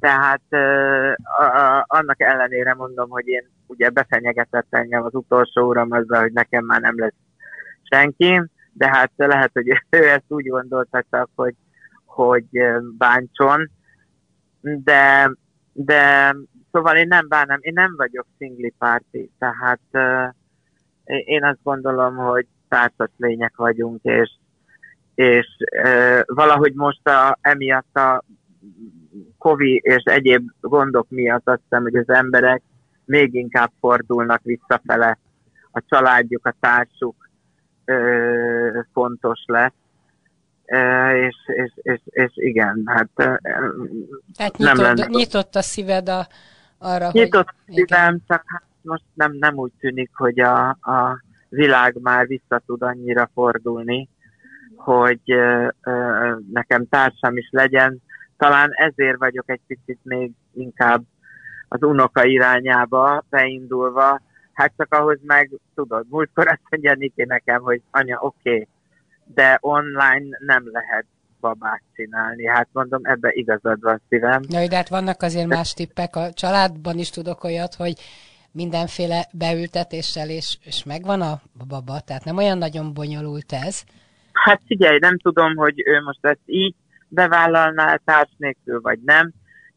tehát 0.00 0.42
uh, 0.50 1.12
a, 1.46 1.84
annak 1.86 2.20
ellenére 2.20 2.74
mondom, 2.74 3.10
hogy 3.10 3.26
én 3.26 3.50
ugye 3.66 3.90
befenyegetett 3.90 4.66
engem 4.70 5.04
az 5.04 5.14
utolsó 5.14 5.68
uram 5.68 5.92
azzal, 5.92 6.20
hogy 6.20 6.32
nekem 6.32 6.64
már 6.64 6.80
nem 6.80 6.98
lesz 6.98 7.14
senki, 7.82 8.42
de 8.72 8.88
hát 8.88 9.12
lehet, 9.16 9.50
hogy 9.52 9.68
ő 9.90 10.08
ezt 10.08 10.24
úgy 10.28 10.46
gondolta 10.46 11.04
csak, 11.10 11.30
hogy, 11.34 11.54
hogy 12.04 12.46
bántson, 12.98 13.70
de, 14.60 15.32
de 15.72 16.34
szóval 16.72 16.96
én 16.96 17.08
nem 17.08 17.28
bánom, 17.28 17.58
én 17.60 17.72
nem 17.74 17.94
vagyok 17.96 18.26
szingli 18.38 18.74
párti, 18.78 19.30
tehát 19.38 19.80
én 21.04 21.44
azt 21.44 21.62
gondolom, 21.62 22.16
hogy 22.16 22.46
társas 22.68 23.10
lények 23.16 23.56
vagyunk, 23.56 24.02
és 24.02 24.30
és 25.18 25.46
e, 25.58 26.22
valahogy 26.26 26.74
most 26.74 27.08
a, 27.08 27.38
emiatt 27.40 27.96
a 27.96 28.24
Covid 29.38 29.80
és 29.82 30.02
egyéb 30.04 30.50
gondok 30.60 31.06
miatt 31.10 31.48
azt 31.48 31.60
hiszem, 31.62 31.82
hogy 31.82 31.96
az 31.96 32.08
emberek 32.08 32.62
még 33.04 33.34
inkább 33.34 33.70
fordulnak 33.80 34.40
visszafele. 34.42 35.18
A 35.70 35.82
családjuk, 35.88 36.46
a 36.46 36.54
társuk 36.60 37.28
e, 37.84 37.94
fontos 38.92 39.42
lesz. 39.46 39.72
E, 40.64 41.16
és, 41.26 41.36
és, 41.46 41.72
és, 41.82 42.00
és 42.04 42.32
igen, 42.34 42.82
hát 42.86 43.08
Tehát 43.14 44.58
nem 44.58 44.76
nyitott, 44.76 44.96
lenne. 44.98 45.06
nyitott 45.06 45.54
a 45.54 45.62
szíved 45.62 46.08
a, 46.08 46.26
arra, 46.78 47.10
nyitott 47.12 47.48
hogy... 47.66 47.66
Nyitott 47.66 47.88
szívem, 47.88 48.18
csak 48.28 48.42
hát 48.46 48.62
most 48.82 49.04
nem, 49.14 49.32
nem 49.32 49.56
úgy 49.56 49.72
tűnik, 49.80 50.10
hogy 50.14 50.40
a, 50.40 50.68
a 50.68 51.22
világ 51.48 51.96
már 52.00 52.26
vissza 52.26 52.62
tud 52.66 52.82
annyira 52.82 53.30
fordulni, 53.34 54.08
hogy 54.94 55.20
nekem 56.52 56.88
társam 56.88 57.36
is 57.36 57.48
legyen. 57.50 58.02
Talán 58.36 58.70
ezért 58.72 59.18
vagyok 59.18 59.50
egy 59.50 59.60
picit 59.66 59.98
még 60.02 60.32
inkább 60.54 61.02
az 61.68 61.82
unoka 61.82 62.24
irányába 62.24 63.24
beindulva, 63.30 64.20
hát 64.52 64.72
csak 64.76 64.94
ahhoz 64.94 65.18
meg, 65.22 65.50
tudod, 65.74 66.06
múltkor 66.08 66.48
azt 66.48 66.62
mondja 66.70 66.94
Niki 66.94 67.24
nekem, 67.24 67.62
hogy 67.62 67.82
anya, 67.90 68.18
oké, 68.20 68.50
okay, 68.50 68.68
de 69.34 69.58
online 69.60 70.38
nem 70.46 70.70
lehet 70.72 71.06
babát 71.40 71.82
csinálni. 71.94 72.46
Hát 72.46 72.68
mondom, 72.72 73.00
ebbe 73.02 73.30
igazad 73.32 73.80
van 73.80 74.00
szívem. 74.08 74.42
Ja, 74.48 74.68
de 74.68 74.76
hát 74.76 74.88
vannak 74.88 75.22
azért 75.22 75.46
más 75.46 75.74
tippek. 75.74 76.16
A 76.16 76.32
családban 76.32 76.98
is 76.98 77.10
tudok 77.10 77.44
olyat, 77.44 77.74
hogy 77.74 77.92
mindenféle 78.52 79.26
beültetéssel, 79.32 80.28
és, 80.28 80.58
és 80.64 80.84
megvan 80.84 81.20
a 81.20 81.40
baba, 81.68 82.00
tehát 82.00 82.24
nem 82.24 82.36
olyan 82.36 82.58
nagyon 82.58 82.94
bonyolult 82.94 83.52
ez. 83.52 83.82
Hát 84.48 84.62
figyelj, 84.66 84.98
nem 84.98 85.18
tudom, 85.18 85.56
hogy 85.56 85.82
ő 85.86 86.00
most 86.00 86.26
ezt 86.26 86.40
így 86.46 86.74
bevállalná 87.08 87.96
társ 88.04 88.30
nélkül, 88.36 88.80
vagy 88.80 88.98
nem. 89.04 89.32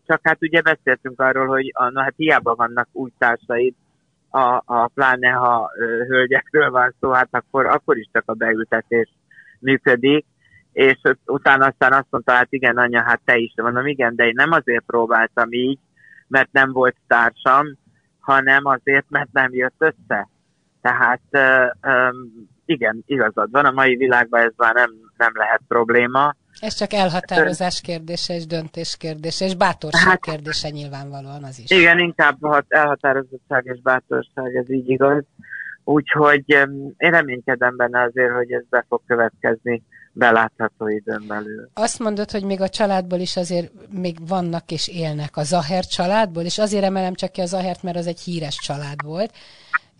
Csak 0.08 0.20
hát 0.24 0.38
ugye 0.42 0.62
beszéltünk 0.62 1.20
arról, 1.20 1.48
hogy 1.48 1.72
a, 1.74 1.90
na 1.90 2.02
hát 2.02 2.14
hiába 2.16 2.56
vannak 2.56 2.88
új 2.92 3.12
társaid, 3.18 3.74
a, 4.30 4.62
a 4.66 4.88
pláne 4.88 5.30
ha 5.30 5.72
ö, 5.80 6.04
hölgyekről 6.08 6.70
van 6.70 6.94
szó, 7.00 7.12
hát 7.12 7.28
akkor, 7.32 7.66
akkor 7.66 7.98
is 7.98 8.10
csak 8.12 8.24
a 8.26 8.34
beültetés 8.34 9.10
működik, 9.60 10.26
és 10.72 11.02
utána 11.26 11.66
aztán 11.66 11.94
azt 11.94 12.08
mondta, 12.10 12.32
hát 12.32 12.48
igen, 12.50 12.78
anya, 12.78 13.04
hát 13.04 13.22
te 13.26 13.38
is. 13.38 13.54
Mondom, 13.56 13.88
igen, 13.88 14.16
de 14.16 14.26
én 14.26 14.34
nem 14.36 14.52
azért 14.52 14.86
próbáltam 14.86 15.52
így, 15.52 15.80
mert 16.28 16.52
nem 16.52 16.72
volt 16.72 16.96
társam, 17.08 17.78
hanem 18.20 18.66
azért, 18.66 19.06
mert 19.10 19.32
nem 19.32 19.54
jött 19.54 19.76
össze. 19.78 20.30
Tehát 20.82 21.22
igen, 22.72 23.04
igazad 23.06 23.52
van, 23.52 23.66
a 23.66 23.72
mai 23.72 23.96
világban 23.96 24.42
ez 24.42 24.54
már 24.56 24.74
nem, 24.74 24.92
nem 25.18 25.32
lehet 25.34 25.62
probléma. 25.68 26.36
Ez 26.60 26.74
csak 26.74 26.94
elhatározás 26.94 27.82
kérdése 27.82 28.36
és 28.36 28.46
döntés 28.46 28.98
kérdése, 28.98 29.46
és 29.46 29.56
bátorság 29.56 30.08
hát, 30.08 30.22
kérdése 30.22 30.70
nyilvánvalóan 30.70 31.44
az 31.44 31.60
is. 31.60 31.72
Igen, 31.72 32.00
inkább 32.00 32.38
elhatározottság 32.68 33.66
és 33.66 33.82
bátorság, 33.82 34.56
ez 34.56 34.70
így 34.70 34.90
igaz. 34.90 35.24
Úgyhogy 35.84 36.44
én 36.98 37.12
reménykedem 37.12 37.76
benne 37.76 38.02
azért, 38.02 38.32
hogy 38.32 38.52
ez 38.52 38.64
be 38.70 38.86
fog 38.88 39.02
következni 39.08 39.84
belátható 40.14 40.88
időn 40.88 41.24
belül. 41.28 41.70
Azt 41.74 42.00
mondod, 42.00 42.32
hogy 42.32 42.44
még 42.44 42.62
a 42.62 42.70
családból 42.70 43.20
is 43.20 43.38
azért 43.38 43.72
még 43.90 44.28
vannak 44.28 44.72
és 44.72 44.88
élnek 44.88 45.38
a 45.38 45.44
Zaher 45.44 45.86
családból, 45.86 46.44
és 46.44 46.58
azért 46.58 46.84
emelem 46.84 47.14
csak 47.14 47.32
ki 47.32 47.42
a 47.42 47.46
Zahert, 47.46 47.84
mert 47.84 47.98
az 47.98 48.08
egy 48.08 48.20
híres 48.20 48.56
család 48.56 49.04
volt, 49.04 49.32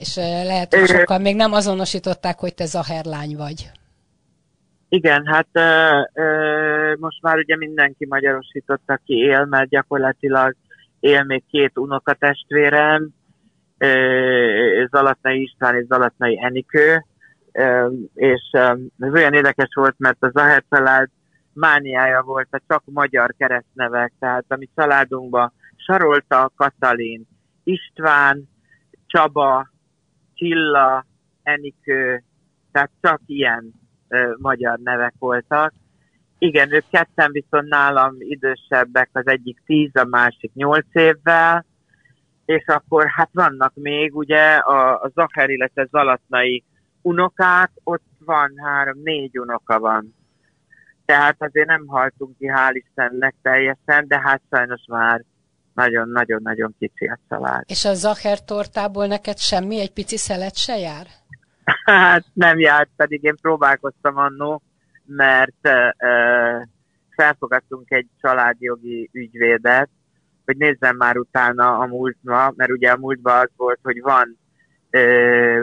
és 0.02 0.16
lehet, 0.16 0.76
hogy 0.76 0.88
sokan 0.88 1.22
még 1.22 1.36
nem 1.36 1.54
azonosították, 1.54 2.40
hogy 2.40 2.54
te 2.54 2.66
Zaher 2.66 3.06
lány 3.06 3.36
vagy. 3.36 3.72
Igen, 4.90 5.26
hát 5.26 5.48
ö, 5.52 6.02
ö, 6.14 6.96
most 7.00 7.22
már 7.22 7.38
ugye 7.38 7.58
mindenki 7.58 8.06
magyarosította 8.10 9.00
ki 9.06 9.14
él, 9.14 9.46
mert 9.46 9.70
gyakorlatilag 9.70 10.56
él 11.00 11.24
még 11.24 11.44
két 11.50 11.78
unokatestvérem, 11.78 13.10
Zalatnai 14.92 15.42
István 15.42 15.76
és 15.76 15.86
Zalatnai 15.86 16.40
Enikő, 16.44 17.06
és 18.14 18.42
ez 19.00 19.14
olyan 19.14 19.34
érdekes 19.34 19.70
volt, 19.74 19.96
mert 19.98 20.18
az 20.20 20.32
Zaher 20.34 20.64
család 20.70 21.10
mániája 21.54 22.22
volt 22.22 22.48
a 22.52 22.62
csak 22.68 22.84
magyar 22.86 23.34
keresztnevek, 23.38 24.14
tehát 24.20 24.46
a 24.48 24.56
mi 24.56 24.70
családunkban 24.76 25.54
Sarolta, 25.76 26.52
Katalin, 26.56 27.28
István, 27.64 28.50
Csaba, 29.08 29.71
Csilla, 30.42 31.06
Enikő, 31.44 32.24
tehát 32.72 32.92
csak 33.02 33.22
ilyen 33.26 33.72
ö, 34.08 34.34
magyar 34.38 34.80
nevek 34.80 35.14
voltak. 35.20 35.74
Igen, 36.38 36.74
ők 36.74 36.84
ketten 36.90 37.32
viszont 37.32 37.70
nálam 37.70 38.16
idősebbek, 38.18 39.10
az 39.14 39.28
egyik 39.28 39.62
tíz, 39.66 39.96
a 39.96 40.06
másik 40.06 40.54
nyolc 40.54 40.86
évvel, 40.92 41.66
és 42.46 42.66
akkor 42.66 43.06
hát 43.08 43.30
vannak 43.34 43.74
még 43.76 44.16
ugye 44.16 44.56
a, 44.56 45.02
a 45.02 45.12
Zacher, 45.14 45.50
illetve 45.50 45.88
Zalatnai 45.92 46.64
unokák, 47.02 47.72
ott 47.84 48.06
van 48.26 48.54
három, 48.64 49.02
négy 49.04 49.40
unoka 49.40 49.80
van. 49.80 50.16
Tehát 51.06 51.36
azért 51.40 51.68
nem 51.68 51.88
haltunk 51.88 52.38
ki, 52.38 52.48
hál' 52.48 52.84
Istennek 52.86 53.36
teljesen, 53.42 54.08
de 54.08 54.20
hát 54.20 54.42
sajnos 54.50 54.82
már 54.88 55.24
nagyon-nagyon-nagyon 55.82 56.76
kicsi 56.80 57.06
a 57.06 57.20
család. 57.30 57.64
És 57.66 57.86
a 57.86 57.94
Zacher 57.94 58.44
tortából 58.44 59.08
neked 59.08 59.38
semmi, 59.38 59.80
egy 59.80 59.94
pici 59.94 60.18
szelet 60.18 60.56
se 60.58 60.78
jár? 60.78 61.06
Hát 61.86 62.26
nem 62.34 62.60
járt, 62.60 62.90
pedig 62.96 63.24
én 63.24 63.36
próbálkoztam 63.42 64.18
annó, 64.18 64.62
mert 65.06 65.68
uh, 65.68 66.64
felfogadtunk 67.16 67.92
egy 67.92 68.08
családjogi 68.22 69.10
ügyvédet, 69.14 69.90
hogy 70.46 70.58
nézzem 70.58 70.96
már 70.96 71.18
utána 71.18 71.78
a 71.78 71.86
múltba, 71.86 72.54
mert 72.56 72.72
ugye 72.72 72.92
a 72.92 72.98
múltban 72.98 73.40
az 73.40 73.50
volt, 73.56 73.80
hogy 73.84 74.02
van 74.02 74.40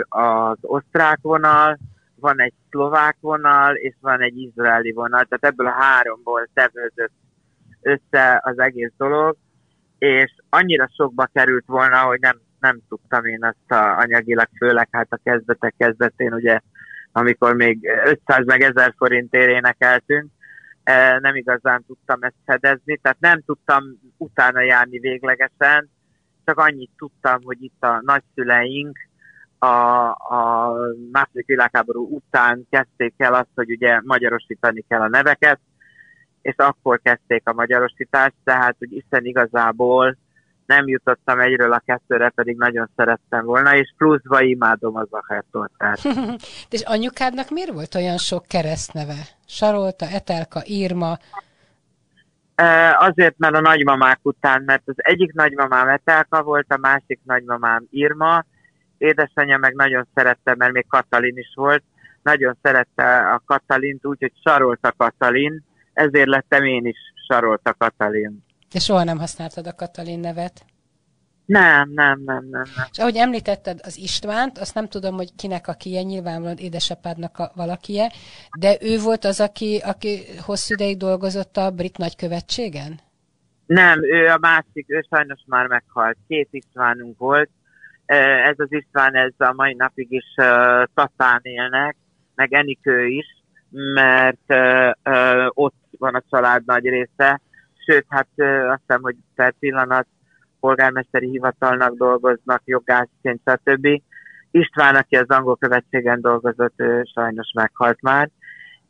az 0.08 0.58
osztrák 0.60 1.18
vonal, 1.22 1.78
van 2.14 2.40
egy 2.40 2.52
szlovák 2.70 3.16
vonal, 3.20 3.74
és 3.74 3.94
van 4.00 4.22
egy 4.22 4.38
izraeli 4.38 4.92
vonal, 4.92 5.24
tehát 5.24 5.44
ebből 5.44 5.66
a 5.66 5.80
háromból 5.80 6.48
tevőzött 6.54 7.12
össze 7.82 8.40
az 8.44 8.58
egész 8.58 8.92
dolog, 8.96 9.36
és 9.99 10.34
annyira 10.49 10.88
sokba 10.96 11.28
került 11.32 11.66
volna, 11.66 11.99
hogy 11.99 12.20
nem, 12.20 12.40
nem 12.61 12.80
tudtam 12.88 13.24
én 13.24 13.44
azt 13.44 13.80
a 13.80 13.99
anyagilag, 13.99 14.49
főleg 14.59 14.88
hát 14.90 15.07
a 15.11 15.20
kezdetek 15.24 15.74
kezdetén, 15.78 16.32
ugye, 16.32 16.61
amikor 17.12 17.55
még 17.55 17.88
500 18.05 18.46
meg 18.46 18.62
1000 18.62 18.94
forintért 18.96 19.51
énekeltünk, 19.51 20.30
nem 21.20 21.36
igazán 21.36 21.84
tudtam 21.86 22.22
ezt 22.22 22.34
fedezni, 22.44 22.96
tehát 22.96 23.20
nem 23.20 23.42
tudtam 23.46 23.82
utána 24.16 24.61
járni 24.61 24.99
véglegesen, 24.99 25.90
csak 26.44 26.59
annyit 26.59 26.90
tudtam, 26.96 27.42
hogy 27.42 27.62
itt 27.62 27.82
a 27.82 28.01
nagyszüleink 28.05 28.99
a, 29.59 29.66
a 30.09 30.72
második 31.12 31.46
világháború 31.46 32.07
után 32.14 32.66
kezdték 32.70 33.14
el 33.16 33.34
azt, 33.34 33.51
hogy 33.55 33.70
ugye 33.70 34.01
magyarosítani 34.05 34.84
kell 34.88 35.01
a 35.01 35.09
neveket, 35.09 35.61
és 36.43 36.55
akkor 36.57 37.01
kezdték 37.03 37.43
a 37.45 37.53
magyarosítást, 37.53 38.34
tehát 38.45 38.76
hogy 38.78 38.93
Isten 38.93 39.24
igazából 39.24 40.16
nem 40.66 40.89
jutottam 40.89 41.41
egyről 41.41 41.72
a 41.72 41.82
kettőre, 41.86 42.28
pedig 42.28 42.57
nagyon 42.57 42.91
szerettem 42.97 43.45
volna, 43.45 43.76
és 43.76 43.95
pluszba 43.97 44.41
imádom 44.41 44.97
az 44.97 45.09
ahertortát. 45.11 46.01
és 46.74 46.82
anyukádnak 46.82 47.51
miért 47.51 47.72
volt 47.72 47.95
olyan 47.95 48.18
sok 48.18 48.47
keresztneve? 48.47 49.14
Sarolta, 49.47 50.07
Etelka, 50.07 50.61
Irma? 50.64 51.18
azért, 52.99 53.39
mert 53.39 53.55
a 53.55 53.61
nagymamák 53.61 54.18
után, 54.22 54.62
mert 54.62 54.82
az 54.84 54.95
egyik 54.97 55.32
nagymamám 55.32 55.89
Etelka 55.89 56.43
volt, 56.43 56.72
a 56.72 56.78
másik 56.78 57.20
nagymamám 57.24 57.86
Irma, 57.91 58.45
édesanyja 58.99 59.59
meg 59.59 59.74
nagyon 59.74 60.09
szerette, 60.14 60.55
mert 60.55 60.72
még 60.72 60.86
Katalin 60.89 61.36
is 61.36 61.53
volt, 61.55 61.82
nagyon 62.22 62.59
szerette 62.62 63.18
a 63.18 63.43
Katalint, 63.47 64.07
úgyhogy 64.07 64.32
sarolta 64.45 64.93
Katalin, 64.97 65.64
ezért 65.99 66.28
lettem 66.28 66.64
én 66.64 66.86
is 66.86 66.99
sarolta 67.28 67.74
Katalin. 67.78 68.44
De 68.72 68.78
soha 68.78 69.05
nem 69.05 69.18
használtad 69.18 69.66
a 69.66 69.74
Katalin 69.74 70.20
nevet? 70.20 70.64
Nem, 71.44 71.90
nem, 71.94 72.20
nem, 72.24 72.46
nem. 72.51 72.62
nem. 72.76 72.86
És 72.90 72.99
ahogy 72.99 73.16
említetted 73.16 73.78
az 73.82 73.99
Istvánt, 73.99 74.59
azt 74.59 74.74
nem 74.74 74.88
tudom, 74.88 75.14
hogy 75.14 75.34
kinek 75.36 75.68
a 75.68 75.72
kie, 75.72 76.03
nyilvánvalóan 76.03 76.57
édesapádnak 76.57 77.38
a 77.38 77.53
valakie, 77.55 78.12
de 78.59 78.76
ő 78.80 78.99
volt 78.99 79.24
az, 79.24 79.40
aki, 79.40 79.80
aki 79.84 80.20
hosszú 80.46 80.74
ideig 80.74 80.96
dolgozott 80.96 81.57
a 81.57 81.70
brit 81.70 81.99
nagykövetségen? 81.99 83.01
Nem, 83.66 84.05
ő 84.05 84.26
a 84.26 84.38
másik, 84.40 84.84
ő 84.86 85.07
sajnos 85.11 85.40
már 85.46 85.66
meghalt. 85.66 86.16
Két 86.28 86.49
Istvánunk 86.51 87.18
volt, 87.18 87.51
ez 88.07 88.55
az 88.57 88.72
István, 88.72 89.14
ez 89.14 89.32
a 89.36 89.53
mai 89.53 89.74
napig 89.74 90.12
is 90.12 90.34
uh, 90.36 90.84
Tatán 90.94 91.40
élnek, 91.42 91.96
meg 92.34 92.53
Enikő 92.53 93.07
is, 93.07 93.26
mert 93.94 94.44
uh, 94.49 94.90
uh, 95.05 95.46
ott 95.49 95.88
van 95.99 96.14
a 96.14 96.22
család 96.30 96.62
nagy 96.66 96.84
része, 96.84 97.40
sőt, 97.86 98.07
hát 98.09 98.28
azt 98.68 98.80
hiszem, 98.86 99.03
hogy 99.03 99.16
per 99.34 99.55
pillanat 99.59 100.07
polgármesteri 100.61 101.28
hivatalnak 101.28 101.96
dolgoznak, 101.96 102.62
jogászként, 102.64 103.40
stb. 103.44 104.03
István, 104.51 104.94
aki 104.94 105.16
az 105.16 105.28
angol 105.28 105.57
követségen 105.57 106.20
dolgozott, 106.20 106.74
ő 106.76 107.03
sajnos 107.14 107.51
meghalt 107.55 108.01
már. 108.01 108.30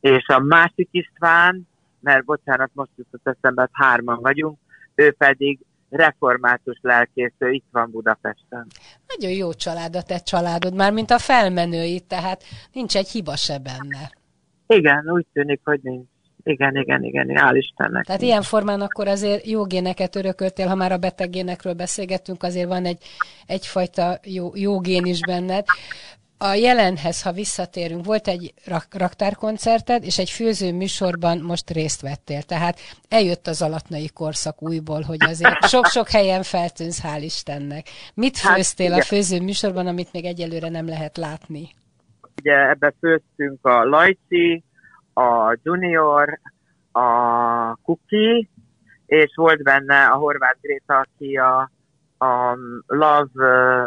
És 0.00 0.26
a 0.26 0.38
másik 0.38 0.88
István, 0.90 1.68
mert 2.00 2.24
bocsánat, 2.24 2.70
most 2.72 2.90
jutott 2.96 3.36
eszembe, 3.36 3.60
hát 3.60 3.70
hárman 3.72 4.20
vagyunk, 4.20 4.58
ő 4.94 5.12
pedig 5.12 5.58
református 5.90 6.78
lelkésző 6.80 7.50
itt 7.50 7.66
van 7.70 7.90
Budapesten. 7.90 8.66
Nagyon 9.06 9.30
jó 9.30 9.52
család 9.52 9.96
a 9.96 10.02
te 10.02 10.18
családod, 10.18 10.74
már 10.74 10.92
mint 10.92 11.10
a 11.10 11.18
felmenői, 11.18 12.00
tehát 12.00 12.42
nincs 12.72 12.96
egy 12.96 13.08
hiba 13.08 13.36
se 13.36 13.58
benne. 13.58 14.10
Igen, 14.66 15.10
úgy 15.10 15.26
tűnik, 15.32 15.60
hogy 15.64 15.80
nincs. 15.82 16.08
Igen, 16.48 16.76
igen, 16.76 17.02
igen, 17.04 17.26
hál' 17.28 17.56
Istennek. 17.56 18.04
Tehát 18.04 18.22
ilyen 18.22 18.42
formán 18.42 18.80
akkor 18.80 19.08
azért 19.08 19.46
jó 19.46 19.64
géneket 19.64 20.16
örököltél, 20.16 20.66
ha 20.66 20.74
már 20.74 20.92
a 20.92 20.96
beteg 20.98 21.30
génekről 21.30 21.72
beszélgettünk, 21.74 22.42
azért 22.42 22.68
van 22.68 22.84
egy, 22.84 22.98
egyfajta 23.46 24.18
jó, 24.24 24.50
jó 24.54 24.80
gén 24.80 25.04
is 25.04 25.20
benned. 25.20 25.64
a 26.40 26.54
jelenhez, 26.54 27.22
ha 27.22 27.32
visszatérünk, 27.32 28.04
volt 28.04 28.28
egy 28.28 28.54
rak- 28.66 28.94
raktárkoncerted, 28.94 30.04
és 30.04 30.18
egy 30.18 30.30
főző 30.30 30.72
műsorban 30.72 31.38
most 31.38 31.70
részt 31.70 32.00
vettél. 32.00 32.42
Tehát 32.42 32.78
eljött 33.08 33.46
az 33.46 33.62
alatnai 33.62 34.08
korszak 34.14 34.62
újból, 34.62 35.02
hogy 35.02 35.18
azért 35.28 35.68
sok-sok 35.68 36.08
helyen 36.08 36.42
feltűnsz, 36.42 37.00
hál' 37.02 37.20
Istennek. 37.22 37.86
Mit 38.14 38.38
Hát 38.38 38.54
főztél 38.54 38.90
a 38.90 38.94
igen. 38.94 39.04
főző 39.06 39.40
műsorban, 39.40 39.86
amit 39.86 40.12
még 40.12 40.24
egyelőre 40.24 40.68
nem 40.68 40.86
lehet 40.86 41.16
látni? 41.16 41.68
Ugye 42.40 42.68
ebbe 42.68 42.94
főztünk 43.00 43.66
a 43.66 43.84
Lajci, 43.84 44.62
a 45.18 45.56
Junior, 45.62 46.40
a 46.92 47.74
Kuki, 47.74 48.50
és 49.06 49.32
volt 49.34 49.62
benne 49.62 50.06
a 50.06 50.16
Horváth 50.16 50.60
Gréta, 50.60 50.98
aki 50.98 51.36
a, 51.36 51.70
a 52.18 52.58
Love, 52.86 53.30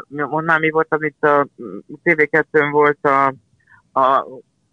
mondanám, 0.08 0.62
mi 0.62 0.70
volt, 0.70 0.94
amit 0.94 1.24
a 1.24 1.48
TV2-n 2.04 2.70
volt 2.72 3.06
a, 3.06 3.26
a 4.00 4.26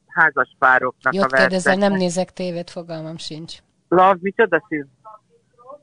házaspároknak 0.07 1.15
Jót 1.15 1.33
a 1.33 1.37
kérdezel, 1.37 1.75
verseny. 1.75 1.91
nem 1.91 1.99
nézek 1.99 2.33
tévét, 2.33 2.71
fogalmam 2.71 3.17
sincs. 3.17 3.59
Love, 3.89 4.19
micsoda 4.21 4.65
szív? 4.69 4.85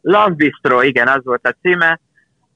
Love 0.01 0.33
Bistro, 0.35 0.81
igen, 0.81 1.07
az 1.07 1.23
volt 1.23 1.47
a 1.47 1.55
címe. 1.61 1.99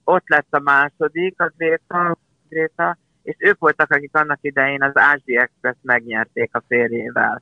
Ott 0.03 0.28
lett 0.28 0.47
a 0.49 0.59
második, 0.59 1.41
a 1.41 1.51
Gréta, 1.57 2.17
Gréta, 2.49 2.97
és 3.24 3.36
ők 3.39 3.59
voltak, 3.59 3.91
akik 3.91 4.15
annak 4.15 4.39
idején 4.41 4.84
az 4.84 4.91
Ázsi 4.93 5.38
Express 5.38 5.76
megnyerték 5.82 6.55
a 6.55 6.63
férjével. 6.67 7.41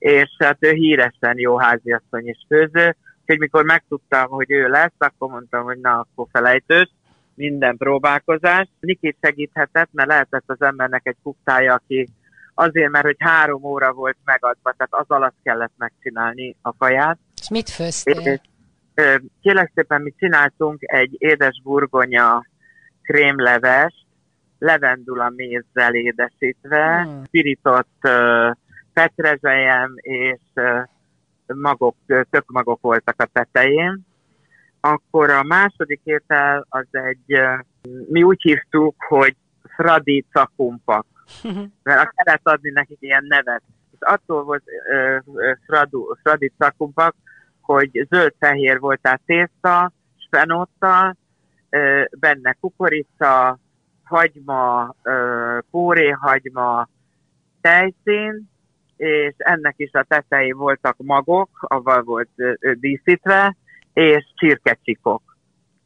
És 0.00 0.28
hát 0.38 0.56
ő 0.60 0.70
híresen 0.70 1.38
jó 1.38 1.58
háziasszony 1.58 2.26
és 2.26 2.38
főző, 2.48 2.96
úgyhogy 3.20 3.38
mikor 3.38 3.64
megtudtam, 3.64 4.28
hogy 4.28 4.50
ő 4.50 4.68
lesz, 4.68 4.92
akkor 4.98 5.30
mondtam, 5.30 5.64
hogy 5.64 5.78
na, 5.78 5.98
akkor 5.98 6.26
felejtős, 6.32 6.90
minden 7.34 7.76
próbálkozás. 7.76 8.68
Niki 8.80 9.16
segíthetett, 9.20 9.88
mert 9.92 10.08
lehetett 10.08 10.44
az 10.46 10.62
embernek 10.62 11.06
egy 11.06 11.16
kuktája, 11.22 11.74
aki 11.74 12.08
azért, 12.54 12.90
mert 12.90 13.04
hogy 13.04 13.16
három 13.18 13.64
óra 13.64 13.92
volt 13.92 14.16
megadva, 14.24 14.74
tehát 14.76 15.06
az 15.06 15.16
alatt 15.16 15.36
kellett 15.42 15.72
megcsinálni 15.76 16.56
a 16.62 16.76
kaját, 16.76 17.18
És 17.40 17.48
mit 17.48 17.70
főztél? 17.70 18.40
kérlek 19.42 19.72
szépen, 19.74 20.02
mi 20.02 20.14
csináltunk 20.18 20.78
egy 20.80 21.14
édes 21.18 21.60
burgonya 21.64 22.46
krémlevest, 23.02 24.06
levendula 24.58 25.32
mézzel 25.36 25.94
édesítve, 25.94 27.02
Hmm. 27.02 27.22
pirított 27.30 28.08
petrezselyem 29.00 29.92
és 29.96 30.40
magok, 31.46 31.96
ö, 32.06 32.20
tökmagok 32.30 32.80
voltak 32.80 33.14
a 33.20 33.28
tetején. 33.32 34.06
Akkor 34.80 35.30
a 35.30 35.42
második 35.42 36.00
étel 36.04 36.66
az 36.68 36.86
egy, 36.90 37.40
mi 38.08 38.22
úgy 38.22 38.42
hívtuk, 38.42 38.94
hogy 39.08 39.36
Fradi 39.76 40.24
cakumpak 40.32 41.06
mert 41.82 42.00
azt 42.00 42.12
kellett 42.14 42.48
adni 42.48 42.70
nekik 42.70 42.98
ilyen 43.00 43.24
nevet. 43.28 43.62
És 43.92 43.98
attól 44.00 44.44
volt 44.44 44.62
ö, 44.90 45.18
ö, 45.34 45.52
fradu, 45.66 46.14
fradi 46.22 46.52
cakumpak, 46.58 47.14
hogy 47.60 48.06
zöld-fehér 48.10 48.80
volt 48.80 49.06
a 49.06 49.18
tészta, 49.26 49.92
spenóttal, 50.16 51.16
benne 52.18 52.56
kukorica, 52.60 53.58
hagyma, 54.04 54.94
ö, 55.02 55.58
kóréhagyma, 55.70 56.88
tejszín, 57.60 58.50
és 59.00 59.34
ennek 59.36 59.74
is 59.76 59.92
a 59.92 60.04
tetején 60.08 60.56
voltak 60.56 60.96
magok, 60.98 61.48
avval 61.60 62.02
volt 62.02 62.28
díszítve, 62.74 63.56
és 63.92 64.24
csirkecsikok. 64.34 65.22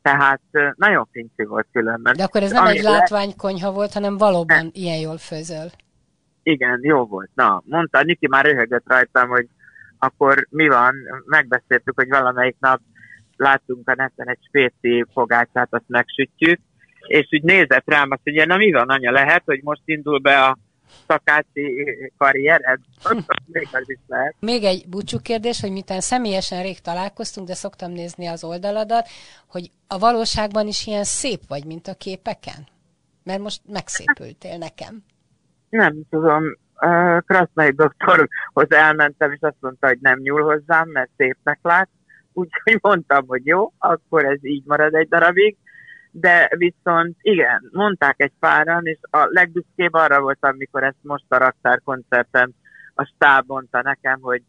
Tehát 0.02 0.40
nagyon 0.76 1.08
fincsi 1.12 1.44
volt 1.44 1.66
különben. 1.72 2.16
De 2.16 2.22
akkor 2.22 2.42
ez 2.42 2.52
nem 2.52 2.64
Ami 2.64 2.76
egy 2.76 2.82
látványkonyha 2.82 3.72
volt, 3.72 3.92
hanem 3.92 4.16
valóban 4.16 4.70
ilyen 4.72 4.98
jól 4.98 5.18
főzöl. 5.18 5.66
Igen, 6.42 6.78
jó 6.82 7.04
volt. 7.06 7.30
Na, 7.34 7.62
mondta, 7.66 8.02
Niki 8.02 8.28
már 8.28 8.44
röhögött 8.44 8.84
rajtam, 8.86 9.28
hogy 9.28 9.48
akkor 9.98 10.46
mi 10.50 10.68
van, 10.68 10.94
megbeszéltük, 11.26 11.94
hogy 11.94 12.08
valamelyik 12.08 12.56
nap 12.58 12.80
láttunk 13.36 13.88
a 13.88 13.94
neten 13.94 14.28
egy 14.28 14.40
spéci 14.46 15.04
fogácsát, 15.12 15.68
azt 15.70 15.88
megsütjük, 15.88 16.60
és 17.06 17.28
úgy 17.30 17.42
nézett 17.42 17.84
rám, 17.90 18.10
azt 18.10 18.20
mondja, 18.24 18.46
na 18.46 18.56
mi 18.56 18.72
van, 18.72 18.88
anya, 18.88 19.10
lehet, 19.10 19.42
hogy 19.44 19.60
most 19.62 19.82
indul 19.84 20.18
be 20.18 20.44
a 20.44 20.58
szakáci 21.06 21.84
karriered? 22.18 22.80
Még 23.46 23.68
az 23.72 23.90
is 23.90 23.98
lehet. 24.06 24.34
Még 24.40 24.64
egy 24.64 24.88
búcsú 24.88 25.18
kérdés, 25.18 25.60
hogy 25.60 25.70
miután 25.70 26.00
személyesen 26.00 26.62
rég 26.62 26.80
találkoztunk, 26.80 27.46
de 27.46 27.54
szoktam 27.54 27.92
nézni 27.92 28.26
az 28.26 28.44
oldaladat, 28.44 29.08
hogy 29.48 29.70
a 29.88 29.98
valóságban 29.98 30.66
is 30.66 30.86
ilyen 30.86 31.04
szép 31.04 31.40
vagy, 31.48 31.64
mint 31.64 31.86
a 31.86 31.94
képeken? 31.94 32.66
Mert 33.22 33.40
most 33.40 33.60
megszépültél 33.66 34.58
nekem. 34.58 35.04
Nem 35.68 36.02
tudom, 36.10 36.42
Krasznai 37.26 37.70
doktorhoz 37.70 38.70
elmentem, 38.70 39.32
és 39.32 39.38
azt 39.40 39.56
mondta, 39.60 39.86
hogy 39.86 39.98
nem 40.00 40.18
nyúl 40.18 40.42
hozzám, 40.42 40.88
mert 40.88 41.10
szépnek 41.16 41.58
lát. 41.62 41.88
Úgyhogy 42.32 42.78
mondtam, 42.80 43.26
hogy 43.26 43.46
jó, 43.46 43.72
akkor 43.78 44.24
ez 44.24 44.44
így 44.44 44.62
marad 44.66 44.94
egy 44.94 45.08
darabig. 45.08 45.56
De 46.16 46.50
viszont 46.56 47.16
igen, 47.20 47.68
mondták 47.72 48.14
egy 48.16 48.32
páran, 48.38 48.86
és 48.86 48.98
a 49.10 49.26
legbüszkébb 49.30 49.92
arra 49.92 50.20
voltam, 50.20 50.56
mikor 50.56 50.82
ezt 50.82 51.02
most 51.02 51.24
a 51.28 51.36
raktár 51.36 51.80
koncerten 51.84 52.54
a 52.94 53.04
stáb 53.04 53.44
mondta 53.46 53.82
nekem, 53.82 54.20
hogy 54.20 54.42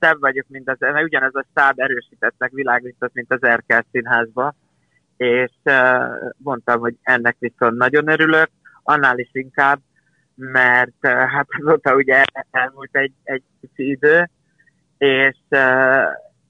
szebb 0.00 0.20
vagyok, 0.20 0.46
mint 0.48 0.68
az, 0.70 0.76
mert 0.78 1.02
ugyanaz 1.02 1.34
a 1.34 1.46
stáb 1.50 1.80
erősítettnek 1.80 2.50
világított, 2.50 3.14
mint 3.14 3.32
az 3.32 3.42
Erkel 3.42 3.86
színházba, 3.90 4.54
és 5.16 5.52
mondtam, 6.36 6.80
hogy 6.80 6.94
ennek 7.02 7.36
viszont 7.38 7.76
nagyon 7.76 8.08
örülök, 8.08 8.50
annál 8.82 9.18
is 9.18 9.30
inkább, 9.32 9.80
mert 10.34 10.96
uh, 11.02 11.10
hát 11.10 11.46
azóta 11.60 11.94
ugye 11.94 12.24
elmúlt 12.50 12.96
egy, 12.96 13.12
egy 13.22 13.42
kicsi 13.60 13.90
idő, 13.90 14.30
és, 14.98 15.38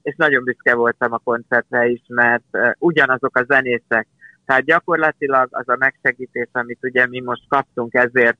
és 0.01 0.15
nagyon 0.15 0.43
büszke 0.43 0.75
voltam 0.75 1.13
a 1.13 1.17
koncertre 1.17 1.87
is, 1.87 2.01
mert 2.07 2.57
ugyanazok 2.77 3.37
a 3.37 3.43
zenészek, 3.43 4.07
tehát 4.49 4.65
gyakorlatilag 4.65 5.47
az 5.51 5.69
a 5.69 5.75
megsegítés, 5.79 6.47
amit 6.51 6.79
ugye 6.81 7.07
mi 7.07 7.19
most 7.19 7.43
kaptunk 7.47 7.93
ezért 7.93 8.37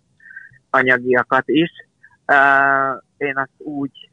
anyagiakat 0.69 1.43
is, 1.45 1.69
én 3.17 3.37
azt 3.37 3.53
úgy 3.57 4.09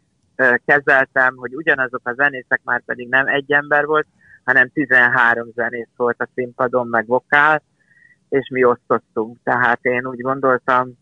kezeltem, 0.64 1.36
hogy 1.36 1.54
ugyanazok 1.54 2.00
a 2.04 2.12
zenészek 2.12 2.60
már 2.64 2.82
pedig 2.84 3.08
nem 3.08 3.26
egy 3.26 3.52
ember 3.52 3.84
volt, 3.84 4.06
hanem 4.44 4.70
13 4.72 5.48
zenész 5.54 5.88
volt 5.96 6.20
a 6.20 6.28
színpadon, 6.34 6.86
meg 6.86 7.06
vokál, 7.06 7.62
és 8.28 8.48
mi 8.52 8.64
osztottunk. 8.64 9.38
Tehát 9.42 9.78
én 9.82 10.06
úgy 10.06 10.20
gondoltam, 10.20 10.92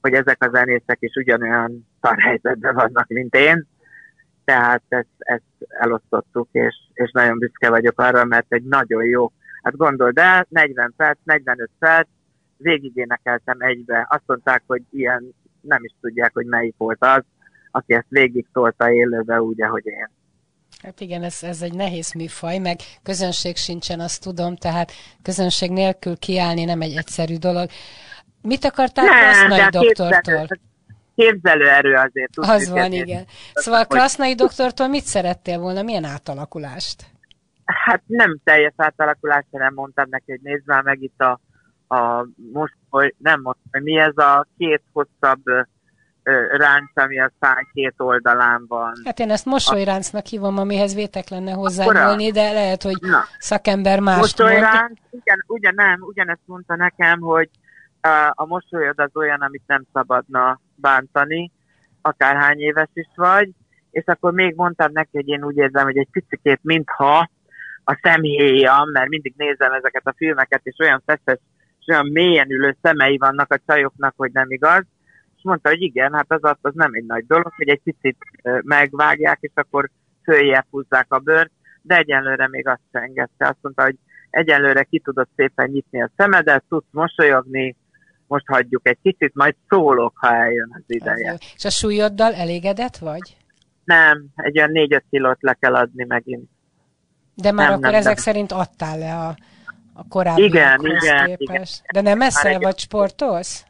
hogy 0.00 0.12
ezek 0.12 0.44
a 0.44 0.50
zenészek 0.52 0.96
is 1.00 1.14
ugyanolyan 1.14 1.88
szarhelyzetben 2.00 2.74
vannak, 2.74 3.06
mint 3.08 3.34
én, 3.34 3.66
tehát 4.44 4.82
ezt, 4.88 5.08
ezt 5.18 5.42
elosztottuk, 5.68 6.48
és, 6.52 6.74
és 6.92 7.10
nagyon 7.10 7.38
büszke 7.38 7.70
vagyok 7.70 8.00
arra, 8.00 8.24
mert 8.24 8.52
egy 8.52 8.64
nagyon 8.64 9.04
jó, 9.04 9.32
hát 9.64 9.76
gondold 9.76 10.18
el, 10.18 10.46
40 10.48 10.94
perc, 10.96 11.18
45 11.24 11.70
perc, 11.78 12.08
végig 12.56 12.92
énekeltem 12.94 13.60
egybe. 13.60 14.06
Azt 14.10 14.22
mondták, 14.26 14.62
hogy 14.66 14.82
ilyen 14.90 15.34
nem 15.60 15.84
is 15.84 15.94
tudják, 16.00 16.30
hogy 16.34 16.46
melyik 16.46 16.74
volt 16.78 17.04
az, 17.04 17.22
aki 17.70 17.94
ezt 17.94 18.06
végig 18.08 18.46
tolta 18.52 18.92
élőbe 18.92 19.42
úgy, 19.42 19.62
ahogy 19.62 19.86
én. 19.86 20.10
Hát 20.82 21.00
igen, 21.00 21.22
ez, 21.22 21.42
ez 21.42 21.62
egy 21.62 21.74
nehéz 21.74 22.12
műfaj, 22.12 22.58
meg 22.58 22.78
közönség 23.02 23.56
sincsen, 23.56 24.00
azt 24.00 24.22
tudom, 24.22 24.56
tehát 24.56 24.92
közönség 25.22 25.70
nélkül 25.70 26.16
kiállni 26.16 26.64
nem 26.64 26.80
egy 26.80 26.96
egyszerű 26.96 27.36
dolog. 27.36 27.68
Mit 28.42 28.64
akartál 28.64 29.06
Krasznai 29.06 29.60
a 29.60 29.70
doktortól? 29.70 30.46
képzelő, 31.16 31.68
erő 31.68 31.94
azért. 31.94 32.30
Az 32.34 32.68
van, 32.68 32.92
igen. 32.92 33.26
Szóval 33.52 33.86
Krasznai 33.86 34.34
doktortól 34.34 34.88
mit 34.88 35.04
szerettél 35.04 35.58
volna? 35.58 35.82
Milyen 35.82 36.04
átalakulást? 36.04 37.13
Hát 37.64 38.02
nem 38.06 38.38
teljes 38.44 38.72
átalakulás, 38.76 39.44
nem 39.50 39.74
mondtam 39.74 40.06
neki, 40.08 40.30
hogy 40.30 40.40
nézd 40.42 40.66
már 40.66 40.82
meg 40.82 41.02
itt 41.02 41.20
a, 41.20 41.40
a 41.94 42.26
most, 42.52 42.74
hogy 42.90 43.14
nem 43.18 43.40
most, 43.40 43.58
hogy 43.70 43.82
mi 43.82 43.98
ez 43.98 44.16
a 44.16 44.46
két 44.56 44.82
hosszabb 44.92 45.42
ránc, 46.50 46.90
ami 46.94 47.20
a 47.20 47.32
száj 47.40 47.62
két 47.72 47.94
oldalán 47.96 48.64
van. 48.68 48.92
Hát 49.04 49.18
én 49.18 49.30
ezt 49.30 49.44
mosolyráncnak 49.44 50.26
hívom, 50.26 50.58
amihez 50.58 50.94
vétek 50.94 51.28
lenne 51.28 51.52
hozzányúlni, 51.52 52.30
de 52.30 52.52
lehet, 52.52 52.82
hogy 52.82 52.96
Na, 53.00 53.24
szakember 53.38 54.00
mond. 54.00 54.16
mosolyránc, 54.16 54.98
ugyan, 55.10 55.44
ugyan 55.46 55.74
nem, 55.74 56.00
ugyanezt 56.00 56.42
mondta 56.44 56.76
nekem, 56.76 57.20
hogy 57.20 57.50
uh, 58.02 58.30
a 58.30 58.46
mosolyod 58.46 59.00
az 59.00 59.10
olyan, 59.14 59.40
amit 59.40 59.62
nem 59.66 59.84
szabadna 59.92 60.60
bántani, 60.74 61.52
akárhány 62.02 62.58
éves 62.58 62.90
is 62.92 63.08
vagy, 63.14 63.50
és 63.90 64.04
akkor 64.06 64.32
még 64.32 64.54
mondtam 64.54 64.92
neki, 64.92 65.10
hogy 65.12 65.28
én 65.28 65.44
úgy 65.44 65.56
érzem, 65.56 65.84
hogy 65.84 65.96
egy 65.96 66.08
picit 66.10 66.60
mintha 66.62 67.30
a 67.84 67.98
szemhéjam, 68.02 68.90
mert 68.90 69.08
mindig 69.08 69.34
nézem 69.36 69.72
ezeket 69.72 70.06
a 70.06 70.14
filmeket, 70.16 70.60
és 70.62 70.76
olyan 70.78 71.02
feszes, 71.06 71.38
és 71.80 71.86
olyan 71.86 72.08
mélyen 72.08 72.50
ülő 72.50 72.76
szemei 72.82 73.16
vannak 73.16 73.52
a 73.52 73.60
csajoknak, 73.66 74.14
hogy 74.16 74.32
nem 74.32 74.50
igaz. 74.50 74.84
És 75.36 75.42
mondta, 75.42 75.68
hogy 75.68 75.82
igen, 75.82 76.14
hát 76.14 76.32
az, 76.32 76.56
az 76.60 76.72
nem 76.74 76.90
egy 76.92 77.04
nagy 77.04 77.26
dolog, 77.26 77.52
hogy 77.56 77.68
egy 77.68 77.80
picit 77.82 78.16
megvágják, 78.62 79.38
és 79.40 79.52
akkor 79.54 79.90
följebb 80.22 80.66
húzzák 80.70 81.12
a 81.12 81.18
bőrt, 81.18 81.50
de 81.82 81.96
egyenlőre 81.96 82.48
még 82.48 82.68
azt 82.68 82.80
se 82.92 82.98
engedte. 82.98 83.46
Azt 83.46 83.58
mondta, 83.60 83.82
hogy 83.82 83.96
egyenlőre 84.30 84.82
ki 84.82 85.00
tudod 85.00 85.28
szépen 85.36 85.70
nyitni 85.70 86.02
a 86.02 86.10
szemedet, 86.16 86.64
tudsz 86.68 86.86
mosolyogni, 86.90 87.76
most 88.26 88.46
hagyjuk 88.46 88.88
egy 88.88 88.98
kicsit, 89.02 89.34
majd 89.34 89.54
szólok, 89.68 90.12
ha 90.16 90.34
eljön 90.34 90.74
az 90.76 90.82
ideje. 90.86 91.38
És 91.56 91.64
a 91.64 91.70
súlyoddal 91.70 92.34
elégedett 92.34 92.96
vagy? 92.96 93.36
Nem, 93.84 94.24
egy 94.34 94.58
olyan 94.58 94.70
4 94.70 95.02
kilót 95.10 95.42
le 95.42 95.54
kell 95.54 95.74
adni 95.74 96.04
megint. 96.04 96.50
De 97.34 97.52
már 97.52 97.68
nem, 97.68 97.78
akkor 97.78 97.90
nem, 97.90 98.00
ezek 98.00 98.14
nem. 98.14 98.24
szerint 98.24 98.52
adtál 98.52 98.98
le 98.98 99.14
a, 99.14 99.36
a 99.92 100.08
korábbi 100.08 100.42
igen, 100.42 100.80
igen, 100.84 101.26
képest. 101.26 101.82
Igen. 101.84 102.04
De 102.04 102.10
nem 102.10 102.20
eszel, 102.20 102.58
vagy 102.58 102.78
sportolsz? 102.78 103.64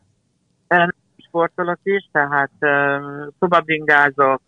Sportolok 1.16 1.78
is, 1.82 2.08
tehát 2.12 2.50
uh, 2.60 3.32
szobabingázok, 3.38 4.42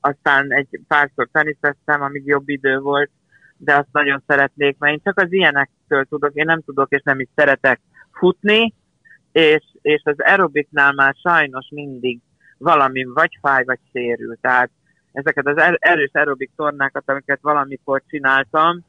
aztán 0.00 0.52
egy 0.52 0.80
párszor 0.88 1.28
teniszeztem, 1.32 2.02
amíg 2.02 2.26
jobb 2.26 2.48
idő 2.48 2.78
volt, 2.78 3.10
de 3.56 3.76
azt 3.76 3.88
nagyon 3.92 4.22
szeretnék, 4.26 4.78
mert 4.78 4.92
én 4.92 5.00
csak 5.04 5.20
az 5.20 5.32
ilyenektől 5.32 6.04
tudok, 6.04 6.34
én 6.34 6.44
nem 6.44 6.62
tudok 6.62 6.92
és 6.92 7.00
nem 7.04 7.20
is 7.20 7.28
szeretek 7.34 7.80
futni, 8.12 8.74
és, 9.32 9.64
és 9.82 10.02
az 10.04 10.16
aerobiknál 10.18 10.92
már 10.92 11.14
sajnos 11.22 11.68
mindig 11.70 12.20
valami 12.58 13.04
vagy 13.04 13.38
fáj, 13.40 13.64
vagy 13.64 13.78
sérül. 13.92 14.36
Tehát 14.40 14.70
ezeket 15.14 15.46
az 15.46 15.56
er-, 15.56 15.78
erős 15.80 16.10
aerobik 16.12 16.50
tornákat, 16.56 17.02
amiket 17.06 17.38
valamikor 17.42 18.02
csináltam, 18.08 18.84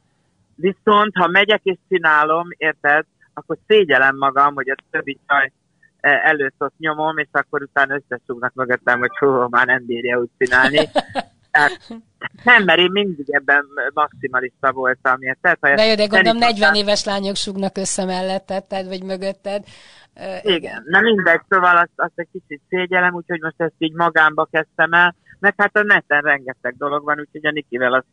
viszont 0.54 1.16
ha 1.16 1.26
megyek 1.26 1.60
és 1.62 1.78
csinálom, 1.88 2.48
érted, 2.56 3.04
akkor 3.34 3.56
szégyelem 3.66 4.16
magam, 4.16 4.54
hogy 4.54 4.68
a 4.70 4.74
többi 4.90 5.18
csaj 5.26 5.52
e, 6.00 6.20
előtt 6.24 6.54
ott 6.58 6.78
nyomom, 6.78 7.18
és 7.18 7.28
akkor 7.32 7.62
utána 7.62 7.94
összesúgnak 7.94 8.54
mögöttem, 8.54 8.98
hogy 8.98 9.16
hú, 9.18 9.48
már 9.48 9.66
nem 9.66 9.86
bírja 9.86 10.18
úgy 10.18 10.30
csinálni. 10.38 10.88
Tehát, 11.50 11.88
nem, 12.44 12.64
mert 12.64 12.78
én 12.78 12.90
mindig 12.90 13.26
ebben 13.28 13.64
maximalista 13.94 14.72
voltam. 14.72 15.18
Tehát, 15.40 15.58
ha 15.60 15.74
de 15.74 15.84
jó, 15.84 15.94
de 15.94 16.06
gondolom 16.06 16.38
40 16.38 16.74
éves 16.74 17.04
lányok 17.04 17.36
súgnak 17.36 17.76
össze 17.76 18.04
melletted, 18.04 18.86
vagy 18.86 19.02
mögötted. 19.02 19.64
Igen, 20.42 20.82
na 20.86 21.00
mindegy, 21.00 21.40
szóval 21.48 21.76
azt, 21.76 21.90
azt 21.96 22.12
egy 22.14 22.28
kicsit 22.32 22.60
szégyelem, 22.68 23.14
úgyhogy 23.14 23.40
most 23.40 23.60
ezt 23.60 23.74
így 23.78 23.92
magámba 23.92 24.48
kezdtem 24.50 24.92
el, 24.92 25.14
meg 25.38 25.54
hát 25.56 25.76
a 25.76 25.82
neten 25.82 26.20
rengeteg 26.20 26.76
dolog 26.76 27.04
van, 27.04 27.20
úgyhogy 27.20 27.46
a 27.46 27.50
Nikivel 27.50 27.92
azt 27.92 28.06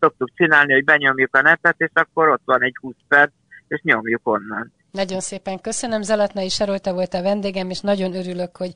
szoktuk 0.00 0.28
csinálni, 0.34 0.72
hogy 0.72 0.84
benyomjuk 0.84 1.36
a 1.36 1.42
netet, 1.42 1.74
és 1.78 1.90
akkor 1.92 2.28
ott 2.28 2.42
van 2.44 2.62
egy 2.62 2.76
20 2.80 2.94
perc, 3.08 3.32
és 3.68 3.80
nyomjuk 3.82 4.20
onnan. 4.28 4.72
Nagyon 4.90 5.20
szépen 5.20 5.60
köszönöm, 5.60 6.02
Zelatnai 6.02 6.48
Sarolta 6.48 6.92
volt 6.92 7.14
a 7.14 7.22
vendégem, 7.22 7.70
és 7.70 7.80
nagyon 7.80 8.14
örülök, 8.14 8.56
hogy 8.56 8.72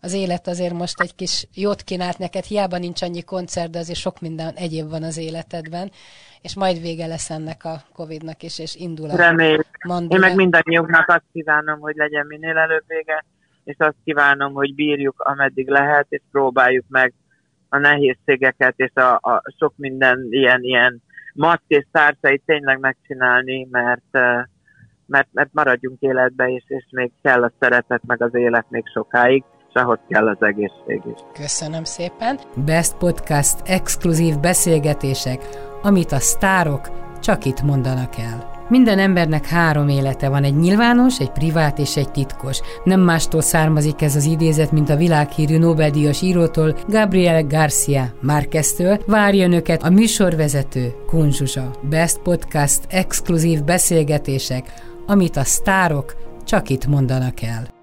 az 0.00 0.12
élet 0.12 0.46
azért 0.46 0.72
most 0.72 1.00
egy 1.00 1.14
kis 1.14 1.46
jót 1.54 1.82
kínált 1.82 2.18
neked, 2.18 2.44
hiába 2.44 2.78
nincs 2.78 3.02
annyi 3.02 3.22
koncert, 3.22 3.70
de 3.70 3.78
azért 3.78 3.98
sok 3.98 4.20
minden 4.20 4.54
egyéb 4.54 4.90
van 4.90 5.02
az 5.02 5.16
életedben, 5.16 5.90
és 6.42 6.54
majd 6.54 6.80
vége 6.80 7.06
lesz 7.06 7.30
ennek 7.30 7.64
a 7.64 7.82
Covid-nak 7.92 8.42
is, 8.42 8.58
és 8.58 8.74
indul 8.74 9.10
a 9.10 9.16
Remély. 9.16 9.58
Én 10.08 10.18
meg 10.18 10.34
mindannyiunknak 10.34 11.08
azt 11.08 11.24
kívánom, 11.32 11.80
hogy 11.80 11.96
legyen 11.96 12.26
minél 12.26 12.56
előbb 12.56 12.84
vége, 12.86 13.24
és 13.64 13.76
azt 13.78 13.96
kívánom, 14.04 14.52
hogy 14.52 14.74
bírjuk, 14.74 15.20
ameddig 15.20 15.68
lehet, 15.68 16.06
és 16.08 16.20
próbáljuk 16.30 16.84
meg 16.88 17.14
a 17.72 17.78
nehézségeket, 17.78 18.74
és 18.76 18.92
a, 18.94 19.14
a 19.14 19.42
sok 19.58 19.72
minden 19.76 20.26
ilyen, 20.30 20.62
ilyen 20.62 21.02
matt 21.34 21.62
és 21.66 21.86
tárcait 21.92 22.42
tényleg 22.46 22.78
megcsinálni, 22.78 23.68
mert 23.70 24.18
mert, 25.06 25.28
mert 25.32 25.52
maradjunk 25.52 26.00
életbe, 26.00 26.48
és, 26.48 26.64
és 26.66 26.84
még 26.90 27.12
kell 27.22 27.42
a 27.42 27.52
szeretet, 27.60 28.02
meg 28.06 28.22
az 28.22 28.34
élet 28.34 28.66
még 28.68 28.84
sokáig, 28.92 29.44
és 29.68 29.74
ahhoz 29.74 29.98
kell 30.08 30.28
az 30.28 30.36
egészség 30.42 31.02
is. 31.14 31.20
Köszönöm 31.32 31.84
szépen! 31.84 32.38
Best 32.64 32.96
Podcast 32.96 33.60
exkluzív 33.64 34.38
beszélgetések, 34.40 35.40
amit 35.82 36.12
a 36.12 36.18
sztárok 36.18 36.88
csak 37.20 37.44
itt 37.44 37.62
mondanak 37.62 38.18
el. 38.18 38.51
Minden 38.72 38.98
embernek 38.98 39.46
három 39.46 39.88
élete 39.88 40.28
van, 40.28 40.44
egy 40.44 40.56
nyilvános, 40.56 41.20
egy 41.20 41.30
privát 41.30 41.78
és 41.78 41.96
egy 41.96 42.10
titkos. 42.10 42.60
Nem 42.84 43.00
mástól 43.00 43.40
származik 43.40 44.02
ez 44.02 44.16
az 44.16 44.24
idézet, 44.24 44.72
mint 44.72 44.88
a 44.88 44.96
világhírű 44.96 45.58
Nobel-díjas 45.58 46.22
írótól, 46.22 46.76
Gabriel 46.88 47.42
Garcia 47.46 48.14
Márqueztől. 48.20 48.98
Várja 49.06 49.44
önöket 49.44 49.82
a 49.82 49.90
műsorvezető 49.90 50.94
Kunzsuzsa. 51.06 51.70
Best 51.88 52.18
Podcast 52.18 52.80
exkluzív 52.88 53.64
beszélgetések, 53.64 54.72
amit 55.06 55.36
a 55.36 55.44
sztárok 55.44 56.16
csak 56.44 56.68
itt 56.68 56.86
mondanak 56.86 57.42
el. 57.42 57.81